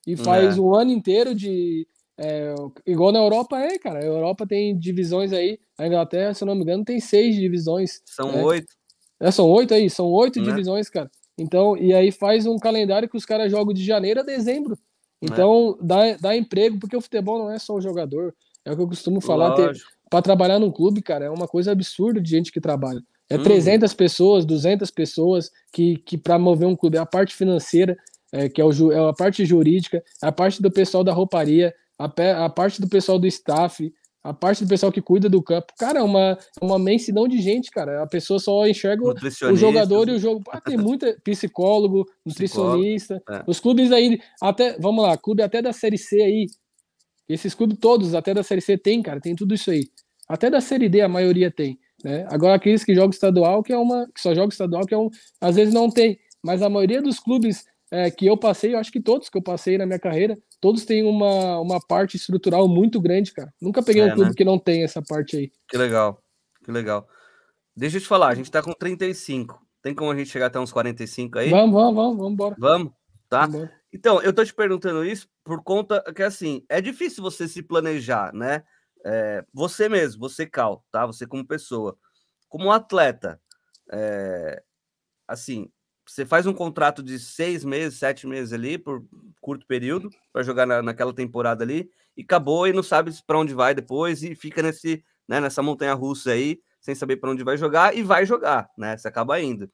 e 0.06 0.16
faz 0.16 0.56
é. 0.56 0.60
o 0.60 0.74
ano 0.74 0.90
inteiro 0.90 1.34
de 1.34 1.86
é, 2.18 2.54
igual 2.84 3.12
na 3.12 3.20
Europa 3.20 3.58
é, 3.58 3.78
cara. 3.78 4.00
A 4.00 4.04
Europa 4.04 4.46
tem 4.46 4.76
divisões 4.76 5.32
aí. 5.32 5.58
A 5.78 5.86
Inglaterra, 5.86 6.34
se 6.34 6.42
eu 6.42 6.46
não 6.46 6.54
me 6.56 6.62
engano, 6.62 6.84
tem 6.84 6.98
seis 6.98 7.36
divisões. 7.36 8.02
São 8.04 8.32
né? 8.32 8.42
oito. 8.42 8.66
É, 9.20 9.30
são 9.30 9.48
oito 9.48 9.72
aí, 9.72 9.88
são 9.88 10.06
oito 10.06 10.40
né? 10.40 10.46
divisões, 10.46 10.90
cara. 10.90 11.10
Então, 11.38 11.76
e 11.76 11.94
aí 11.94 12.10
faz 12.10 12.46
um 12.46 12.58
calendário 12.58 13.08
que 13.08 13.16
os 13.16 13.24
caras 13.24 13.50
jogam 13.50 13.72
de 13.72 13.84
janeiro 13.84 14.20
a 14.20 14.24
dezembro. 14.24 14.76
Então, 15.22 15.76
é. 15.80 15.84
dá, 15.84 16.16
dá 16.20 16.36
emprego, 16.36 16.78
porque 16.78 16.96
o 16.96 17.00
futebol 17.00 17.38
não 17.38 17.50
é 17.50 17.58
só 17.58 17.74
o 17.74 17.80
jogador. 17.80 18.34
É 18.64 18.72
o 18.72 18.76
que 18.76 18.82
eu 18.82 18.88
costumo 18.88 19.20
falar. 19.20 19.54
Para 20.10 20.22
trabalhar 20.22 20.58
num 20.58 20.72
clube, 20.72 21.02
cara, 21.02 21.26
é 21.26 21.30
uma 21.30 21.46
coisa 21.46 21.70
absurda 21.70 22.20
de 22.20 22.30
gente 22.30 22.50
que 22.50 22.60
trabalha. 22.60 23.00
É 23.30 23.36
hum. 23.36 23.42
300 23.42 23.92
pessoas, 23.94 24.44
200 24.44 24.90
pessoas 24.90 25.50
que, 25.72 25.98
que 25.98 26.16
para 26.16 26.38
mover 26.38 26.66
um 26.66 26.74
clube, 26.74 26.96
é 26.96 27.00
a 27.00 27.06
parte 27.06 27.34
financeira, 27.34 27.96
é, 28.32 28.48
que 28.48 28.60
é, 28.60 28.64
o, 28.64 28.92
é 28.92 29.08
a 29.08 29.12
parte 29.12 29.44
jurídica, 29.44 30.02
é 30.22 30.26
a 30.26 30.32
parte 30.32 30.62
do 30.62 30.70
pessoal 30.70 31.04
da 31.04 31.12
rouparia, 31.12 31.74
a, 31.98 32.44
a 32.44 32.48
parte 32.48 32.80
do 32.80 32.88
pessoal 32.88 33.18
do 33.18 33.26
staff, 33.26 33.92
a 34.22 34.34
parte 34.34 34.64
do 34.64 34.68
pessoal 34.68 34.92
que 34.92 35.00
cuida 35.00 35.28
do 35.28 35.42
campo. 35.42 35.72
Cara, 35.78 36.00
é 36.00 36.02
uma, 36.02 36.38
é 36.60 36.64
uma 36.64 36.76
imensidão 36.76 37.26
de 37.26 37.40
gente, 37.40 37.70
cara. 37.70 38.02
A 38.02 38.06
pessoa 38.06 38.38
só 38.38 38.66
enxerga 38.66 39.02
o 39.04 39.56
jogador 39.56 40.08
e 40.08 40.12
o 40.12 40.18
jogo. 40.18 40.42
Ah, 40.50 40.60
tem 40.60 40.76
muita 40.76 41.16
psicólogo, 41.24 42.04
nutricionista. 42.24 43.22
É. 43.28 43.42
Os 43.46 43.58
clubes 43.58 43.90
aí, 43.90 44.20
até, 44.40 44.78
vamos 44.78 45.02
lá, 45.02 45.16
clube 45.16 45.42
até 45.42 45.62
da 45.62 45.72
Série 45.72 45.98
C 45.98 46.20
aí. 46.20 46.46
Esses 47.28 47.54
clubes 47.54 47.78
todos, 47.78 48.14
até 48.14 48.32
da 48.32 48.42
Série 48.42 48.60
C, 48.60 48.78
tem, 48.78 49.02
cara, 49.02 49.20
tem 49.20 49.34
tudo 49.34 49.54
isso 49.54 49.70
aí. 49.70 49.84
Até 50.28 50.50
da 50.50 50.60
Série 50.60 50.88
D 50.88 51.00
a 51.00 51.08
maioria 51.08 51.50
tem. 51.50 51.78
Né? 52.04 52.26
Agora, 52.30 52.54
aqueles 52.54 52.84
que 52.84 52.94
jogam 52.94 53.10
estadual, 53.10 53.62
que 53.62 53.72
é 53.72 53.78
uma. 53.78 54.06
que 54.14 54.20
só 54.20 54.34
joga 54.34 54.52
estadual, 54.52 54.86
que 54.86 54.94
é 54.94 54.98
um. 54.98 55.08
Às 55.40 55.56
vezes 55.56 55.72
não 55.74 55.90
tem. 55.90 56.18
Mas 56.42 56.62
a 56.62 56.68
maioria 56.68 57.02
dos 57.02 57.18
clubes 57.18 57.64
é, 57.90 58.10
que 58.10 58.26
eu 58.26 58.36
passei, 58.36 58.74
eu 58.74 58.78
acho 58.78 58.92
que 58.92 59.00
todos 59.00 59.28
que 59.28 59.38
eu 59.38 59.42
passei 59.42 59.78
na 59.78 59.86
minha 59.86 59.98
carreira, 59.98 60.38
todos 60.60 60.84
têm 60.84 61.04
uma, 61.04 61.60
uma 61.60 61.80
parte 61.80 62.16
estrutural 62.16 62.68
muito 62.68 63.00
grande, 63.00 63.32
cara. 63.32 63.52
Nunca 63.60 63.82
peguei 63.82 64.02
é, 64.02 64.06
um 64.06 64.14
clube 64.14 64.30
né? 64.30 64.34
que 64.36 64.44
não 64.44 64.58
tem 64.58 64.82
essa 64.82 65.02
parte 65.02 65.36
aí. 65.36 65.52
Que 65.68 65.76
legal, 65.76 66.22
que 66.64 66.70
legal. 66.70 67.08
Deixa 67.76 67.96
eu 67.96 68.00
te 68.00 68.08
falar, 68.08 68.28
a 68.28 68.34
gente 68.34 68.50
tá 68.50 68.62
com 68.62 68.72
35. 68.72 69.58
Tem 69.82 69.94
como 69.94 70.10
a 70.10 70.16
gente 70.16 70.30
chegar 70.30 70.46
até 70.46 70.58
uns 70.58 70.72
45 70.72 71.38
aí? 71.38 71.50
Vamos, 71.50 71.72
vamos, 71.72 71.94
vamos, 71.94 72.16
vamos 72.16 72.32
embora. 72.32 72.56
Vamos, 72.58 72.92
tá? 73.28 73.46
Vamos 73.46 73.70
então, 73.92 74.20
eu 74.22 74.32
tô 74.32 74.44
te 74.44 74.54
perguntando 74.54 75.04
isso 75.04 75.28
por 75.42 75.62
conta 75.62 76.02
que, 76.14 76.22
assim, 76.22 76.64
é 76.68 76.80
difícil 76.80 77.22
você 77.22 77.48
se 77.48 77.62
planejar, 77.62 78.32
né? 78.34 78.62
É, 79.04 79.44
você 79.52 79.88
mesmo, 79.88 80.20
você 80.20 80.46
Cal, 80.46 80.84
tá? 80.90 81.06
Você 81.06 81.26
como 81.26 81.46
pessoa. 81.46 81.96
Como 82.48 82.70
atleta, 82.70 83.40
é, 83.90 84.62
assim, 85.26 85.70
você 86.08 86.24
faz 86.24 86.46
um 86.46 86.54
contrato 86.54 87.02
de 87.02 87.18
seis 87.18 87.62
meses, 87.62 87.98
sete 87.98 88.26
meses 88.26 88.52
ali, 88.52 88.78
por 88.78 89.04
curto 89.42 89.66
período, 89.66 90.08
para 90.32 90.42
jogar 90.42 90.66
na, 90.66 90.80
naquela 90.80 91.12
temporada 91.12 91.62
ali, 91.62 91.90
e 92.16 92.22
acabou 92.22 92.66
e 92.66 92.72
não 92.72 92.82
sabe 92.82 93.12
para 93.26 93.38
onde 93.38 93.52
vai 93.52 93.74
depois, 93.74 94.22
e 94.22 94.34
fica 94.34 94.62
nesse, 94.62 95.04
né, 95.28 95.38
nessa 95.38 95.62
montanha 95.62 95.92
russa 95.92 96.30
aí, 96.32 96.60
sem 96.80 96.94
saber 96.94 97.18
para 97.18 97.30
onde 97.30 97.44
vai 97.44 97.58
jogar, 97.58 97.94
e 97.94 98.02
vai 98.02 98.24
jogar, 98.24 98.70
né? 98.76 98.96
Você 98.96 99.06
acaba 99.06 99.38
indo. 99.38 99.70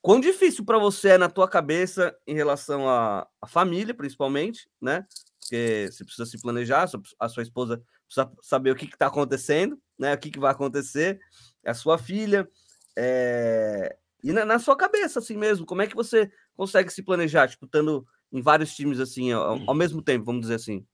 Quão 0.00 0.20
difícil 0.20 0.64
para 0.64 0.78
você 0.78 1.10
é 1.10 1.18
na 1.18 1.28
tua 1.28 1.48
cabeça 1.48 2.16
em 2.26 2.34
relação 2.34 2.88
à, 2.88 3.26
à 3.40 3.46
família, 3.46 3.94
principalmente, 3.94 4.68
né? 4.80 5.04
Porque 5.40 5.88
você 5.90 6.04
precisa 6.04 6.26
se 6.26 6.40
planejar, 6.40 6.88
a 7.18 7.28
sua 7.28 7.42
esposa 7.42 7.82
precisa 8.06 8.32
saber 8.40 8.70
o 8.70 8.76
que 8.76 8.84
está 8.84 9.08
acontecendo, 9.08 9.76
né? 9.98 10.14
O 10.14 10.18
que, 10.18 10.30
que 10.30 10.38
vai 10.38 10.52
acontecer, 10.52 11.20
a 11.66 11.74
sua 11.74 11.98
filha, 11.98 12.48
é, 12.96 13.96
e 14.22 14.32
na, 14.32 14.44
na, 14.44 14.58
sua 14.58 14.76
cabeça, 14.76 15.18
assim 15.18 15.36
mesmo, 15.36 15.66
como 15.66 15.82
é 15.82 15.86
que 15.86 15.96
você 15.96 16.30
consegue 16.56 16.92
se 16.92 17.02
planejar, 17.02 17.48
tipo, 17.48 17.66
estando 17.66 18.06
em 18.32 18.40
vários 18.40 18.74
times 18.74 19.00
assim, 19.00 19.32
ao, 19.32 19.58
ao, 19.66 19.74
mesmo 19.74 20.00
tempo, 20.00 20.24
vamos 20.24 20.42
dizer 20.42 20.54
assim? 20.54 20.84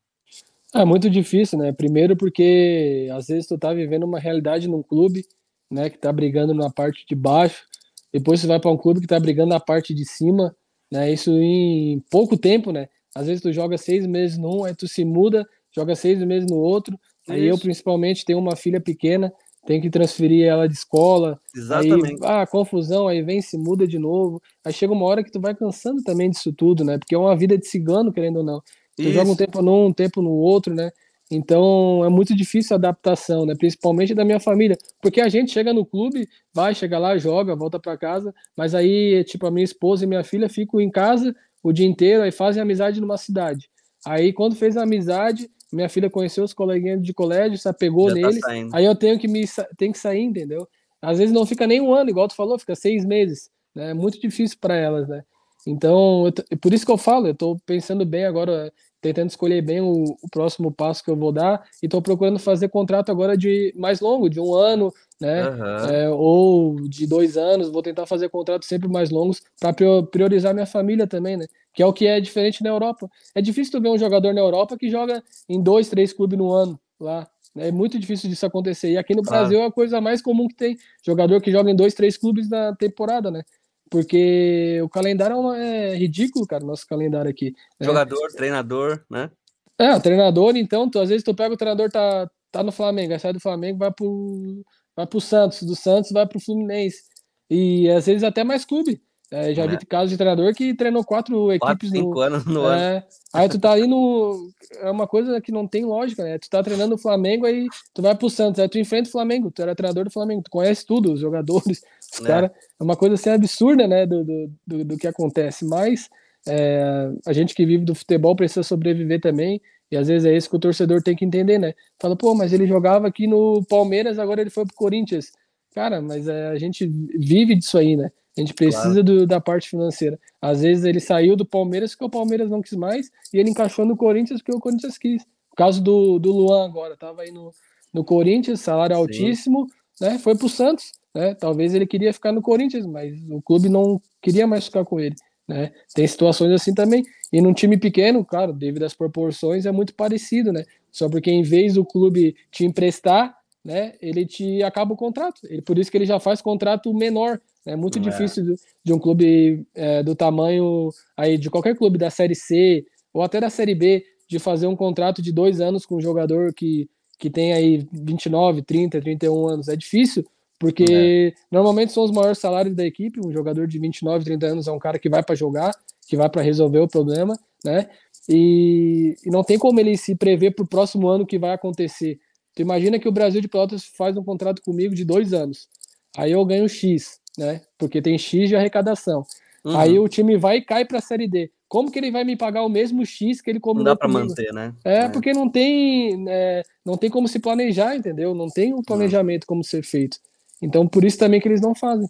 É 0.74 0.84
muito 0.84 1.08
difícil, 1.08 1.58
né? 1.58 1.72
Primeiro 1.72 2.16
porque 2.16 3.08
às 3.12 3.26
vezes 3.26 3.46
tu 3.46 3.58
tá 3.58 3.72
vivendo 3.72 4.04
uma 4.04 4.18
realidade 4.18 4.68
num 4.68 4.82
clube, 4.82 5.24
né, 5.70 5.90
que 5.90 5.98
tá 5.98 6.12
brigando 6.12 6.54
na 6.54 6.70
parte 6.70 7.04
de 7.06 7.14
baixo, 7.14 7.64
depois 8.12 8.40
você 8.40 8.46
vai 8.46 8.58
para 8.58 8.70
um 8.70 8.76
clube 8.76 9.00
que 9.00 9.06
tá 9.06 9.20
brigando 9.20 9.50
na 9.50 9.60
parte 9.60 9.94
de 9.94 10.04
cima, 10.04 10.54
né? 10.90 11.12
Isso 11.12 11.30
em 11.30 12.00
pouco 12.10 12.36
tempo, 12.36 12.72
né? 12.72 12.88
Às 13.14 13.26
vezes 13.26 13.42
tu 13.42 13.52
joga 13.52 13.76
seis 13.76 14.06
meses 14.06 14.38
num, 14.38 14.64
aí 14.64 14.74
tu 14.74 14.88
se 14.88 15.04
muda, 15.04 15.46
joga 15.74 15.94
seis 15.94 16.22
meses 16.24 16.50
no 16.50 16.56
outro. 16.56 16.98
Aí 17.28 17.46
eu 17.46 17.58
principalmente 17.58 18.24
tenho 18.24 18.38
uma 18.38 18.56
filha 18.56 18.80
pequena, 18.80 19.32
tem 19.66 19.80
que 19.80 19.90
transferir 19.90 20.46
ela 20.46 20.66
de 20.66 20.74
escola. 20.74 21.40
Exatamente. 21.54 22.24
Aí, 22.24 22.42
ah, 22.42 22.46
confusão, 22.46 23.08
aí 23.08 23.22
vem, 23.22 23.42
se 23.42 23.58
muda 23.58 23.86
de 23.86 23.98
novo. 23.98 24.40
Aí 24.64 24.72
chega 24.72 24.92
uma 24.92 25.04
hora 25.04 25.22
que 25.22 25.30
tu 25.30 25.40
vai 25.40 25.54
cansando 25.54 26.02
também 26.02 26.30
disso 26.30 26.52
tudo, 26.52 26.84
né? 26.84 26.98
Porque 26.98 27.14
é 27.14 27.18
uma 27.18 27.36
vida 27.36 27.56
de 27.58 27.66
cigano, 27.66 28.12
querendo 28.12 28.38
ou 28.38 28.44
não. 28.44 28.62
Tu 28.96 29.02
Isso. 29.02 29.12
joga 29.12 29.30
um 29.30 29.36
tempo 29.36 29.62
num, 29.62 29.86
um 29.86 29.92
tempo 29.92 30.22
no 30.22 30.30
outro, 30.30 30.74
né? 30.74 30.90
Então 31.30 32.04
é 32.04 32.08
muito 32.08 32.34
difícil 32.34 32.74
a 32.74 32.78
adaptação, 32.78 33.44
né? 33.44 33.54
Principalmente 33.54 34.14
da 34.14 34.24
minha 34.24 34.40
família, 34.40 34.76
porque 35.02 35.20
a 35.20 35.28
gente 35.28 35.52
chega 35.52 35.72
no 35.74 35.84
clube, 35.84 36.26
vai, 36.54 36.74
chega 36.74 36.98
lá, 36.98 37.18
joga, 37.18 37.54
volta 37.54 37.78
para 37.78 37.98
casa, 37.98 38.34
mas 38.56 38.74
aí, 38.74 39.22
tipo, 39.24 39.46
a 39.46 39.50
minha 39.50 39.64
esposa 39.64 40.04
e 40.04 40.06
minha 40.06 40.24
filha 40.24 40.48
ficam 40.48 40.80
em 40.80 40.90
casa 40.90 41.34
o 41.62 41.72
dia 41.72 41.86
inteiro, 41.86 42.22
aí 42.22 42.32
fazem 42.32 42.62
amizade 42.62 43.00
numa 43.00 43.18
cidade. 43.18 43.68
Aí 44.06 44.32
quando 44.32 44.56
fez 44.56 44.76
a 44.76 44.84
amizade, 44.84 45.50
minha 45.72 45.88
filha 45.88 46.08
conheceu 46.10 46.44
os 46.44 46.54
coleguinhas 46.54 47.02
de 47.02 47.12
colégio, 47.12 47.58
se 47.58 47.68
apegou 47.68 48.08
Já 48.08 48.14
tá 48.14 48.20
neles, 48.20 48.40
tá 48.40 48.76
aí 48.76 48.84
eu 48.84 48.94
tenho 48.94 49.18
que 49.18 49.28
me 49.28 49.44
tenho 49.76 49.92
que 49.92 49.98
sair, 49.98 50.22
entendeu? 50.22 50.68
Às 51.00 51.18
vezes 51.18 51.32
não 51.32 51.46
fica 51.46 51.66
nem 51.66 51.80
um 51.80 51.94
ano, 51.94 52.10
igual 52.10 52.28
tu 52.28 52.34
falou, 52.34 52.58
fica 52.58 52.74
seis 52.74 53.04
meses, 53.04 53.50
né? 53.74 53.90
É 53.90 53.94
muito 53.94 54.20
difícil 54.20 54.58
para 54.60 54.74
elas, 54.74 55.08
né? 55.08 55.22
Então, 55.66 56.24
por 56.60 56.72
isso 56.72 56.86
que 56.86 56.92
eu 56.92 56.98
falo, 56.98 57.26
eu 57.26 57.32
estou 57.32 57.58
pensando 57.66 58.04
bem 58.04 58.24
agora, 58.24 58.72
tentando 59.00 59.28
escolher 59.28 59.60
bem 59.60 59.80
o, 59.80 60.16
o, 60.22 60.28
próximo 60.30 60.72
passo 60.72 61.04
que 61.04 61.10
eu 61.10 61.16
vou 61.16 61.32
dar 61.32 61.62
e 61.82 61.86
estou 61.86 62.00
procurando 62.00 62.38
fazer 62.38 62.68
contrato 62.68 63.10
agora 63.10 63.36
de 63.36 63.72
mais 63.76 64.00
longo, 64.00 64.30
de 64.30 64.40
um 64.40 64.54
ano, 64.54 64.92
né? 65.20 65.48
Uhum. 65.48 65.90
É, 65.90 66.10
ou 66.10 66.80
de 66.88 67.06
dois 67.06 67.36
anos. 67.36 67.70
Vou 67.70 67.82
tentar 67.82 68.06
fazer 68.06 68.28
contratos 68.28 68.68
sempre 68.68 68.88
mais 68.88 69.10
longos 69.10 69.42
para 69.60 69.74
priorizar 70.10 70.54
minha 70.54 70.66
família 70.66 71.06
também, 71.06 71.36
né? 71.36 71.46
Que 71.74 71.82
é 71.82 71.86
o 71.86 71.92
que 71.92 72.06
é 72.06 72.20
diferente 72.20 72.62
na 72.62 72.70
Europa. 72.70 73.08
É 73.34 73.42
difícil 73.42 73.72
tu 73.72 73.80
ver 73.80 73.88
um 73.88 73.98
jogador 73.98 74.32
na 74.32 74.40
Europa 74.40 74.76
que 74.76 74.90
joga 74.90 75.22
em 75.48 75.62
dois, 75.62 75.88
três 75.88 76.12
clubes 76.12 76.38
no 76.38 76.52
ano 76.52 76.78
lá. 77.00 77.28
É 77.56 77.72
muito 77.72 77.98
difícil 77.98 78.28
disso 78.30 78.46
acontecer. 78.46 78.92
E 78.92 78.98
aqui 78.98 79.14
no 79.14 79.22
Brasil 79.22 79.60
é 79.60 79.66
a 79.66 79.72
coisa 79.72 80.00
mais 80.00 80.22
comum 80.22 80.46
que 80.46 80.54
tem. 80.54 80.78
Jogador 81.04 81.40
que 81.40 81.50
joga 81.50 81.70
em 81.70 81.76
dois, 81.76 81.94
três 81.94 82.16
clubes 82.16 82.48
na 82.48 82.74
temporada, 82.76 83.30
né? 83.30 83.42
Porque 83.90 84.80
o 84.82 84.88
calendário 84.88 85.52
é, 85.54 85.92
é 85.92 85.96
ridículo, 85.96 86.46
cara, 86.46 86.64
nosso 86.64 86.86
calendário 86.86 87.30
aqui. 87.30 87.54
Né? 87.80 87.86
Jogador, 87.86 88.28
treinador, 88.28 89.02
né? 89.10 89.30
É, 89.78 89.98
treinador, 90.00 90.56
então, 90.56 90.90
tu, 90.90 90.98
às 90.98 91.08
vezes 91.08 91.22
tu 91.22 91.32
pega 91.34 91.54
o 91.54 91.56
treinador, 91.56 91.88
tá, 91.88 92.28
tá 92.50 92.64
no 92.64 92.72
Flamengo, 92.72 93.12
aí 93.12 93.18
sai 93.18 93.32
do 93.32 93.40
Flamengo, 93.40 93.78
vai 93.78 93.92
pro, 93.92 94.64
vai 94.98 95.06
pro 95.06 95.20
Santos, 95.20 95.62
do 95.62 95.76
Santos 95.76 96.10
vai 96.10 96.26
pro 96.26 96.40
Fluminense. 96.40 97.04
E 97.48 97.88
às 97.88 98.06
vezes 98.06 98.24
até 98.24 98.42
mais 98.42 98.64
clube. 98.64 99.00
É, 99.30 99.52
já 99.54 99.64
é. 99.64 99.68
vi 99.68 99.76
casos 99.86 100.10
de 100.10 100.16
treinador 100.16 100.52
que 100.54 100.74
treinou 100.74 101.04
quatro 101.04 101.52
equipes 101.52 101.90
quatro, 101.90 102.10
no, 102.10 102.20
anos 102.20 102.44
no 102.46 102.66
é, 102.66 102.96
ano. 102.96 103.02
Aí 103.32 103.48
tu 103.48 103.60
tá 103.60 103.74
aí 103.74 103.86
no. 103.86 104.50
É 104.80 104.90
uma 104.90 105.06
coisa 105.06 105.38
que 105.40 105.52
não 105.52 105.68
tem 105.68 105.84
lógica, 105.84 106.24
né? 106.24 106.38
Tu 106.38 106.48
tá 106.48 106.62
treinando 106.62 106.94
o 106.94 106.98
Flamengo, 106.98 107.44
aí 107.44 107.66
tu 107.94 108.00
vai 108.00 108.16
pro 108.16 108.30
Santos, 108.30 108.58
aí 108.58 108.68
tu 108.68 108.78
enfrenta 108.78 109.08
o 109.08 109.12
Flamengo, 109.12 109.50
tu 109.50 109.60
era 109.60 109.74
treinador 109.74 110.04
do 110.04 110.10
Flamengo, 110.10 110.42
tu 110.42 110.50
conhece 110.50 110.84
tudo, 110.84 111.12
os 111.12 111.20
jogadores, 111.20 111.82
os 112.12 112.20
é. 112.22 112.26
caras. 112.26 112.50
É 112.80 112.82
uma 112.82 112.96
coisa 112.96 113.14
assim 113.14 113.30
absurda, 113.30 113.86
né? 113.86 114.06
Do, 114.06 114.24
do, 114.24 114.50
do, 114.66 114.84
do 114.84 114.96
que 114.96 115.06
acontece. 115.06 115.64
Mas 115.64 116.08
é, 116.48 117.10
a 117.26 117.32
gente 117.34 117.54
que 117.54 117.66
vive 117.66 117.84
do 117.84 117.94
futebol 117.94 118.34
precisa 118.34 118.62
sobreviver 118.62 119.20
também. 119.20 119.60
E 119.90 119.96
às 119.96 120.08
vezes 120.08 120.26
é 120.26 120.36
isso 120.36 120.50
que 120.50 120.56
o 120.56 120.60
torcedor 120.60 121.02
tem 121.02 121.16
que 121.16 121.24
entender, 121.24 121.58
né? 121.58 121.74
Fala, 122.00 122.14
pô, 122.14 122.34
mas 122.34 122.52
ele 122.52 122.66
jogava 122.66 123.06
aqui 123.08 123.26
no 123.26 123.64
Palmeiras, 123.68 124.18
agora 124.18 124.40
ele 124.40 124.50
foi 124.50 124.66
pro 124.66 124.74
Corinthians. 124.74 125.32
Cara, 125.74 126.00
mas 126.02 126.28
é, 126.28 126.48
a 126.48 126.58
gente 126.58 126.86
vive 126.86 127.54
disso 127.54 127.78
aí, 127.78 127.96
né? 127.96 128.10
A 128.36 128.40
gente 128.40 128.54
precisa 128.54 128.84
claro. 128.84 129.02
do, 129.02 129.26
da 129.26 129.40
parte 129.40 129.68
financeira. 129.68 130.18
Às 130.40 130.60
vezes 130.62 130.84
ele 130.84 131.00
saiu 131.00 131.34
do 131.34 131.44
Palmeiras 131.44 131.92
porque 131.92 132.04
o 132.04 132.10
Palmeiras 132.10 132.48
não 132.48 132.62
quis 132.62 132.74
mais 132.74 133.10
e 133.32 133.38
ele 133.38 133.50
encaixou 133.50 133.84
no 133.84 133.96
Corinthians 133.96 134.40
porque 134.40 134.56
o 134.56 134.60
Corinthians 134.60 134.96
quis. 134.96 135.22
O 135.52 135.56
caso 135.56 135.82
do, 135.82 136.18
do 136.18 136.30
Luan 136.32 136.64
agora, 136.64 136.96
tava 136.96 137.22
aí 137.22 137.32
no, 137.32 137.50
no 137.92 138.04
Corinthians, 138.04 138.60
salário 138.60 138.94
Sim. 138.94 139.02
altíssimo, 139.02 139.66
né? 140.00 140.18
Foi 140.18 140.36
pro 140.36 140.48
Santos, 140.48 140.92
né? 141.12 141.34
Talvez 141.34 141.74
ele 141.74 141.86
queria 141.86 142.12
ficar 142.12 142.30
no 142.30 142.40
Corinthians, 142.40 142.86
mas 142.86 143.18
o 143.28 143.42
clube 143.42 143.68
não 143.68 144.00
queria 144.22 144.46
mais 144.46 144.66
ficar 144.66 144.84
com 144.84 145.00
ele, 145.00 145.16
né? 145.48 145.72
Tem 145.92 146.06
situações 146.06 146.52
assim 146.52 146.72
também. 146.72 147.04
E 147.32 147.40
num 147.40 147.52
time 147.52 147.76
pequeno, 147.76 148.24
claro, 148.24 148.52
devido 148.52 148.84
às 148.84 148.94
proporções, 148.94 149.66
é 149.66 149.72
muito 149.72 149.94
parecido, 149.94 150.52
né? 150.52 150.64
Só 150.90 151.08
porque 151.08 151.30
em 151.30 151.42
vez 151.42 151.74
do 151.74 151.84
clube 151.84 152.34
te 152.50 152.64
emprestar, 152.64 153.36
né, 153.64 153.94
ele 154.00 154.24
te 154.24 154.62
acaba 154.62 154.94
o 154.94 154.96
contrato. 154.96 155.40
Ele, 155.44 155.60
por 155.60 155.78
isso 155.78 155.90
que 155.90 155.98
ele 155.98 156.06
já 156.06 156.18
faz 156.18 156.40
contrato 156.40 156.92
menor, 156.94 157.40
é 157.66 157.76
muito 157.76 158.00
difícil 158.00 158.44
de, 158.44 158.54
de, 158.82 158.92
um 158.92 158.98
clube 158.98 159.66
é, 159.74 160.02
do 160.02 160.14
tamanho 160.14 160.88
aí 161.14 161.36
de 161.36 161.50
qualquer 161.50 161.76
clube 161.76 161.98
da 161.98 162.08
Série 162.08 162.34
C 162.34 162.86
ou 163.12 163.22
até 163.22 163.38
da 163.40 163.50
Série 163.50 163.74
B 163.74 164.02
de 164.26 164.38
fazer 164.38 164.66
um 164.66 164.76
contrato 164.76 165.20
de 165.20 165.30
dois 165.32 165.60
anos 165.60 165.84
com 165.84 165.96
um 165.96 166.00
jogador 166.00 166.54
que, 166.54 166.88
que 167.18 167.28
tem 167.28 167.52
aí 167.52 167.86
29, 167.92 168.62
30, 168.62 169.00
31 169.00 169.48
anos. 169.48 169.68
É 169.68 169.76
difícil, 169.76 170.24
porque 170.58 170.84
é. 170.90 171.32
normalmente 171.50 171.92
são 171.92 172.04
os 172.04 172.10
maiores 172.10 172.38
salários 172.38 172.74
da 172.74 172.86
equipe. 172.86 173.20
Um 173.24 173.32
jogador 173.32 173.66
de 173.66 173.78
29, 173.78 174.24
30 174.24 174.46
anos 174.46 174.68
é 174.68 174.72
um 174.72 174.78
cara 174.78 174.98
que 174.98 175.10
vai 175.10 175.22
para 175.22 175.34
jogar, 175.34 175.74
que 176.08 176.16
vai 176.16 176.28
para 176.28 176.42
resolver 176.42 176.80
o 176.80 176.88
problema, 176.88 177.38
né? 177.64 177.88
E, 178.28 179.14
e, 179.24 179.30
não 179.30 179.44
tem 179.44 179.58
como 179.58 179.78
ele 179.78 179.96
se 179.96 180.14
prever 180.16 180.54
para 180.54 180.64
o 180.64 180.68
próximo 180.68 181.08
ano 181.08 181.26
que 181.26 181.38
vai 181.38 181.52
acontecer. 181.52 182.18
Tu 182.54 182.62
imagina 182.62 182.98
que 182.98 183.08
o 183.08 183.12
Brasil 183.12 183.40
de 183.40 183.48
Pelotas 183.48 183.84
faz 183.84 184.16
um 184.16 184.24
contrato 184.24 184.60
comigo 184.62 184.94
de 184.94 185.04
dois 185.04 185.32
anos. 185.32 185.68
Aí 186.16 186.32
eu 186.32 186.44
ganho 186.44 186.68
X 186.68 187.20
né? 187.38 187.60
Porque 187.78 188.02
tem 188.02 188.18
X 188.18 188.48
de 188.48 188.56
arrecadação. 188.56 189.24
Uhum. 189.64 189.76
Aí 189.76 189.98
o 189.98 190.08
time 190.08 190.36
vai 190.36 190.58
e 190.58 190.64
cai 190.64 190.84
para 190.84 190.98
a 190.98 191.02
Série 191.02 191.28
D. 191.28 191.50
Como 191.68 191.90
que 191.90 191.98
ele 191.98 192.10
vai 192.10 192.24
me 192.24 192.36
pagar 192.36 192.64
o 192.64 192.68
mesmo 192.68 193.04
X 193.04 193.40
que 193.40 193.50
ele 193.50 193.60
combinou 193.60 193.84
Não 193.84 193.92
dá 193.92 193.96
para 193.96 194.08
manter, 194.08 194.52
né? 194.52 194.74
É, 194.84 195.00
é, 195.00 195.08
porque 195.08 195.32
não 195.32 195.48
tem, 195.48 196.24
é, 196.28 196.62
não 196.84 196.96
tem 196.96 197.10
como 197.10 197.28
se 197.28 197.38
planejar, 197.38 197.94
entendeu? 197.94 198.34
Não 198.34 198.48
tem 198.48 198.74
um 198.74 198.82
planejamento 198.82 199.46
como 199.46 199.62
ser 199.62 199.84
feito. 199.84 200.18
Então, 200.60 200.88
por 200.88 201.04
isso 201.04 201.18
também 201.18 201.40
que 201.40 201.46
eles 201.46 201.60
não 201.60 201.74
fazem. 201.74 202.08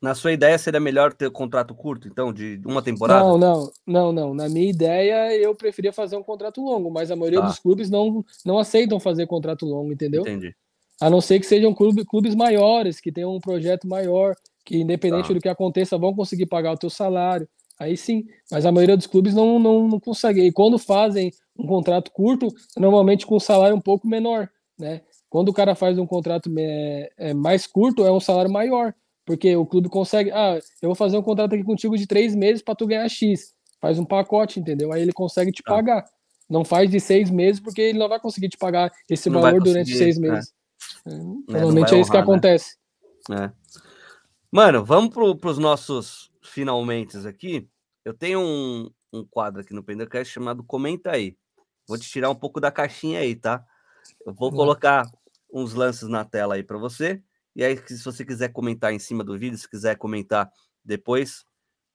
Na 0.00 0.14
sua 0.14 0.32
ideia, 0.32 0.58
seria 0.58 0.78
melhor 0.78 1.12
ter 1.12 1.28
um 1.28 1.32
contrato 1.32 1.74
curto, 1.74 2.06
então, 2.06 2.32
de 2.32 2.60
uma 2.66 2.82
temporada? 2.82 3.20
Não, 3.20 3.38
não, 3.38 3.70
não, 3.86 4.12
não. 4.12 4.34
Na 4.34 4.48
minha 4.48 4.68
ideia, 4.68 5.34
eu 5.36 5.54
preferia 5.54 5.92
fazer 5.92 6.16
um 6.16 6.22
contrato 6.22 6.62
longo, 6.62 6.90
mas 6.90 7.10
a 7.10 7.16
maioria 7.16 7.40
tá. 7.40 7.46
dos 7.46 7.58
clubes 7.58 7.88
não, 7.88 8.24
não 8.44 8.58
aceitam 8.58 9.00
fazer 9.00 9.26
contrato 9.26 9.64
longo, 9.64 9.92
entendeu? 9.92 10.20
Entendi. 10.22 10.54
A 11.00 11.08
não 11.08 11.20
ser 11.20 11.40
que 11.40 11.46
sejam 11.46 11.74
clube, 11.74 12.04
clubes 12.04 12.34
maiores, 12.34 13.00
que 13.00 13.12
tenham 13.12 13.34
um 13.34 13.40
projeto 13.40 13.86
maior, 13.86 14.34
que 14.64 14.78
independente 14.78 15.28
tá. 15.28 15.34
do 15.34 15.40
que 15.40 15.48
aconteça, 15.48 15.98
vão 15.98 16.14
conseguir 16.14 16.46
pagar 16.46 16.72
o 16.72 16.78
teu 16.78 16.90
salário. 16.90 17.48
Aí 17.78 17.96
sim, 17.96 18.24
mas 18.50 18.64
a 18.64 18.72
maioria 18.72 18.96
dos 18.96 19.06
clubes 19.06 19.34
não, 19.34 19.58
não, 19.58 19.86
não 19.86 20.00
consegue. 20.00 20.40
E 20.42 20.52
quando 20.52 20.78
fazem 20.78 21.30
um 21.58 21.66
contrato 21.66 22.10
curto, 22.10 22.48
normalmente 22.76 23.26
com 23.26 23.36
um 23.36 23.40
salário 23.40 23.76
um 23.76 23.80
pouco 23.80 24.06
menor, 24.06 24.48
né? 24.78 25.02
quando 25.28 25.50
o 25.50 25.52
cara 25.52 25.74
faz 25.74 25.98
um 25.98 26.06
contrato 26.06 26.50
é, 26.58 27.10
é, 27.18 27.34
mais 27.34 27.66
curto, 27.66 28.06
é 28.06 28.12
um 28.12 28.20
salário 28.20 28.50
maior. 28.50 28.94
Porque 29.26 29.56
o 29.56 29.66
clube 29.66 29.88
consegue, 29.88 30.30
ah, 30.30 30.58
eu 30.80 30.88
vou 30.88 30.94
fazer 30.94 31.18
um 31.18 31.22
contrato 31.22 31.52
aqui 31.52 31.64
contigo 31.64 31.98
de 31.98 32.06
três 32.06 32.32
meses 32.34 32.62
para 32.62 32.76
tu 32.76 32.86
ganhar 32.86 33.08
X. 33.08 33.52
Faz 33.80 33.98
um 33.98 34.04
pacote, 34.04 34.60
entendeu? 34.60 34.92
Aí 34.92 35.02
ele 35.02 35.12
consegue 35.12 35.50
te 35.50 35.62
ah. 35.66 35.70
pagar. 35.70 36.04
Não 36.48 36.64
faz 36.64 36.88
de 36.88 37.00
seis 37.00 37.28
meses, 37.28 37.60
porque 37.60 37.80
ele 37.82 37.98
não 37.98 38.08
vai 38.08 38.20
conseguir 38.20 38.48
te 38.48 38.56
pagar 38.56 38.92
esse 39.10 39.28
não 39.28 39.42
valor 39.42 39.60
durante 39.60 39.94
seis 39.96 40.16
meses. 40.16 40.54
É. 41.04 41.10
É, 41.10 41.14
normalmente 41.18 41.94
é, 41.94 42.00
isso 42.00 42.10
que 42.10 42.16
né? 42.16 42.22
acontece. 42.22 42.76
É. 43.32 43.50
Mano, 44.50 44.84
vamos 44.84 45.10
para 45.10 45.50
os 45.50 45.58
nossos 45.58 46.30
finalmente 46.40 47.16
aqui. 47.26 47.68
Eu 48.04 48.14
tenho 48.14 48.40
um, 48.40 48.88
um 49.12 49.24
quadro 49.24 49.60
aqui 49.60 49.74
no 49.74 49.82
Pendercast 49.82 50.32
chamado 50.32 50.62
Comenta 50.62 51.10
aí. 51.10 51.36
Vou 51.88 51.98
te 51.98 52.08
tirar 52.08 52.30
um 52.30 52.34
pouco 52.34 52.60
da 52.60 52.70
caixinha 52.70 53.20
aí, 53.20 53.34
tá? 53.34 53.64
Eu 54.24 54.32
vou 54.32 54.52
colocar 54.52 55.04
uns 55.52 55.74
lances 55.74 56.08
na 56.08 56.24
tela 56.24 56.54
aí 56.54 56.62
para 56.62 56.78
você. 56.78 57.20
E 57.56 57.64
aí, 57.64 57.82
se 57.88 58.04
você 58.04 58.22
quiser 58.22 58.52
comentar 58.52 58.92
em 58.92 58.98
cima 58.98 59.24
do 59.24 59.38
vídeo, 59.38 59.56
se 59.56 59.66
quiser 59.66 59.96
comentar 59.96 60.52
depois, 60.84 61.42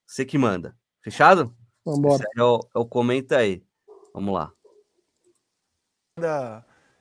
você 0.08 0.26
que 0.26 0.36
manda. 0.36 0.76
Fechado? 1.04 1.56
Vamos 1.86 2.00
embora. 2.00 2.26
É 2.36 2.42
o, 2.42 2.60
é 2.76 2.80
o 2.80 2.86
comenta 2.86 3.38
aí. 3.38 3.64
Vamos 4.12 4.34
lá. 4.34 4.52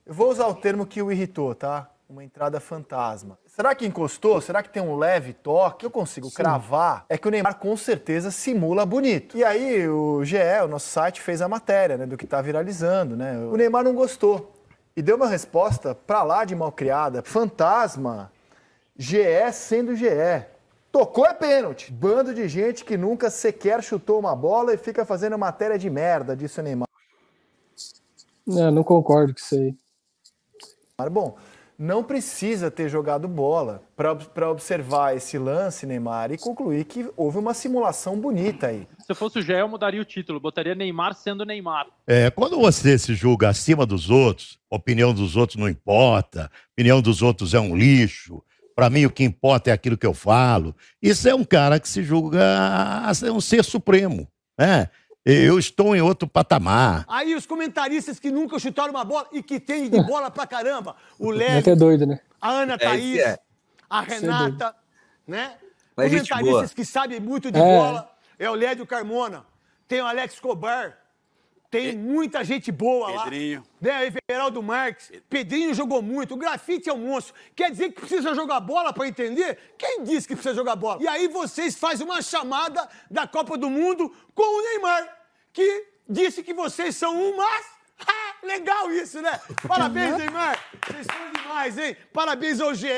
Eu 0.04 0.12
vou 0.12 0.30
usar 0.30 0.46
o 0.46 0.54
termo 0.54 0.84
que 0.84 1.00
o 1.00 1.10
irritou, 1.10 1.54
tá? 1.54 1.90
Uma 2.06 2.22
entrada 2.22 2.60
fantasma. 2.60 3.38
Será 3.46 3.74
que 3.74 3.86
encostou? 3.86 4.42
Será 4.42 4.62
que 4.62 4.68
tem 4.68 4.82
um 4.82 4.94
leve 4.94 5.32
toque? 5.32 5.86
Eu 5.86 5.90
consigo 5.90 6.28
Sim. 6.28 6.34
cravar? 6.34 7.06
É 7.08 7.16
que 7.16 7.26
o 7.26 7.30
Neymar 7.30 7.58
com 7.58 7.74
certeza 7.78 8.30
simula 8.30 8.84
bonito. 8.84 9.38
E 9.38 9.42
aí 9.42 9.88
o 9.88 10.22
GE, 10.22 10.36
o 10.62 10.68
nosso 10.68 10.88
site, 10.88 11.22
fez 11.22 11.40
a 11.40 11.48
matéria 11.48 11.96
né, 11.96 12.04
do 12.04 12.18
que 12.18 12.26
tá 12.26 12.42
viralizando, 12.42 13.16
né? 13.16 13.38
O 13.38 13.56
Neymar 13.56 13.84
não 13.84 13.94
gostou. 13.94 14.52
E 14.94 15.00
deu 15.00 15.16
uma 15.16 15.28
resposta 15.28 15.94
pra 15.94 16.22
lá 16.22 16.44
de 16.44 16.54
malcriada. 16.54 17.22
Fantasma. 17.22 18.30
GE 19.00 19.50
sendo 19.54 19.96
GE. 19.96 20.44
Tocou 20.92 21.24
é 21.24 21.32
pênalti. 21.32 21.90
Bando 21.90 22.34
de 22.34 22.46
gente 22.46 22.84
que 22.84 22.98
nunca 22.98 23.30
sequer 23.30 23.82
chutou 23.82 24.18
uma 24.18 24.36
bola 24.36 24.74
e 24.74 24.76
fica 24.76 25.06
fazendo 25.06 25.38
matéria 25.38 25.78
de 25.78 25.88
merda, 25.88 26.36
disse 26.36 26.60
o 26.60 26.62
Neymar. 26.62 26.88
Não, 28.46 28.70
não 28.70 28.84
concordo 28.84 29.32
com 29.32 29.40
isso 29.40 29.54
aí. 29.54 29.74
Bom, 31.10 31.38
não 31.78 32.04
precisa 32.04 32.70
ter 32.70 32.90
jogado 32.90 33.26
bola 33.26 33.82
para 33.96 34.50
observar 34.50 35.16
esse 35.16 35.38
lance, 35.38 35.86
Neymar, 35.86 36.30
e 36.30 36.36
concluir 36.36 36.84
que 36.84 37.10
houve 37.16 37.38
uma 37.38 37.54
simulação 37.54 38.20
bonita 38.20 38.66
aí. 38.66 38.86
Se 38.98 39.12
eu 39.12 39.16
fosse 39.16 39.38
o 39.38 39.42
Gé, 39.42 39.62
eu 39.62 39.68
mudaria 39.68 40.02
o 40.02 40.04
título, 40.04 40.38
botaria 40.38 40.74
Neymar 40.74 41.14
sendo 41.14 41.46
Neymar. 41.46 41.86
É, 42.06 42.30
quando 42.30 42.60
você 42.60 42.98
se 42.98 43.14
julga 43.14 43.48
acima 43.48 43.86
dos 43.86 44.10
outros, 44.10 44.58
opinião 44.68 45.14
dos 45.14 45.36
outros 45.36 45.56
não 45.58 45.70
importa, 45.70 46.50
opinião 46.74 47.00
dos 47.00 47.22
outros 47.22 47.54
é 47.54 47.60
um 47.60 47.74
lixo, 47.74 48.42
para 48.74 48.90
mim 48.90 49.06
o 49.06 49.10
que 49.10 49.24
importa 49.24 49.70
é 49.70 49.72
aquilo 49.72 49.96
que 49.96 50.06
eu 50.06 50.14
falo. 50.14 50.74
Isso 51.02 51.28
é 51.28 51.34
um 51.34 51.44
cara 51.44 51.78
que 51.78 51.88
se 51.88 52.02
julga 52.02 52.40
um 53.32 53.40
ser 53.40 53.64
supremo, 53.64 54.26
né? 54.58 54.88
Eu 55.24 55.58
estou 55.58 55.94
em 55.94 56.00
outro 56.00 56.26
patamar. 56.26 57.04
Aí 57.06 57.34
os 57.34 57.44
comentaristas 57.44 58.18
que 58.18 58.30
nunca 58.30 58.58
chutaram 58.58 58.90
uma 58.90 59.04
bola 59.04 59.28
e 59.32 59.42
que 59.42 59.60
tem 59.60 59.88
de 59.90 60.02
bola 60.02 60.30
pra 60.30 60.46
caramba. 60.46 60.96
O 61.18 61.30
Léo. 61.30 61.62
É 61.68 61.76
doido, 61.76 62.06
né? 62.06 62.20
A 62.40 62.50
Ana 62.50 62.74
é, 62.74 62.78
Thaís, 62.78 63.18
é. 63.18 63.38
a 63.88 64.00
Renata, 64.00 64.74
né? 65.26 65.52
Mas 65.94 66.10
comentaristas 66.10 66.72
que 66.72 66.84
sabem 66.84 67.20
muito 67.20 67.50
de 67.50 67.58
é. 67.58 67.62
bola. 67.62 68.10
É 68.38 68.48
o 68.48 68.54
Lédio 68.54 68.86
Carmona. 68.86 69.44
Tem 69.86 70.00
o 70.00 70.06
Alex 70.06 70.40
Cobar. 70.40 70.96
Tem 71.70 71.96
muita 71.96 72.42
gente 72.42 72.72
boa 72.72 73.22
Pedrinho. 73.22 73.64
lá. 73.80 73.92
Né? 73.92 74.12
Everaldo 74.28 74.60
Marques. 74.60 75.12
Pedrinho 75.30 75.72
jogou 75.72 76.02
muito. 76.02 76.34
O 76.34 76.36
grafite 76.36 76.88
é 76.90 76.92
um 76.92 77.06
monstro. 77.06 77.32
Quer 77.54 77.70
dizer 77.70 77.90
que 77.92 78.00
precisa 78.00 78.34
jogar 78.34 78.58
bola 78.58 78.92
para 78.92 79.06
entender? 79.06 79.56
Quem 79.78 80.02
disse 80.02 80.26
que 80.26 80.34
precisa 80.34 80.54
jogar 80.54 80.74
bola? 80.74 81.00
E 81.00 81.06
aí 81.06 81.28
vocês 81.28 81.76
fazem 81.76 82.04
uma 82.04 82.20
chamada 82.20 82.88
da 83.08 83.24
Copa 83.24 83.56
do 83.56 83.70
Mundo 83.70 84.12
com 84.34 84.42
o 84.42 84.62
Neymar, 84.62 85.16
que 85.52 85.86
disse 86.08 86.42
que 86.42 86.52
vocês 86.52 86.96
são 86.96 87.14
um 87.14 87.36
mas. 87.36 87.66
Ah, 88.04 88.34
legal 88.42 88.90
isso, 88.90 89.20
né? 89.22 89.38
Parabéns, 89.68 90.16
Neymar. 90.16 90.58
Vocês 90.86 91.06
são 91.06 91.32
demais, 91.32 91.78
hein? 91.78 91.96
Parabéns 92.12 92.60
ao 92.60 92.74
GE. 92.74 92.88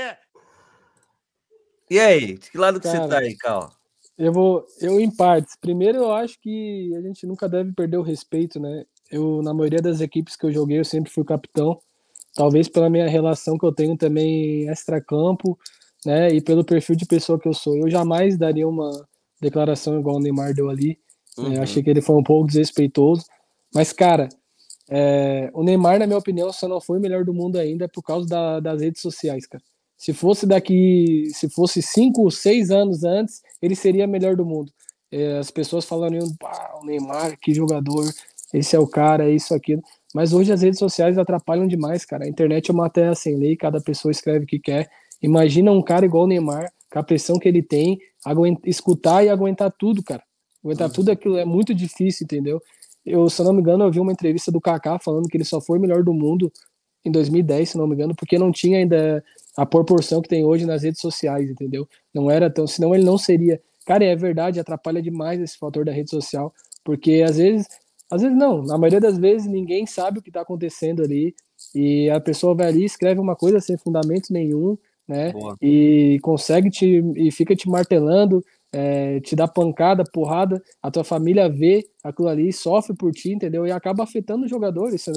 E 1.91 2.01
aí, 2.01 2.39
de 2.39 2.51
que 2.51 2.57
lado 2.57 2.81
que 2.81 2.87
Cara, 2.89 3.03
você 3.03 3.09
tá 3.09 3.19
aí, 3.19 3.37
Cal? 3.37 3.82
Eu 4.23 4.33
vou, 4.33 4.65
eu 4.81 5.01
em 5.01 5.11
partes. 5.11 5.57
Primeiro, 5.61 5.99
eu 5.99 6.13
acho 6.13 6.39
que 6.41 6.95
a 6.95 7.01
gente 7.01 7.27
nunca 7.27 7.49
deve 7.49 7.73
perder 7.73 7.97
o 7.97 8.03
respeito, 8.03 8.61
né? 8.61 8.85
Eu, 9.11 9.43
na 9.43 9.53
maioria 9.53 9.81
das 9.83 10.01
equipes 10.01 10.37
que 10.37 10.47
eu 10.47 10.53
joguei, 10.53 10.79
eu 10.79 10.85
sempre 10.85 11.11
fui 11.11 11.25
capitão. 11.25 11.77
Talvez 12.33 12.69
pela 12.69 12.89
minha 12.89 13.09
relação 13.09 13.59
que 13.59 13.67
eu 13.67 13.73
tenho 13.73 13.97
também 13.97 14.69
extra-campo, 14.69 15.59
né? 16.07 16.29
E 16.29 16.41
pelo 16.41 16.65
perfil 16.65 16.95
de 16.95 17.05
pessoa 17.05 17.37
que 17.37 17.49
eu 17.49 17.53
sou. 17.53 17.77
Eu 17.77 17.91
jamais 17.91 18.39
daria 18.39 18.69
uma 18.69 18.93
declaração 19.41 19.99
igual 19.99 20.19
o 20.19 20.21
Neymar 20.21 20.55
deu 20.55 20.71
ali. 20.71 21.01
Uhum. 21.37 21.55
Eu 21.55 21.63
achei 21.63 21.83
que 21.83 21.91
ele 21.91 22.01
foi 22.01 22.15
um 22.15 22.23
pouco 22.23 22.47
desrespeitoso. 22.47 23.25
Mas, 23.75 23.93
cara, 23.93 24.29
é, 24.89 25.51
o 25.53 25.65
Neymar, 25.65 25.99
na 25.99 26.07
minha 26.07 26.19
opinião, 26.19 26.53
só 26.53 26.69
não 26.69 26.81
foi 26.81 26.99
o 26.99 27.03
melhor 27.03 27.25
do 27.25 27.35
mundo 27.35 27.59
ainda 27.59 27.89
por 27.89 28.05
causa 28.05 28.29
da, 28.29 28.61
das 28.61 28.83
redes 28.83 29.03
sociais, 29.03 29.49
cara. 29.49 29.65
Se 30.03 30.13
fosse 30.13 30.47
daqui, 30.47 31.29
se 31.33 31.49
fosse 31.49 31.81
cinco, 31.81 32.29
seis 32.29 32.73
anos 32.73 33.05
antes, 33.05 33.41
ele 33.63 33.77
seria 33.77 34.05
melhor 34.05 34.35
do 34.35 34.45
mundo. 34.45 34.73
É, 35.13 35.39
as 35.39 35.49
pessoas 35.49 35.85
falariam, 35.85 36.27
ah, 36.43 36.81
o 36.83 36.85
Neymar, 36.85 37.39
que 37.41 37.55
jogador, 37.55 38.05
esse 38.53 38.75
é 38.75 38.81
o 38.81 38.87
cara, 38.89 39.31
é 39.31 39.33
isso, 39.33 39.55
aquilo. 39.55 39.81
Mas 40.13 40.33
hoje 40.33 40.53
as 40.53 40.61
redes 40.61 40.81
sociais 40.81 41.17
atrapalham 41.17 41.69
demais, 41.69 42.05
cara. 42.05 42.25
A 42.25 42.29
internet 42.29 42.69
é 42.69 42.75
uma 42.75 42.91
terra 42.91 43.15
sem 43.15 43.37
lei, 43.37 43.55
cada 43.57 43.81
pessoa 43.81 44.11
escreve 44.11 44.45
o 44.45 44.49
que 44.49 44.59
quer. 44.59 44.91
Imagina 45.23 45.71
um 45.71 45.81
cara 45.81 46.05
igual 46.05 46.25
o 46.25 46.27
Neymar, 46.27 46.73
com 46.93 46.99
a 46.99 47.03
pressão 47.05 47.39
que 47.39 47.47
ele 47.47 47.63
tem, 47.63 48.01
aguenta, 48.25 48.69
escutar 48.69 49.25
e 49.25 49.29
aguentar 49.29 49.71
tudo, 49.71 50.03
cara. 50.03 50.25
Aguentar 50.65 50.89
uhum. 50.89 50.95
tudo 50.95 51.13
aquilo 51.13 51.39
é 51.39 51.45
muito 51.45 51.73
difícil, 51.73 52.25
entendeu? 52.25 52.61
Eu, 53.07 53.31
se 53.31 53.41
eu 53.41 53.47
não 53.47 53.53
me 53.53 53.61
engano, 53.61 53.85
eu 53.85 53.93
vi 53.93 54.01
uma 54.01 54.11
entrevista 54.11 54.51
do 54.51 54.61
Kaká 54.61 54.99
falando 54.99 55.29
que 55.29 55.37
ele 55.37 55.45
só 55.45 55.61
foi 55.61 55.79
melhor 55.79 56.03
do 56.03 56.13
mundo 56.13 56.53
em 57.05 57.13
2010, 57.13 57.71
se 57.71 57.79
não 57.79 57.87
me 57.87 57.95
engano, 57.95 58.17
porque 58.17 58.37
não 58.37 58.51
tinha 58.51 58.79
ainda 58.79 59.23
a 59.57 59.67
proporção 59.67 60.23
que 60.23 60.29
tem 60.29 60.45
hoje 60.45 60.65
nas 60.67 60.83
redes 60.83 61.01
sociais, 61.01 61.51
entendeu? 61.51 61.87
Não 62.15 62.31
era 62.31 62.51
tão, 62.51 62.67
senão 62.67 62.95
ele 62.95 63.05
não 63.05 63.19
seria. 63.19 63.61
Cara, 63.87 64.05
é 64.05 64.17
verdade, 64.17 64.61
atrapalha 64.61 65.03
demais 65.03 65.41
esse 65.41 65.59
fator 65.59 65.85
da 65.85 65.93
rede 65.93 66.11
social, 66.11 66.53
porque 66.85 67.25
às 67.27 67.37
vezes, 67.37 67.67
às 68.11 68.23
vezes 68.23 68.37
não, 68.37 68.63
na 68.63 68.79
maioria 68.79 69.01
das 69.01 69.19
vezes 69.19 69.47
ninguém 69.47 69.87
sabe 69.87 70.19
o 70.19 70.23
que 70.23 70.31
está 70.31 70.41
acontecendo 70.41 71.03
ali 71.03 71.35
e 71.75 72.09
a 72.11 72.21
pessoa 72.21 72.55
vai 72.55 72.69
ali 72.69 72.85
escreve 72.85 73.21
uma 73.21 73.37
coisa 73.37 73.61
sem 73.61 73.77
fundamento 73.77 74.33
nenhum, 74.33 74.77
né? 75.07 75.33
Boa. 75.33 75.57
E 75.61 76.19
consegue 76.23 76.71
te 76.71 77.03
e 77.17 77.31
fica 77.31 77.55
te 77.55 77.69
martelando, 77.69 78.43
é, 78.73 79.21
te 79.21 79.37
dá 79.37 79.47
pancada, 79.47 80.05
porrada, 80.13 80.63
a 80.81 80.91
tua 80.91 81.05
família 81.05 81.49
vê 81.49 81.87
aquilo 82.03 82.29
ali, 82.29 82.53
sofre 82.53 82.97
por 82.97 83.13
ti, 83.13 83.33
entendeu? 83.33 83.67
E 83.67 83.71
acaba 83.73 84.03
afetando 84.05 84.47
o 84.47 84.49
jogador. 84.49 84.95
Isso, 84.95 85.13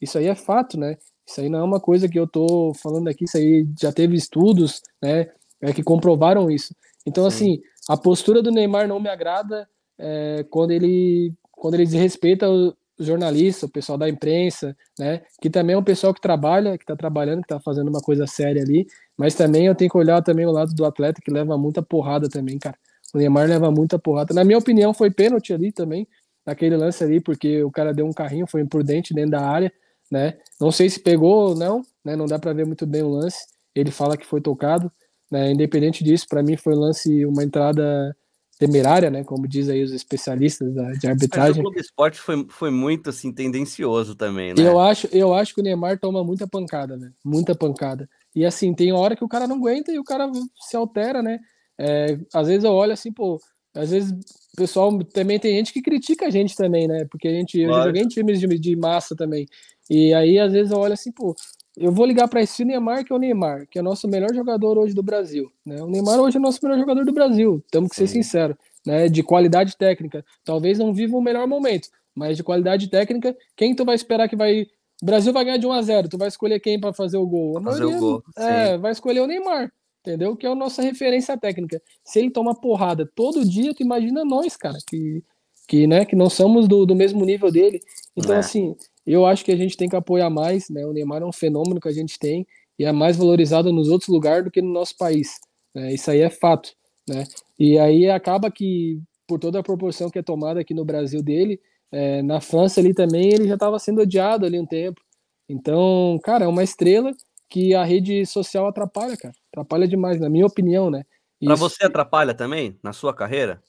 isso 0.00 0.18
aí 0.18 0.26
é 0.26 0.34
fato, 0.34 0.78
né? 0.78 0.96
Isso 1.28 1.42
aí 1.42 1.48
não 1.50 1.58
é 1.58 1.62
uma 1.62 1.78
coisa 1.78 2.08
que 2.08 2.18
eu 2.18 2.26
tô 2.26 2.72
falando 2.74 3.06
aqui, 3.08 3.24
isso 3.24 3.36
aí 3.36 3.66
já 3.78 3.92
teve 3.92 4.16
estudos, 4.16 4.80
né, 5.02 5.28
é, 5.60 5.72
que 5.74 5.82
comprovaram 5.82 6.50
isso. 6.50 6.74
Então, 7.06 7.30
Sim. 7.30 7.36
assim, 7.36 7.62
a 7.86 7.96
postura 7.98 8.42
do 8.42 8.50
Neymar 8.50 8.88
não 8.88 8.98
me 8.98 9.10
agrada 9.10 9.68
é, 9.98 10.44
quando 10.50 10.70
ele 10.70 11.32
quando 11.52 11.74
ele 11.74 11.84
desrespeita 11.84 12.48
o 12.48 12.72
jornalista, 13.00 13.66
o 13.66 13.68
pessoal 13.68 13.98
da 13.98 14.08
imprensa, 14.08 14.76
né, 14.98 15.22
que 15.40 15.50
também 15.50 15.74
é 15.74 15.78
um 15.78 15.82
pessoal 15.82 16.14
que 16.14 16.20
trabalha, 16.20 16.78
que 16.78 16.84
está 16.84 16.96
trabalhando, 16.96 17.40
que 17.40 17.46
está 17.52 17.60
fazendo 17.60 17.88
uma 17.88 18.00
coisa 18.00 18.26
séria 18.26 18.62
ali, 18.62 18.86
mas 19.16 19.34
também 19.34 19.66
eu 19.66 19.74
tenho 19.74 19.90
que 19.90 19.98
olhar 19.98 20.22
também 20.22 20.46
o 20.46 20.52
lado 20.52 20.72
do 20.72 20.84
atleta 20.84 21.20
que 21.22 21.32
leva 21.32 21.58
muita 21.58 21.82
porrada 21.82 22.28
também, 22.28 22.58
cara. 22.58 22.76
O 23.14 23.18
Neymar 23.18 23.48
leva 23.48 23.70
muita 23.70 23.98
porrada. 23.98 24.32
Na 24.32 24.44
minha 24.44 24.58
opinião, 24.58 24.94
foi 24.94 25.10
pênalti 25.10 25.52
ali 25.52 25.72
também, 25.72 26.06
naquele 26.46 26.76
lance 26.76 27.02
ali, 27.02 27.20
porque 27.20 27.62
o 27.62 27.70
cara 27.70 27.92
deu 27.92 28.06
um 28.06 28.12
carrinho, 28.12 28.46
foi 28.46 28.60
imprudente 28.60 29.12
dentro 29.12 29.32
da 29.32 29.40
área, 29.40 29.72
né? 30.10 30.38
Não 30.60 30.70
sei 30.70 30.88
se 30.88 31.00
pegou 31.00 31.50
ou 31.50 31.54
não, 31.54 31.82
né? 32.04 32.16
Não 32.16 32.26
dá 32.26 32.38
para 32.38 32.52
ver 32.52 32.66
muito 32.66 32.86
bem 32.86 33.02
o 33.02 33.10
lance. 33.10 33.46
Ele 33.74 33.90
fala 33.90 34.16
que 34.16 34.26
foi 34.26 34.40
tocado, 34.40 34.90
né? 35.30 35.52
Independente 35.52 36.02
disso, 36.02 36.26
para 36.28 36.42
mim 36.42 36.56
foi 36.56 36.74
um 36.74 36.80
lance, 36.80 37.24
uma 37.26 37.44
entrada 37.44 38.16
temerária, 38.58 39.10
né? 39.10 39.22
Como 39.22 39.46
diz 39.46 39.68
aí 39.68 39.82
os 39.82 39.92
especialistas 39.92 40.74
da, 40.74 40.90
de 40.92 41.06
arbitragem. 41.06 41.62
Mas 41.62 41.76
o 41.76 41.80
Esporte 41.80 42.18
foi, 42.18 42.46
foi 42.48 42.70
muito 42.70 43.10
assim 43.10 43.32
tendencioso 43.32 44.16
também, 44.16 44.52
né? 44.52 44.66
Eu 44.66 44.80
acho, 44.80 45.06
eu 45.12 45.32
acho 45.32 45.54
que 45.54 45.60
o 45.60 45.64
Neymar 45.64 45.98
toma 45.98 46.24
muita 46.24 46.46
pancada, 46.46 46.96
né? 46.96 47.12
Muita 47.24 47.54
pancada. 47.54 48.08
E 48.34 48.44
assim, 48.44 48.74
tem 48.74 48.92
hora 48.92 49.14
que 49.14 49.24
o 49.24 49.28
cara 49.28 49.46
não 49.46 49.56
aguenta 49.56 49.92
e 49.92 49.98
o 49.98 50.04
cara 50.04 50.30
se 50.68 50.76
altera, 50.76 51.22
né? 51.22 51.38
É, 51.78 52.18
às 52.34 52.48
vezes 52.48 52.64
eu 52.64 52.72
olho 52.72 52.92
assim, 52.92 53.12
pô, 53.12 53.40
às 53.74 53.90
vezes 53.90 54.10
o 54.10 54.56
pessoal 54.56 54.98
também 55.04 55.38
tem 55.38 55.54
gente 55.54 55.72
que 55.72 55.80
critica 55.80 56.26
a 56.26 56.30
gente 56.30 56.56
também, 56.56 56.88
né? 56.88 57.06
Porque 57.08 57.28
a 57.28 57.32
gente, 57.32 57.64
claro. 57.64 57.82
eu 57.82 57.86
joguei 57.86 58.02
em 58.02 58.08
times 58.08 58.40
de, 58.40 58.46
de 58.58 58.76
massa 58.76 59.14
também. 59.14 59.46
E 59.90 60.12
aí, 60.12 60.38
às 60.38 60.52
vezes, 60.52 60.70
eu 60.72 60.78
olho 60.78 60.92
assim, 60.92 61.10
pô, 61.10 61.34
eu 61.78 61.92
vou 61.92 62.04
ligar 62.04 62.26
para 62.28 62.42
esse 62.42 62.64
Neymar, 62.64 63.04
que 63.04 63.12
é 63.12 63.16
o 63.16 63.18
Neymar, 63.18 63.66
que 63.70 63.78
é 63.78 63.80
o 63.80 63.84
nosso 63.84 64.08
melhor 64.08 64.34
jogador 64.34 64.76
hoje 64.76 64.94
do 64.94 65.02
Brasil. 65.02 65.50
Né? 65.64 65.80
O 65.80 65.86
Neymar 65.86 66.18
hoje 66.18 66.36
é 66.36 66.40
o 66.40 66.42
nosso 66.42 66.58
melhor 66.62 66.78
jogador 66.78 67.04
do 67.04 67.12
Brasil, 67.12 67.64
temos 67.70 67.90
que 67.90 67.96
ser 67.96 68.08
sinceros, 68.08 68.56
né? 68.84 69.08
De 69.08 69.22
qualidade 69.22 69.76
técnica. 69.76 70.24
Talvez 70.44 70.78
não 70.78 70.92
viva 70.92 71.16
o 71.16 71.22
melhor 71.22 71.46
momento, 71.46 71.88
mas 72.14 72.36
de 72.36 72.42
qualidade 72.42 72.88
técnica, 72.88 73.36
quem 73.56 73.74
tu 73.74 73.84
vai 73.84 73.94
esperar 73.94 74.28
que 74.28 74.34
vai 74.34 74.66
O 75.00 75.06
Brasil 75.06 75.32
vai 75.32 75.44
ganhar 75.44 75.58
de 75.58 75.66
1 75.66 75.72
a 75.72 75.82
0 75.82 76.08
tu 76.08 76.18
vai 76.18 76.28
escolher 76.28 76.58
quem 76.58 76.80
para 76.80 76.92
fazer 76.92 77.16
o 77.16 77.26
gol? 77.26 77.58
A 77.58 77.62
fazer 77.62 77.84
maioria, 77.84 77.96
o 77.96 78.00
gol, 78.00 78.22
é, 78.36 78.76
vai 78.76 78.90
escolher 78.90 79.20
o 79.20 79.26
Neymar, 79.26 79.72
entendeu? 80.00 80.36
Que 80.36 80.46
é 80.46 80.50
a 80.50 80.54
nossa 80.56 80.82
referência 80.82 81.38
técnica. 81.38 81.80
Se 82.04 82.18
ele 82.18 82.30
toma 82.30 82.60
porrada 82.60 83.08
todo 83.14 83.44
dia, 83.44 83.72
tu 83.72 83.84
imagina 83.84 84.24
nós, 84.24 84.56
cara, 84.56 84.78
que, 84.88 85.22
que, 85.68 85.86
né, 85.86 86.04
que 86.04 86.16
não 86.16 86.28
somos 86.28 86.66
do, 86.66 86.84
do 86.84 86.96
mesmo 86.96 87.24
nível 87.24 87.52
dele. 87.52 87.80
Então, 88.16 88.34
é. 88.34 88.38
assim, 88.38 88.74
eu 89.12 89.26
acho 89.26 89.44
que 89.44 89.52
a 89.52 89.56
gente 89.56 89.76
tem 89.76 89.88
que 89.88 89.96
apoiar 89.96 90.30
mais, 90.30 90.68
né? 90.68 90.84
O 90.84 90.92
Neymar 90.92 91.22
é 91.22 91.26
um 91.26 91.32
fenômeno 91.32 91.80
que 91.80 91.88
a 91.88 91.92
gente 91.92 92.18
tem 92.18 92.46
e 92.78 92.84
é 92.84 92.92
mais 92.92 93.16
valorizado 93.16 93.72
nos 93.72 93.88
outros 93.88 94.08
lugares 94.08 94.44
do 94.44 94.50
que 94.50 94.62
no 94.62 94.72
nosso 94.72 94.96
país. 94.96 95.40
Né? 95.74 95.94
Isso 95.94 96.10
aí 96.10 96.20
é 96.20 96.30
fato, 96.30 96.70
né? 97.08 97.24
E 97.58 97.78
aí 97.78 98.08
acaba 98.08 98.50
que, 98.50 99.00
por 99.26 99.38
toda 99.38 99.58
a 99.58 99.62
proporção 99.62 100.10
que 100.10 100.18
é 100.18 100.22
tomada 100.22 100.60
aqui 100.60 100.74
no 100.74 100.84
Brasil 100.84 101.22
dele, 101.22 101.60
é, 101.90 102.22
na 102.22 102.40
França 102.40 102.80
ali 102.80 102.92
também 102.94 103.32
ele 103.32 103.48
já 103.48 103.54
estava 103.54 103.78
sendo 103.78 104.02
odiado 104.02 104.46
ali 104.46 104.60
um 104.60 104.66
tempo. 104.66 105.00
Então, 105.48 106.18
cara, 106.22 106.44
é 106.44 106.48
uma 106.48 106.62
estrela 106.62 107.12
que 107.48 107.74
a 107.74 107.82
rede 107.82 108.26
social 108.26 108.66
atrapalha, 108.66 109.16
cara. 109.16 109.34
Atrapalha 109.50 109.88
demais, 109.88 110.20
na 110.20 110.28
minha 110.28 110.46
opinião, 110.46 110.90
né? 110.90 111.04
Para 111.42 111.54
você 111.54 111.86
atrapalha 111.86 112.34
também 112.34 112.78
na 112.82 112.92
sua 112.92 113.14
carreira? 113.14 113.62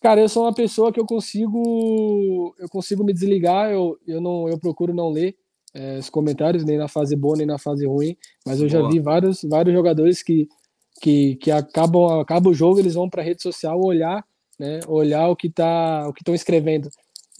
Cara, 0.00 0.20
eu 0.20 0.28
sou 0.28 0.44
uma 0.44 0.54
pessoa 0.54 0.92
que 0.92 0.98
eu 0.98 1.04
consigo 1.04 2.54
eu 2.58 2.68
consigo 2.68 3.04
me 3.04 3.12
desligar, 3.12 3.70
eu, 3.70 3.98
eu 4.06 4.20
não 4.20 4.48
eu 4.48 4.58
procuro 4.58 4.94
não 4.94 5.10
ler 5.10 5.36
é, 5.74 5.98
os 5.98 6.08
comentários 6.08 6.64
nem 6.64 6.78
na 6.78 6.88
fase 6.88 7.14
boa 7.14 7.36
nem 7.36 7.46
na 7.46 7.58
fase 7.58 7.86
ruim, 7.86 8.16
mas 8.46 8.60
eu 8.60 8.68
já 8.68 8.86
vi 8.88 8.98
vários 8.98 9.42
vários 9.42 9.74
jogadores 9.74 10.22
que 10.22 10.48
que, 11.00 11.36
que 11.36 11.50
acabam 11.50 12.20
acaba 12.20 12.50
o 12.50 12.54
jogo, 12.54 12.78
eles 12.78 12.94
vão 12.94 13.08
para 13.08 13.22
a 13.22 13.24
rede 13.24 13.42
social 13.42 13.80
olhar, 13.82 14.24
né, 14.58 14.80
olhar 14.86 15.28
o 15.28 15.36
que 15.36 15.48
tá 15.50 16.06
o 16.08 16.12
que 16.12 16.22
estão 16.22 16.34
escrevendo. 16.34 16.88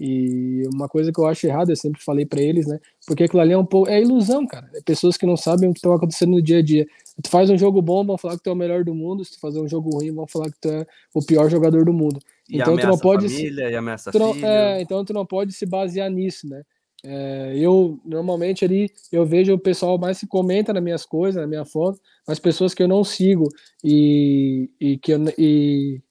E 0.00 0.62
uma 0.72 0.88
coisa 0.88 1.12
que 1.12 1.20
eu 1.20 1.26
acho 1.26 1.46
errada, 1.46 1.70
eu 1.70 1.76
sempre 1.76 2.02
falei 2.02 2.24
para 2.24 2.40
eles, 2.40 2.66
né? 2.66 2.80
Porque 3.06 3.24
aquilo 3.24 3.42
ali 3.42 3.52
é 3.52 3.58
um 3.58 3.66
pouco. 3.66 3.90
É 3.90 4.00
ilusão, 4.00 4.46
cara. 4.46 4.70
É 4.74 4.80
pessoas 4.80 5.18
que 5.18 5.26
não 5.26 5.36
sabem 5.36 5.68
o 5.68 5.74
que 5.74 5.78
está 5.78 5.94
acontecendo 5.94 6.30
no 6.30 6.40
dia 6.40 6.58
a 6.58 6.62
dia. 6.62 6.86
Tu 7.22 7.28
faz 7.28 7.50
um 7.50 7.58
jogo 7.58 7.82
bom, 7.82 8.04
vão 8.04 8.16
falar 8.16 8.38
que 8.38 8.42
tu 8.42 8.48
é 8.48 8.52
o 8.54 8.56
melhor 8.56 8.82
do 8.82 8.94
mundo. 8.94 9.22
Se 9.24 9.32
tu 9.32 9.40
fazer 9.40 9.60
um 9.60 9.68
jogo 9.68 9.90
ruim, 9.90 10.10
vão 10.10 10.26
falar 10.26 10.50
que 10.50 10.58
tu 10.58 10.70
é 10.70 10.86
o 11.14 11.22
pior 11.22 11.50
jogador 11.50 11.84
do 11.84 11.92
mundo. 11.92 12.18
E 12.48 12.56
então 12.56 12.76
tu 12.78 12.86
não 12.86 12.98
pode. 12.98 13.28
Família, 13.28 13.66
se... 13.66 13.72
e 13.72 13.76
ameaça 13.76 14.10
não... 14.14 14.34
É, 14.34 14.80
então 14.80 15.04
tu 15.04 15.12
não 15.12 15.26
pode 15.26 15.52
se 15.52 15.66
basear 15.66 16.10
nisso, 16.10 16.48
né? 16.48 16.62
É, 17.04 17.54
eu 17.56 17.98
normalmente 18.04 18.64
ali 18.64 18.90
eu 19.10 19.24
vejo 19.24 19.54
o 19.54 19.58
pessoal 19.58 19.98
mais 19.98 20.18
se 20.18 20.26
comenta 20.26 20.72
nas 20.72 20.82
minhas 20.82 21.06
coisas, 21.06 21.40
na 21.40 21.46
minha 21.46 21.64
foto, 21.64 21.98
mas 22.26 22.38
pessoas 22.38 22.74
que 22.74 22.82
eu 22.82 22.88
não 22.88 23.02
sigo 23.02 23.48
e, 23.82 24.70
e 24.78 24.98
que 24.98 25.12
eu, 25.12 25.18
e, 25.38 26.02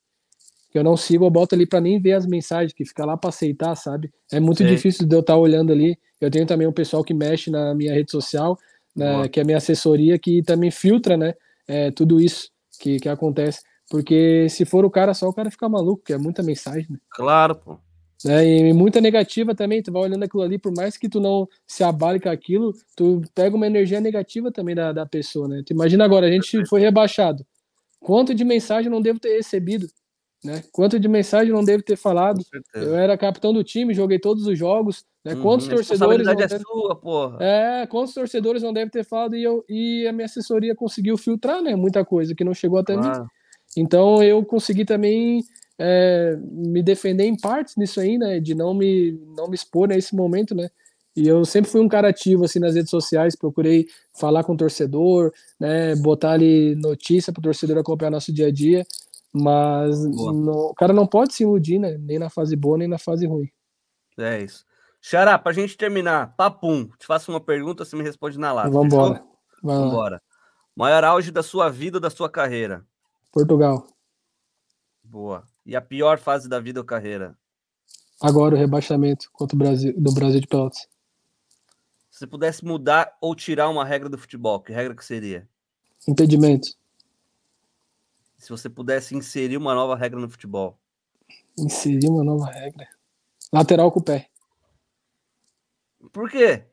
que 0.69 0.77
eu 0.77 0.83
não 0.83 0.95
sigo, 0.95 1.25
eu 1.25 1.29
boto 1.29 1.55
ali 1.55 1.65
para 1.65 1.81
nem 1.81 1.99
ver 1.99 2.13
as 2.13 2.25
mensagens, 2.25 2.73
que 2.73 2.85
fica 2.85 3.05
lá 3.05 3.17
para 3.17 3.29
aceitar, 3.29 3.75
sabe? 3.75 4.11
É 4.31 4.39
muito 4.39 4.59
Sim. 4.59 4.67
difícil 4.67 5.07
de 5.07 5.15
eu 5.15 5.21
estar 5.21 5.33
tá 5.33 5.39
olhando 5.39 5.71
ali. 5.71 5.97
Eu 6.21 6.29
tenho 6.29 6.45
também 6.45 6.67
um 6.67 6.73
pessoal 6.73 7.03
que 7.03 7.13
mexe 7.13 7.49
na 7.49 7.73
minha 7.73 7.93
rede 7.93 8.11
social, 8.11 8.57
né, 8.95 9.27
que 9.27 9.39
é 9.39 9.43
a 9.43 9.45
minha 9.45 9.57
assessoria, 9.57 10.19
que 10.19 10.43
também 10.43 10.69
filtra, 10.69 11.17
né, 11.17 11.33
é, 11.67 11.89
tudo 11.91 12.21
isso 12.21 12.49
que, 12.79 12.99
que 12.99 13.09
acontece. 13.09 13.61
Porque 13.89 14.47
se 14.49 14.65
for 14.65 14.85
o 14.85 14.91
cara 14.91 15.13
só, 15.13 15.27
o 15.27 15.33
cara 15.33 15.49
fica 15.49 15.67
maluco, 15.67 16.03
que 16.03 16.13
é 16.13 16.17
muita 16.17 16.43
mensagem, 16.43 16.85
né? 16.89 16.97
Claro, 17.09 17.55
pô. 17.55 17.77
É, 18.27 18.45
e 18.45 18.73
muita 18.73 18.99
negativa 18.99 19.55
também, 19.55 19.81
tu 19.81 19.93
vai 19.93 20.03
olhando 20.03 20.23
aquilo 20.23 20.43
ali, 20.43 20.59
por 20.59 20.73
mais 20.75 20.97
que 20.97 21.07
tu 21.07 21.21
não 21.21 21.47
se 21.65 21.83
abale 21.83 22.19
com 22.19 22.29
aquilo, 22.29 22.73
tu 22.95 23.21
pega 23.33 23.55
uma 23.55 23.65
energia 23.65 24.01
negativa 24.01 24.51
também 24.51 24.75
da, 24.75 24.91
da 24.91 25.05
pessoa, 25.05 25.47
né? 25.47 25.63
Tu 25.65 25.71
imagina 25.71 26.03
agora, 26.03 26.27
a 26.27 26.31
gente 26.31 26.65
foi 26.67 26.81
rebaixado. 26.81 27.45
Quanto 27.99 28.35
de 28.35 28.43
mensagem 28.43 28.91
não 28.91 29.01
devo 29.01 29.19
ter 29.19 29.37
recebido? 29.37 29.87
Né? 30.43 30.63
Quanto 30.71 30.99
de 30.99 31.07
mensagem 31.07 31.51
não 31.51 31.63
deve 31.63 31.83
ter 31.83 31.97
falado? 31.97 32.41
Eu 32.73 32.95
era 32.95 33.17
capitão 33.17 33.53
do 33.53 33.63
time, 33.63 33.93
joguei 33.93 34.17
todos 34.17 34.47
os 34.47 34.57
jogos. 34.57 35.03
Né? 35.23 35.33
Uhum, 35.33 35.41
quantos 35.41 35.67
torcedores. 35.67 36.25
Não 36.25 36.33
é 36.33 36.35
deve... 36.35 36.59
sua, 36.59 36.95
porra. 36.95 37.37
É, 37.41 37.87
quantos 37.87 38.13
torcedores 38.13 38.63
não 38.63 38.71
devem 38.71 38.89
ter 38.89 39.03
falado 39.03 39.35
e, 39.35 39.43
eu, 39.43 39.65
e 39.67 40.07
a 40.07 40.13
minha 40.13 40.25
assessoria 40.25 40.73
conseguiu 40.73 41.17
filtrar, 41.17 41.61
né? 41.61 41.75
Muita 41.75 42.05
coisa 42.05 42.33
que 42.33 42.43
não 42.43 42.53
chegou 42.53 42.79
até 42.79 42.93
claro. 42.93 43.21
mim. 43.21 43.27
Então 43.77 44.23
eu 44.23 44.43
consegui 44.45 44.85
também 44.85 45.43
é, 45.77 46.37
me 46.41 46.81
defender 46.81 47.25
em 47.25 47.35
partes 47.37 47.75
nisso 47.75 47.99
aí, 47.99 48.17
né? 48.17 48.39
De 48.39 48.55
não 48.55 48.73
me, 48.73 49.19
não 49.35 49.47
me 49.49 49.55
expor 49.55 49.89
nesse 49.89 50.15
momento, 50.15 50.55
né? 50.55 50.69
E 51.15 51.27
eu 51.27 51.43
sempre 51.43 51.69
fui 51.69 51.81
um 51.81 51.89
cara 51.89 52.09
ativo 52.09 52.45
assim 52.45 52.59
nas 52.59 52.75
redes 52.75 52.89
sociais, 52.89 53.35
procurei 53.35 53.87
falar 54.17 54.43
com 54.45 54.53
o 54.53 54.57
torcedor, 54.57 55.33
né? 55.59 55.95
Botar 55.97 56.31
ali 56.31 56.75
notícia 56.75 57.33
para 57.33 57.41
o 57.41 57.43
torcedor 57.43 57.77
acompanhar 57.77 58.11
nosso 58.11 58.31
dia 58.31 58.47
a 58.47 58.51
dia. 58.51 58.85
Mas 59.31 60.03
não, 60.05 60.69
o 60.69 60.73
cara 60.73 60.91
não 60.91 61.05
pode 61.05 61.33
se 61.33 61.43
iludir, 61.43 61.79
né? 61.79 61.97
Nem 61.99 62.17
na 62.17 62.29
fase 62.29 62.55
boa, 62.55 62.77
nem 62.77 62.87
na 62.87 62.97
fase 62.97 63.27
ruim. 63.27 63.49
É 64.17 64.41
isso. 64.41 64.65
Xará, 65.01 65.37
pra 65.37 65.53
gente 65.53 65.77
terminar, 65.77 66.35
papum, 66.35 66.89
te 66.97 67.05
faço 67.05 67.31
uma 67.31 67.39
pergunta, 67.39 67.85
você 67.85 67.95
me 67.95 68.03
responde 68.03 68.37
na 68.37 68.51
lata. 68.51 68.69
Vambora. 68.69 69.23
Vambora. 69.63 70.21
Maior 70.75 71.03
auge 71.03 71.31
da 71.31 71.43
sua 71.43 71.69
vida, 71.69 71.99
da 71.99 72.09
sua 72.09 72.29
carreira? 72.29 72.85
Portugal. 73.31 73.87
Boa. 75.03 75.43
E 75.65 75.75
a 75.75 75.81
pior 75.81 76.17
fase 76.17 76.49
da 76.49 76.59
vida 76.59 76.79
ou 76.79 76.85
carreira? 76.85 77.37
Agora 78.21 78.55
o 78.55 78.57
rebaixamento 78.57 79.29
contra 79.31 79.55
o 79.55 79.59
Brasil, 79.59 79.93
do 79.97 80.11
Brasil 80.13 80.41
de 80.41 80.47
Pelotas. 80.47 80.87
Se 82.09 82.19
você 82.19 82.27
pudesse 82.27 82.65
mudar 82.65 83.15
ou 83.21 83.33
tirar 83.33 83.69
uma 83.69 83.85
regra 83.85 84.09
do 84.09 84.17
futebol, 84.17 84.59
que 84.59 84.73
regra 84.73 84.95
que 84.95 85.05
seria? 85.05 85.47
Impedimento 86.07 86.78
se 88.39 88.49
você 88.49 88.69
pudesse 88.69 89.15
inserir 89.15 89.57
uma 89.57 89.75
nova 89.75 89.95
regra 89.95 90.19
no 90.19 90.29
futebol? 90.29 90.79
Inserir 91.57 92.07
uma 92.07 92.23
nova 92.23 92.45
regra. 92.45 92.87
Lateral 93.51 93.91
com 93.91 93.99
o 93.99 94.03
pé. 94.03 94.29
Por 96.13 96.31
quê? 96.31 96.63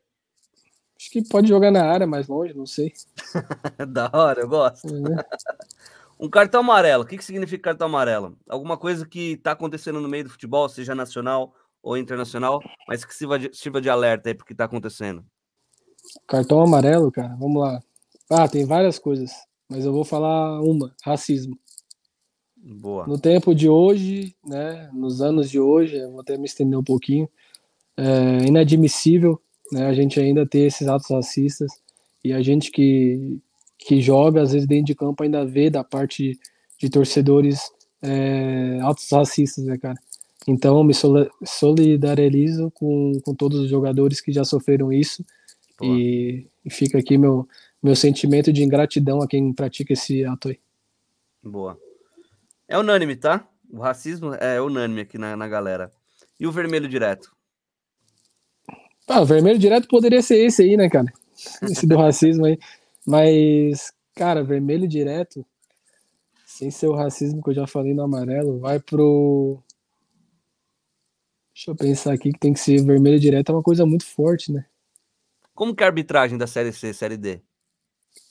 Acho 0.99 1.11
que 1.11 1.29
pode 1.29 1.49
jogar 1.49 1.73
na 1.73 1.85
área 1.85 2.07
mais 2.07 2.29
longe, 2.29 2.55
não 2.55 2.67
sei. 2.67 2.93
da 3.89 4.09
hora, 4.15 4.43
eu 4.43 4.49
gosto. 4.49 4.87
É. 4.89 5.27
um 6.19 6.31
cartão 6.31 6.61
amarelo. 6.61 7.03
O 7.03 7.07
que, 7.07 7.19
que 7.19 7.25
significa 7.25 7.71
cartão 7.71 7.89
amarelo? 7.89 8.39
Alguma 8.49 8.79
coisa 8.79 9.05
que 9.05 9.33
está 9.33 9.51
acontecendo 9.51 10.01
no 10.01 10.09
meio 10.09 10.25
do 10.25 10.31
futebol, 10.31 10.69
seja 10.69 10.95
nacional 10.95 11.53
ou 11.83 11.99
internacional, 11.99 12.61
mas 12.89 13.05
que 13.05 13.15
sirva 13.15 13.39
de, 13.39 13.51
sirva 13.53 13.81
de 13.81 13.91
alerta 13.91 14.31
aí 14.31 14.35
porque 14.35 14.53
está 14.53 14.65
acontecendo. 14.65 15.25
Cartão 16.29 16.61
amarelo, 16.63 17.11
cara, 17.11 17.35
vamos 17.37 17.61
lá. 17.61 17.83
Ah, 18.31 18.49
tem 18.49 18.65
várias 18.65 18.99
coisas 18.99 19.33
mas 19.69 19.85
eu 19.85 19.93
vou 19.93 20.05
falar 20.05 20.61
uma: 20.63 20.95
racismo. 21.03 21.59
Boa. 22.57 23.07
No 23.07 23.19
tempo 23.19 23.55
de 23.55 23.69
hoje, 23.69 24.35
né, 24.45 24.91
nos 24.93 25.23
anos 25.23 25.49
de 25.49 25.61
hoje, 25.61 26.05
vou 26.07 26.21
até 26.21 26.37
me 26.37 26.47
estender 26.47 26.79
um 26.79 26.85
pouquinho, 26.85 27.29
é 27.97 28.45
inadmissível 28.47 29.41
né, 29.73 29.87
a 29.87 29.95
gente 29.95 30.19
ainda 30.21 30.47
ter 30.47 30.61
esses 30.61 30.87
atos 30.89 31.11
racistas 31.11 31.71
e 32.25 32.33
a 32.33 32.43
gente 32.43 32.71
que, 32.71 33.39
que 33.79 34.01
joga, 34.01 34.43
às 34.43 34.53
vezes 34.53 34.67
dentro 34.67 34.87
de 34.87 34.95
campo, 34.95 35.23
ainda 35.23 35.45
vê 35.45 35.71
da 35.71 35.85
parte 35.85 36.39
de 36.79 36.91
torcedores 36.91 37.61
é, 38.03 38.79
atos 38.83 39.09
racistas, 39.11 39.65
né, 39.65 39.79
cara? 39.79 39.97
Então, 40.49 40.85
me 40.85 40.95
solidarizo 41.45 42.71
com, 42.73 43.13
com 43.25 43.35
todos 43.35 43.59
os 43.61 43.69
jogadores 43.69 44.21
que 44.21 44.33
já 44.33 44.45
sofreram 44.45 44.93
isso 44.93 45.25
e, 45.83 46.47
e 46.65 46.71
fica 46.71 46.99
aqui 46.99 47.19
meu, 47.19 47.49
meu 47.87 47.95
sentimento 47.95 48.53
de 48.53 48.65
ingratidão 48.65 49.23
a 49.23 49.29
quem 49.29 49.53
pratica 49.53 49.93
esse 49.93 50.25
ato 50.25 50.49
aí. 50.49 50.59
Boa. 51.41 51.79
É 52.67 52.77
unânime, 52.77 53.15
tá? 53.15 53.49
O 53.71 53.79
racismo 53.79 54.35
é 54.35 54.61
unânime 54.61 55.03
aqui 55.03 55.17
na, 55.17 55.37
na 55.37 55.47
galera. 55.47 55.93
E 56.39 56.49
o 56.49 56.53
vermelho 56.53 56.89
direto? 56.89 57.31
Ah, 59.09 59.21
o 59.21 59.25
vermelho 59.25 59.57
direto 59.57 59.87
poderia 59.87 60.21
ser 60.21 60.39
esse 60.39 60.63
aí, 60.63 60.77
né, 60.77 60.91
cara? 60.91 61.07
Esse 61.63 61.87
do 61.87 61.97
racismo 61.97 62.47
aí. 62.47 62.59
Mas, 63.07 63.93
cara, 64.17 64.43
vermelho 64.43 64.89
direto, 64.89 65.47
sem 66.45 66.71
ser 66.71 66.89
o 66.89 66.95
racismo 66.95 67.43
que 67.43 67.51
eu 67.51 67.55
já 67.55 67.67
falei 67.67 67.95
no 67.95 68.03
amarelo, 68.03 68.59
vai 68.59 68.81
pro. 68.81 69.63
Deixa 71.55 71.71
eu 71.71 71.77
pensar 71.77 72.15
aqui 72.15 72.33
que 72.33 72.39
tem 72.39 72.53
que 72.53 72.59
ser 72.59 72.83
vermelho 72.83 73.21
direto, 73.21 73.53
é 73.53 73.55
uma 73.55 73.63
coisa 73.63 73.87
muito 73.87 74.05
forte, 74.07 74.51
né? 74.51 74.67
Como 75.55 75.75
que 75.75 75.85
é 75.85 75.87
a 75.87 75.89
arbitragem 75.89 76.37
da 76.37 76.47
Série 76.47 76.73
C, 76.73 76.93
Série 76.93 77.17
D? 77.17 77.41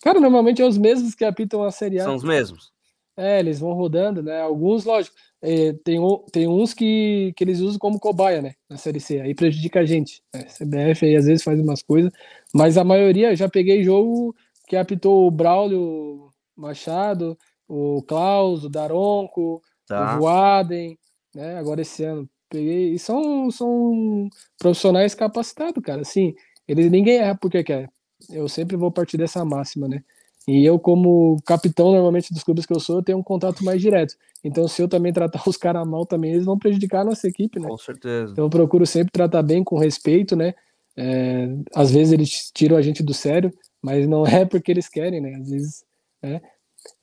Cara, 0.01 0.19
normalmente 0.19 0.61
é 0.61 0.65
os 0.65 0.77
mesmos 0.77 1.15
que 1.15 1.25
apitam 1.25 1.63
a 1.63 1.71
Série 1.71 1.99
A. 1.99 2.03
São 2.03 2.15
os 2.15 2.23
mesmos? 2.23 2.71
É, 3.17 3.39
eles 3.39 3.59
vão 3.59 3.73
rodando, 3.73 4.21
né? 4.21 4.41
Alguns, 4.41 4.83
lógico, 4.83 5.15
é, 5.41 5.73
tem, 5.83 5.99
tem 6.31 6.47
uns 6.47 6.73
que, 6.73 7.33
que 7.37 7.43
eles 7.43 7.61
usam 7.61 7.79
como 7.79 7.99
cobaia, 7.99 8.41
né? 8.41 8.55
Na 8.69 8.77
Série 8.77 8.99
C, 8.99 9.21
aí 9.21 9.33
prejudica 9.33 9.79
a 9.79 9.85
gente. 9.85 10.21
Né? 10.33 10.43
CBF 10.43 11.05
aí 11.05 11.15
às 11.15 11.25
vezes 11.25 11.43
faz 11.43 11.59
umas 11.59 11.81
coisas, 11.81 12.11
mas 12.53 12.77
a 12.77 12.83
maioria, 12.83 13.35
já 13.35 13.47
peguei 13.47 13.83
jogo 13.83 14.35
que 14.67 14.75
apitou 14.75 15.27
o 15.27 15.31
Braulio 15.31 16.29
Machado, 16.55 17.37
o 17.67 18.01
Klaus, 18.03 18.63
o 18.65 18.69
Daronco, 18.69 19.61
tá. 19.87 20.15
o 20.15 20.19
Voaden, 20.19 20.97
né? 21.33 21.57
Agora 21.57 21.81
esse 21.81 22.03
ano 22.03 22.29
peguei. 22.49 22.93
E 22.93 22.99
são, 22.99 23.49
são 23.51 24.29
profissionais 24.57 25.13
capacitados, 25.15 25.83
cara. 25.83 26.01
Assim, 26.01 26.33
eles 26.67 26.89
ninguém 26.91 27.17
erra 27.17 27.37
porque 27.39 27.63
quer. 27.63 27.89
Eu 28.29 28.47
sempre 28.47 28.75
vou 28.75 28.91
partir 28.91 29.17
dessa 29.17 29.43
máxima, 29.43 29.87
né? 29.87 30.03
E 30.47 30.63
eu, 30.63 30.77
como 30.77 31.37
capitão, 31.45 31.91
normalmente 31.91 32.31
dos 32.31 32.43
clubes 32.43 32.65
que 32.65 32.73
eu 32.73 32.79
sou, 32.79 32.97
eu 32.97 33.03
tenho 33.03 33.17
um 33.17 33.23
contato 33.23 33.63
mais 33.65 33.81
direto. 33.81 34.15
Então, 34.43 34.67
se 34.67 34.81
eu 34.81 34.87
também 34.87 35.11
tratar 35.11 35.41
os 35.49 35.57
caras 35.57 35.87
mal 35.87 36.05
também, 36.05 36.33
eles 36.33 36.45
vão 36.45 36.57
prejudicar 36.57 37.01
a 37.01 37.05
nossa 37.05 37.27
equipe, 37.27 37.59
né? 37.59 37.67
Com 37.67 37.77
certeza. 37.77 38.31
Então, 38.31 38.45
eu 38.45 38.49
procuro 38.49 38.85
sempre 38.85 39.11
tratar 39.11 39.41
bem, 39.41 39.63
com 39.63 39.77
respeito, 39.77 40.35
né? 40.35 40.53
É, 40.97 41.47
às 41.73 41.91
vezes 41.91 42.13
eles 42.13 42.51
tiram 42.53 42.77
a 42.77 42.81
gente 42.81 43.03
do 43.03 43.13
sério, 43.13 43.51
mas 43.81 44.07
não 44.07 44.23
é 44.27 44.45
porque 44.45 44.71
eles 44.71 44.87
querem, 44.87 45.19
né? 45.19 45.35
Às 45.35 45.49
vezes. 45.49 45.83
É. 46.21 46.41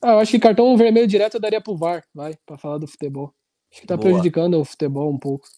Ah, 0.00 0.12
eu 0.12 0.18
acho 0.20 0.30
que 0.30 0.38
cartão 0.38 0.76
vermelho 0.76 1.08
direto 1.08 1.34
eu 1.34 1.40
daria 1.40 1.60
pro 1.60 1.76
VAR, 1.76 2.04
vai, 2.14 2.36
para 2.46 2.56
falar 2.56 2.78
do 2.78 2.86
futebol. 2.86 3.34
Acho 3.72 3.80
que 3.80 3.86
tá 3.86 3.96
Boa. 3.96 4.08
prejudicando 4.08 4.60
o 4.60 4.64
futebol 4.64 5.10
um 5.10 5.18
pouco. 5.18 5.48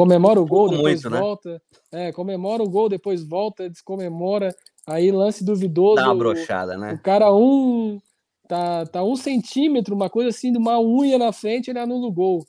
Comemora 0.00 0.40
o 0.40 0.46
gol, 0.46 0.70
depois 0.70 1.02
muito, 1.02 1.10
né? 1.10 1.20
volta. 1.20 1.62
Né? 1.92 2.08
É, 2.08 2.12
comemora 2.12 2.62
o 2.62 2.70
gol, 2.70 2.88
depois 2.88 3.22
volta, 3.22 3.68
descomemora. 3.68 4.56
Aí 4.86 5.12
lance 5.12 5.44
duvidoso. 5.44 5.96
Dá 5.96 6.06
uma 6.06 6.14
brochada, 6.14 6.78
né? 6.78 6.94
O 6.94 7.02
cara 7.02 7.30
um. 7.34 8.00
Tá, 8.48 8.86
tá 8.86 9.04
um 9.04 9.14
centímetro, 9.14 9.94
uma 9.94 10.08
coisa 10.08 10.30
assim, 10.30 10.52
de 10.52 10.56
uma 10.56 10.80
unha 10.80 11.18
na 11.18 11.34
frente, 11.34 11.68
ele 11.68 11.78
anula 11.78 12.06
o 12.06 12.12
gol. 12.12 12.46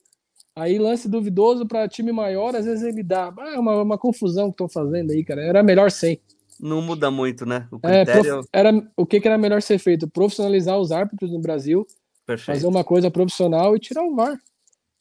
Aí 0.55 0.79
lance 0.79 1.09
duvidoso 1.09 1.67
para 1.67 1.89
time 1.89 2.13
maior, 2.13 2.55
às 2.55 2.63
vezes 2.63 2.85
ele 2.85 3.03
dá. 3.03 3.33
Ah, 3.37 3.55
é 3.55 3.59
uma, 3.59 3.81
uma 3.81 3.97
confusão 3.97 4.45
que 4.45 4.53
estão 4.53 4.69
fazendo 4.69 5.11
aí, 5.11 5.21
cara. 5.21 5.43
Era 5.43 5.61
melhor 5.61 5.91
sem. 5.91 6.21
Não 6.57 6.81
muda 6.81 7.11
muito, 7.11 7.45
né? 7.45 7.67
O 7.69 7.79
é, 7.83 8.05
critério... 8.05 8.29
É, 8.29 8.33
prof... 8.33 8.47
era, 8.53 8.87
o 8.95 9.05
que, 9.05 9.19
que 9.19 9.27
era 9.27 9.37
melhor 9.37 9.61
ser 9.61 9.77
feito? 9.77 10.07
Profissionalizar 10.07 10.79
os 10.79 10.89
árbitros 10.89 11.29
no 11.29 11.41
Brasil, 11.41 11.85
Perfeito. 12.25 12.55
fazer 12.55 12.67
uma 12.67 12.85
coisa 12.85 13.11
profissional 13.11 13.75
e 13.75 13.79
tirar 13.79 14.03
o 14.03 14.15
VAR. 14.15 14.39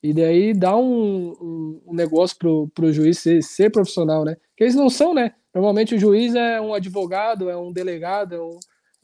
E 0.02 0.14
daí 0.14 0.54
dá 0.54 0.76
um, 0.76 1.32
um, 1.40 1.82
um 1.88 1.94
negócio 1.94 2.36
pro, 2.38 2.68
pro 2.74 2.92
juiz 2.92 3.18
ser, 3.18 3.42
ser 3.42 3.70
profissional, 3.70 4.24
né? 4.24 4.36
Que 4.56 4.64
eles 4.64 4.74
não 4.74 4.88
são, 4.88 5.12
né? 5.12 5.34
Normalmente 5.54 5.94
o 5.94 5.98
juiz 5.98 6.34
é 6.34 6.60
um 6.60 6.72
advogado, 6.72 7.50
é 7.50 7.56
um 7.56 7.72
delegado, 7.72 8.34
é 8.34 8.40
um... 8.40 8.58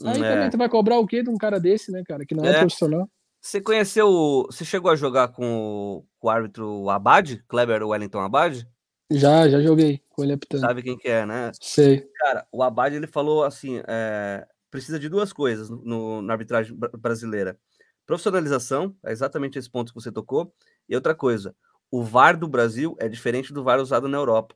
Aí 0.05 0.23
é. 0.23 0.31
também 0.31 0.51
tu 0.51 0.59
vai 0.59 0.69
cobrar 0.69 0.99
o 0.99 1.07
quê 1.07 1.23
de 1.23 1.31
um 1.31 1.37
cara 1.37 1.59
desse, 1.59 1.91
né, 1.91 2.03
cara? 2.07 2.25
Que 2.25 2.35
não 2.35 2.45
é, 2.45 2.51
é 2.51 2.59
profissional. 2.59 3.09
Você 3.47 3.61
conheceu. 3.61 4.45
Você 4.51 4.65
chegou 4.65 4.91
a 4.91 4.97
jogar 4.97 5.29
com 5.29 6.05
o, 6.21 6.29
árbitro 6.29 6.91
Abad, 6.91 7.43
Kleber 7.47 7.87
Wellington 7.87 8.21
Abad? 8.21 8.67
Já, 9.09 9.49
já 9.49 9.61
joguei 9.61 10.03
com 10.11 10.25
ele 10.25 10.33
apitando. 10.33 10.63
Sabe 10.63 10.83
quem 10.83 10.99
que 10.99 11.09
é, 11.09 11.25
né? 11.25 11.53
Sei. 11.61 12.05
Cara, 12.17 12.45
o 12.51 12.63
Abad 12.63 12.93
ele 12.93 13.07
falou 13.07 13.45
assim: 13.45 13.81
é, 13.87 14.45
precisa 14.69 14.99
de 14.99 15.09
duas 15.09 15.33
coisas 15.33 15.71
no, 15.71 16.21
na 16.23 16.33
arbitragem 16.33 16.77
brasileira: 16.99 17.57
profissionalização, 18.05 18.97
é 19.05 19.13
exatamente 19.13 19.59
esse 19.59 19.71
ponto 19.71 19.93
que 19.93 20.01
você 20.01 20.11
tocou, 20.11 20.53
e 20.89 20.95
outra 20.95 21.15
coisa: 21.15 21.55
o 21.91 22.03
VAR 22.03 22.37
do 22.37 22.49
Brasil 22.49 22.97
é 22.99 23.09
diferente 23.09 23.53
do 23.53 23.63
VAR 23.63 23.81
usado 23.81 24.09
na 24.09 24.17
Europa. 24.17 24.55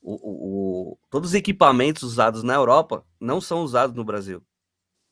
O, 0.00 0.14
o, 0.14 0.92
o, 0.92 0.98
todos 1.08 1.30
os 1.30 1.34
equipamentos 1.34 2.02
usados 2.02 2.42
na 2.42 2.54
Europa 2.54 3.06
não 3.20 3.40
são 3.40 3.62
usados 3.62 3.94
no 3.94 4.04
Brasil, 4.04 4.42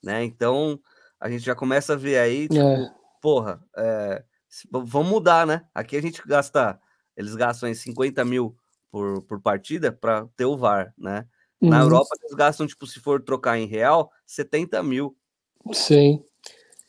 né? 0.03 0.25
Então 0.25 0.81
a 1.19 1.31
gente 1.31 1.45
já 1.45 1.55
começa 1.55 1.93
a 1.93 1.97
ver 1.97 2.19
aí, 2.19 2.49
tipo, 2.49 2.61
é. 2.61 2.93
porra, 3.21 3.63
é, 3.77 4.25
vamos 4.71 5.09
mudar, 5.09 5.47
né? 5.47 5.65
Aqui 5.75 5.97
a 5.97 6.03
gente 6.03 6.21
gasta, 6.27 6.81
eles 7.17 7.35
gastam 7.37 7.69
aí 7.69 7.75
50 7.75 8.25
mil 8.25 8.57
por, 8.91 9.23
por 9.23 9.41
partida 9.41 9.93
para 9.93 10.27
ter 10.37 10.45
o 10.45 10.57
VAR, 10.57 10.93
né? 10.99 11.27
Na 11.61 11.79
uhum. 11.79 11.83
Europa 11.83 12.17
eles 12.23 12.35
gastam, 12.35 12.67
tipo, 12.67 12.87
se 12.87 12.99
for 12.99 13.23
trocar 13.23 13.59
em 13.59 13.67
real, 13.67 14.11
70 14.27 14.83
mil. 14.83 15.15
Sim. 15.73 16.25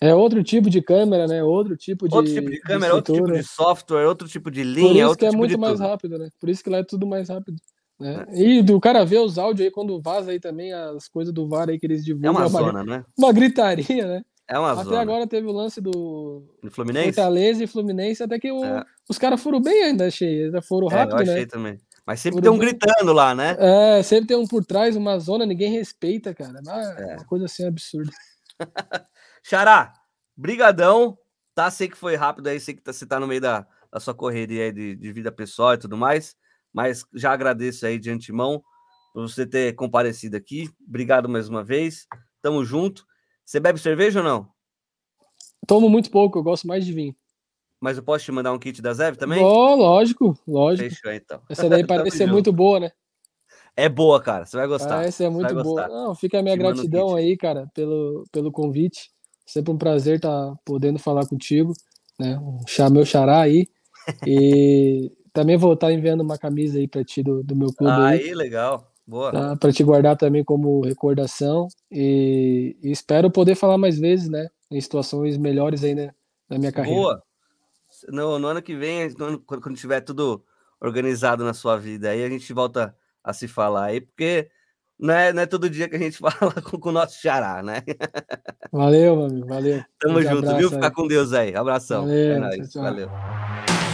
É 0.02 0.16
outro 0.16 0.44
tipo 0.44 0.68
de 0.68 0.82
câmera, 0.82 1.28
né? 1.28 1.44
Outro 1.44 1.78
tipo 1.78 2.10
de. 2.10 2.16
Outro 2.16 2.34
tipo 2.34 2.50
de 2.50 2.60
câmera, 2.60 2.90
de 2.90 2.96
outro 2.96 3.14
tipo 3.14 3.32
de 3.32 3.44
software, 3.44 4.08
outro 4.08 4.28
tipo 4.28 4.50
de 4.50 4.64
linha. 4.64 5.06
Por 5.06 5.12
isso 5.12 5.16
que 5.16 5.26
é 5.26 5.30
tipo 5.30 5.38
muito 5.38 5.60
mais 5.60 5.80
rápido, 5.80 6.18
né? 6.18 6.30
Por 6.40 6.50
isso 6.50 6.64
que 6.64 6.72
lá 6.72 6.80
é 6.80 6.84
tudo 6.84 7.06
mais 7.06 7.30
rápido. 7.30 7.58
Né? 8.00 8.26
É. 8.30 8.42
E 8.42 8.64
do 8.64 8.80
cara 8.80 9.06
ver 9.06 9.20
os 9.20 9.38
áudios 9.38 9.64
aí 9.64 9.72
quando 9.72 10.02
vaza 10.02 10.32
aí 10.32 10.40
também 10.40 10.74
as 10.74 11.08
coisas 11.08 11.32
do 11.32 11.48
VAR 11.48 11.70
aí 11.70 11.80
que 11.80 11.86
eles 11.86 12.04
divulgam. 12.04 12.30
É 12.30 12.32
uma, 12.32 12.46
é 12.46 12.48
uma 12.48 12.60
zona, 12.60 12.84
né? 12.84 13.06
Uma 13.16 13.32
gritaria, 13.32 14.08
né? 14.08 14.22
É 14.48 14.58
uma 14.58 14.72
até 14.72 14.84
zona. 14.84 15.02
agora 15.02 15.28
teve 15.28 15.48
o 15.48 15.52
lance 15.52 15.80
do, 15.80 16.44
do 16.64 16.72
Fluminense? 16.72 17.14
Fortaleza 17.14 17.64
e 17.64 17.68
Fluminense, 17.68 18.24
até 18.24 18.40
que 18.40 18.52
o, 18.52 18.66
é. 18.66 18.84
os 19.08 19.20
caras 19.20 19.42
foram 19.42 19.62
bem 19.62 19.84
ainda, 19.84 20.08
achei. 20.08 20.46
Ainda 20.46 20.64
foram 20.64 20.88
rápido, 20.88 21.18
é, 21.18 21.20
eu 21.20 21.22
achei 21.22 21.42
né? 21.42 21.46
também. 21.46 21.78
Mas 22.06 22.20
sempre 22.20 22.42
tem 22.42 22.52
um 22.52 22.58
gritando 22.58 23.14
lá, 23.14 23.36
né? 23.36 23.56
É, 23.60 24.02
sempre 24.02 24.28
tem 24.28 24.36
um 24.36 24.48
por 24.48 24.66
trás, 24.66 24.96
uma 24.96 25.20
zona, 25.20 25.46
ninguém 25.46 25.72
respeita, 25.72 26.34
cara. 26.34 26.60
É. 26.98 27.16
Uma 27.18 27.26
coisa 27.26 27.46
assim 27.46 27.66
absurda. 27.66 28.12
Xará, 29.44 29.94
brigadão. 30.36 31.18
Tá, 31.54 31.70
sei 31.70 31.90
que 31.90 31.98
foi 31.98 32.16
rápido 32.16 32.48
aí, 32.48 32.60
sei 32.60 32.74
que 32.76 32.82
tá, 32.82 32.94
você 32.94 33.06
tá 33.06 33.20
no 33.20 33.28
meio 33.28 33.42
da, 33.42 33.68
da 33.92 34.00
sua 34.00 34.14
correria 34.14 34.66
aí 34.66 34.72
de, 34.72 34.96
de 34.96 35.12
vida 35.12 35.32
pessoal 35.32 35.74
e 35.74 35.78
tudo 35.78 35.98
mais, 35.98 36.36
mas 36.74 37.06
já 37.14 37.34
agradeço 37.34 37.86
aí 37.86 38.00
de 38.00 38.10
antemão 38.10 38.64
por 39.14 39.28
você 39.28 39.46
ter 39.46 39.76
comparecido 39.76 40.38
aqui. 40.38 40.70
Obrigado 40.88 41.28
mais 41.28 41.50
uma 41.50 41.64
vez. 41.64 42.08
Tamo 42.42 42.64
junto. 42.64 43.06
Você 43.44 43.60
bebe 43.60 43.80
cerveja 43.80 44.20
ou 44.20 44.26
não? 44.26 44.50
Tomo 45.68 45.90
muito 45.90 46.10
pouco, 46.10 46.40
eu 46.40 46.44
gosto 46.44 46.68
mais 46.68 46.86
de 46.86 46.94
vinho. 46.94 47.16
Mas 47.80 47.98
eu 47.98 48.04
posso 48.04 48.24
te 48.24 48.32
mandar 48.32 48.54
um 48.54 48.60
kit 48.60 48.82
da 48.82 48.94
Zev 48.94 49.18
também? 49.18 49.44
Oh, 49.44 49.76
lógico, 49.76 50.38
lógico. 50.48 50.90
Fechou, 50.90 51.12
então. 51.12 51.42
Essa 51.50 51.68
daí 51.68 51.84
parece 51.86 52.18
ser 52.18 52.28
muito 52.28 52.54
boa, 52.54 52.80
né? 52.80 52.92
É 53.76 53.90
boa, 53.90 54.22
cara. 54.22 54.46
Você 54.46 54.56
vai 54.56 54.68
gostar. 54.68 55.00
Ah, 55.00 55.04
essa 55.04 55.24
é 55.24 55.30
muito 55.30 55.54
boa. 55.56 55.88
Não, 55.88 56.16
fica 56.16 56.40
a 56.40 56.42
minha 56.42 56.56
te 56.56 56.60
gratidão 56.60 57.16
aí, 57.16 57.36
cara, 57.36 57.68
pelo, 57.74 58.26
pelo 58.32 58.52
convite. 58.52 59.10
Sempre 59.52 59.74
um 59.74 59.78
prazer 59.78 60.16
estar 60.16 60.30
tá 60.30 60.56
podendo 60.64 60.98
falar 60.98 61.28
contigo, 61.28 61.74
né? 62.18 62.40
Um 62.40 62.66
chá, 62.66 62.90
meu 62.90 63.06
xará 63.06 63.42
aí. 63.42 63.68
E 64.26 65.12
também 65.32 65.58
vou 65.58 65.74
estar 65.74 65.88
tá 65.88 65.94
enviando 65.94 66.22
uma 66.22 66.38
camisa 66.38 66.80
aí 66.80 66.88
para 66.88 67.04
ti 67.04 67.22
do, 67.22 67.44
do 67.44 67.56
meu 67.56 67.68
clube. 67.74 67.92
Ah, 67.92 68.08
aí, 68.08 68.24
aí 68.24 68.34
legal. 68.34 68.92
Boa. 69.06 69.32
Tá? 69.32 69.56
Para 69.58 69.74
te 69.74 69.84
guardar 69.84 70.16
também 70.16 70.44
como 70.44 70.82
recordação. 70.82 71.68
E, 71.92 72.78
e, 72.82 72.92
espero 72.92 73.30
poder 73.30 73.56
falar 73.56 73.78
mais 73.78 74.00
vezes, 74.00 74.30
né? 74.30 74.48
Em 74.72 74.80
situações 74.80 75.38
melhores 75.38 75.84
aí 75.84 75.94
né, 75.94 76.12
na 76.50 76.58
minha 76.58 76.72
carreira. 76.72 76.98
Boa. 76.98 77.24
No, 78.08 78.40
no 78.40 78.48
ano 78.48 78.62
que 78.62 78.74
vem, 78.74 79.10
no 79.18 79.26
ano, 79.26 79.40
quando 79.40 79.76
tiver 79.76 80.00
tudo 80.00 80.44
organizado 80.80 81.44
na 81.44 81.54
sua 81.54 81.78
vida, 81.78 82.10
aí 82.10 82.24
a 82.24 82.30
gente 82.30 82.52
volta 82.54 82.96
a 83.22 83.34
se 83.34 83.50
falar 83.50 83.88
aí, 83.88 84.02
porque 84.02 84.50
não 85.02 85.14
é, 85.16 85.34
não 85.34 85.42
é 85.42 85.46
todo 85.48 85.68
dia 85.68 85.90
que 85.90 85.96
a 85.96 86.00
gente 86.00 86.18
fala 86.22 86.54
com, 86.62 86.80
com 86.80 86.90
o 86.90 86.92
nosso 86.92 87.20
xará, 87.20 87.64
né? 87.64 87.82
Valeu, 88.72 89.16
mano. 89.16 89.46
Valeu. 89.48 89.84
Tamo 90.00 90.22
junto, 90.22 90.56
viu? 90.56 90.70
Ficar 90.70 90.92
com 90.92 91.08
Deus 91.08 91.34
aí. 91.34 91.56
Abração. 91.56 92.04
Valeu. 92.04 92.36
É 92.36 92.40
nóis. 92.40 92.56
Tchau, 92.58 92.68
tchau. 92.68 92.84
Valeu. 92.84 93.91